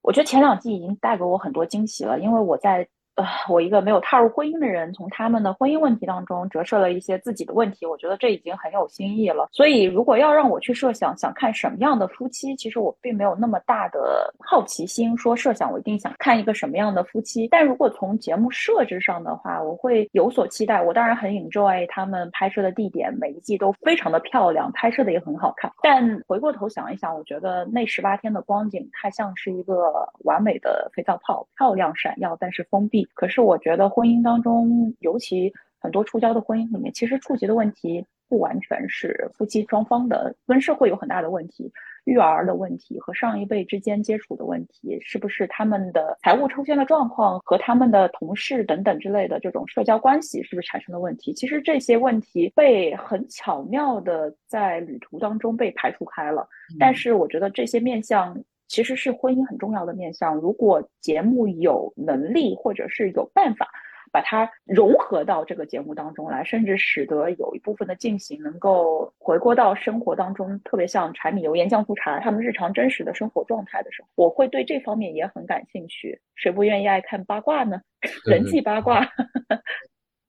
[0.00, 2.88] 我觉得前两季已经带给我很多惊喜了，因为我在
[3.18, 9.48] 呃，我一个没有踏入婚姻的人，从他们的婚姻问题当中折射了一些自己的问题，我觉得这已经很有新意了。
[9.50, 17.48] 所以，如果要让我去设想想看什么样的夫妻，其实我并没有那么大的好奇心，说设想我一定想看一个什么样的夫妻。
[17.48, 20.80] 但如果从节目设置上的话，我会有所期待。
[20.80, 25.68] 我当然很 enjoy 他们拍摄的地点，每一季都非常的漂亮，拍摄的也很好看。
[25.82, 33.07] 但回过头想一想，我觉得那十八天的光景太像是一个完美的肥皂泡，漂亮闪耀，但是封闭。
[33.14, 41.72] 可是我觉得婚姻当中，尤其很多触礁的婚姻里面，其实触及的问题不完全是夫妻双方的，跟社会有很大的问题，
[42.04, 51.32] 育儿的问题和上一辈之间接触的问题，是不是他们的财务出现了状况和他们的同事等等之类的这种社交关系是不是产生了问题？
[51.32, 56.46] 其实这些问题被很巧妙的在旅途当中被排除开了，
[56.78, 58.36] 但是我觉得这些面向。
[58.68, 60.36] 其实是婚姻很重要的面向。
[60.36, 63.68] 如果节目有能力或者是有办法
[64.10, 76.18] 把它融合到这个节目当中来，甚至使得有一部分的进行能够回归到生活当中，特别像柴米油盐酱醋茶他们日常真实的生活状态的时候，我会对这方面也很感兴趣。
[76.36, 77.80] 谁不愿意爱看八卦呢？
[78.24, 79.06] 人际八卦。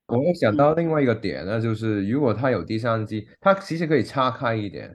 [0.07, 4.89] 我又想 到另外一个点呢，就是如果他有第三季，他其实可以岔开一点。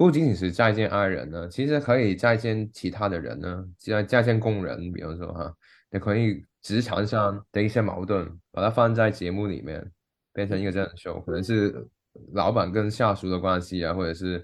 [0.00, 5.52] 不仅仅是再见爱人呢，其实可以再见其他的人呢，再再见工人，比方说哈，
[5.92, 9.86] 也可以职场上的一些矛盾，把它放在节目里面，
[10.32, 11.86] 变成一个真人秀，可能是
[12.32, 14.42] 老板跟下属的关系啊，或者是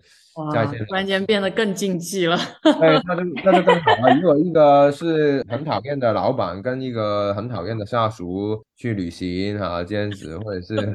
[0.52, 2.36] 再见，突然间变得更竞技了。
[2.62, 4.14] 对，那就那就更好了。
[4.20, 10.94] 如果一个是很讨厌的老板跟一个很讨厌的下属去旅行啊，兼职，或者是。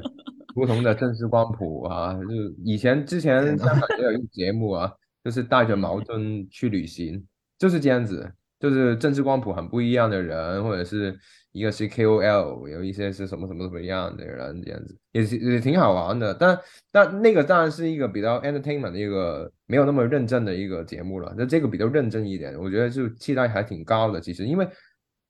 [0.53, 4.91] 不同的政治光谱啊，就以前之前香港也有一个节目啊，
[5.23, 7.25] 就是带着矛盾去旅行，
[7.57, 11.17] 就是这样子，就是政治光谱很不一样的人，或者是
[11.51, 16.33] 一个是 KOL，有一些是什么什么什么样的人，这样子也是也挺好玩的。
[16.33, 16.59] 但
[16.91, 21.33] 但那个当然是一个比较 entertainment 的一个没有那么认真的一个节目了。
[21.37, 24.19] 那这个比较认真一点，我觉得就期待还挺高的。
[24.19, 24.67] 其实因为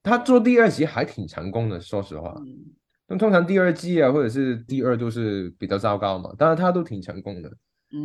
[0.04, 2.36] 他做第二集还挺成功的，说实话。
[3.12, 7.52] 那通常第二季啊，或者是第二都是比较糟糕嘛，当然他都挺成功的，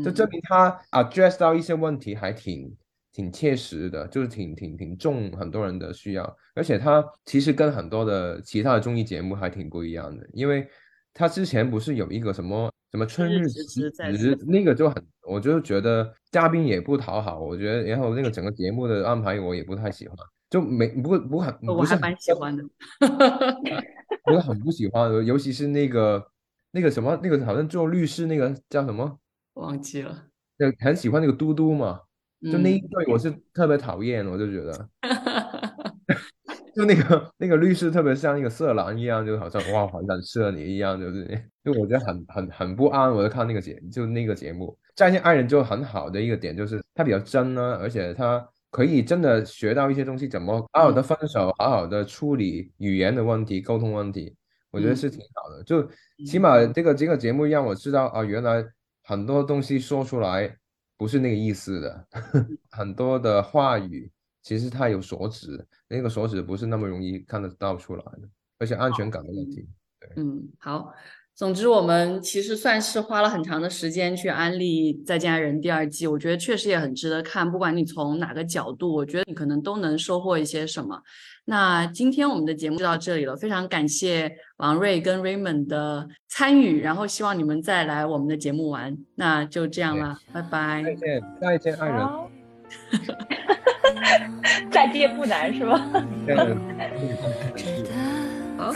[0.04, 2.76] 就证明他 address 到一些问题还挺
[3.12, 10.68] 挺切实的，就是挺挺挺重很多人的需要，而且他其实跟很多的其他的综艺节目还挺不一样的，因为
[11.14, 20.18] 他之前不是有一个什么什么春日辞职，那个就很，我就觉得嘉宾也不讨好，我觉得然后那个整个节目的安排我也不太喜欢，
[20.48, 22.64] 就没不不很我还蛮喜欢的。
[24.32, 26.24] 我很不喜欢，尤其是那个
[26.72, 29.18] 那个什么，那个好像做律师那个叫什么，
[29.54, 30.24] 忘记了。
[30.58, 32.00] 就很喜欢那个嘟嘟嘛，
[32.50, 34.88] 就那一对我是特别讨厌，我就觉得，
[36.74, 41.24] 就那个那个律师特别像那个色狼一样，就好像哇，好像射你一样，就是
[41.62, 43.12] 就我觉得很很很不安。
[43.12, 44.66] 我就看那个节，就那个节目
[44.96, 48.48] 《再见爱人》就很好的一个点就是它比较真呢，而且它。
[48.76, 54.36] 可以真的学到一些东西，怎么好好的分手，好好的处理语言的问题、沟通问题，
[54.70, 55.64] 我觉得是挺好的。
[55.64, 55.90] 就
[56.26, 58.62] 起码这个这个节目让我知道啊，原来
[59.02, 60.54] 很多东西说出来
[60.98, 62.06] 不是那个意思的，
[62.70, 64.12] 很多的话语
[64.42, 68.28] 其实它有所指，那个所指不是那么容易看得到出来的，
[68.58, 69.66] 而且安全感的问题。
[69.98, 70.92] 对，嗯，好。
[71.36, 77.52] 总之，我们其实算是花了很长的时间去安利《再见爱人》第二季，我觉得确实也很值得看。
[77.52, 80.98] 不管你从哪个角度，我觉得你可能都能收获一些什么。
[81.44, 88.96] 那今天我们的节目就到这里了，非常感谢王瑞跟 Raymond 的参与，然后希望你们再来我们的节目玩。
[89.16, 90.82] 那就这样了，拜拜。
[90.82, 92.08] 再见，再见，爱人。
[94.72, 95.78] 再见不难是吧？
[98.56, 98.72] 好。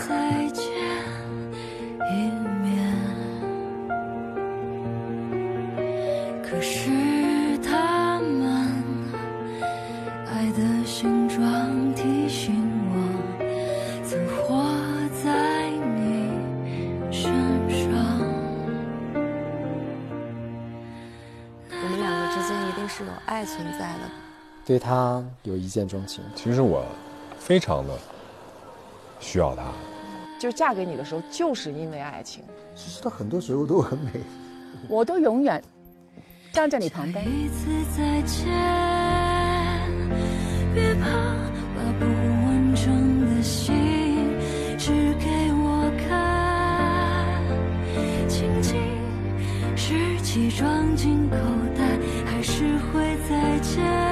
[6.43, 8.67] 可是他们
[10.27, 11.41] 爱的形状
[11.95, 12.53] 提醒
[12.91, 12.93] 我，
[14.05, 14.63] 曾活
[15.23, 16.29] 在你
[17.11, 17.31] 身
[17.71, 17.89] 上。
[21.71, 24.11] 我们两个之间一定是有爱存在的。
[24.63, 26.85] 对他有一见钟情，其实我
[27.39, 27.97] 非常的
[29.19, 29.63] 需要他。
[30.41, 32.43] 就嫁给你的时候，就是因为爱情。
[32.73, 34.09] 其实他很多时候都很美，
[34.89, 35.63] 我都永远。
[36.51, 37.23] 站在你旁边。
[37.23, 38.47] 一次再见，
[40.73, 41.05] 别怕，
[41.75, 43.75] 把不完整的心
[44.79, 47.39] 指给我看，
[48.27, 48.81] 轻轻
[49.75, 51.35] 拾起装进口
[51.77, 54.10] 袋，还是会再见。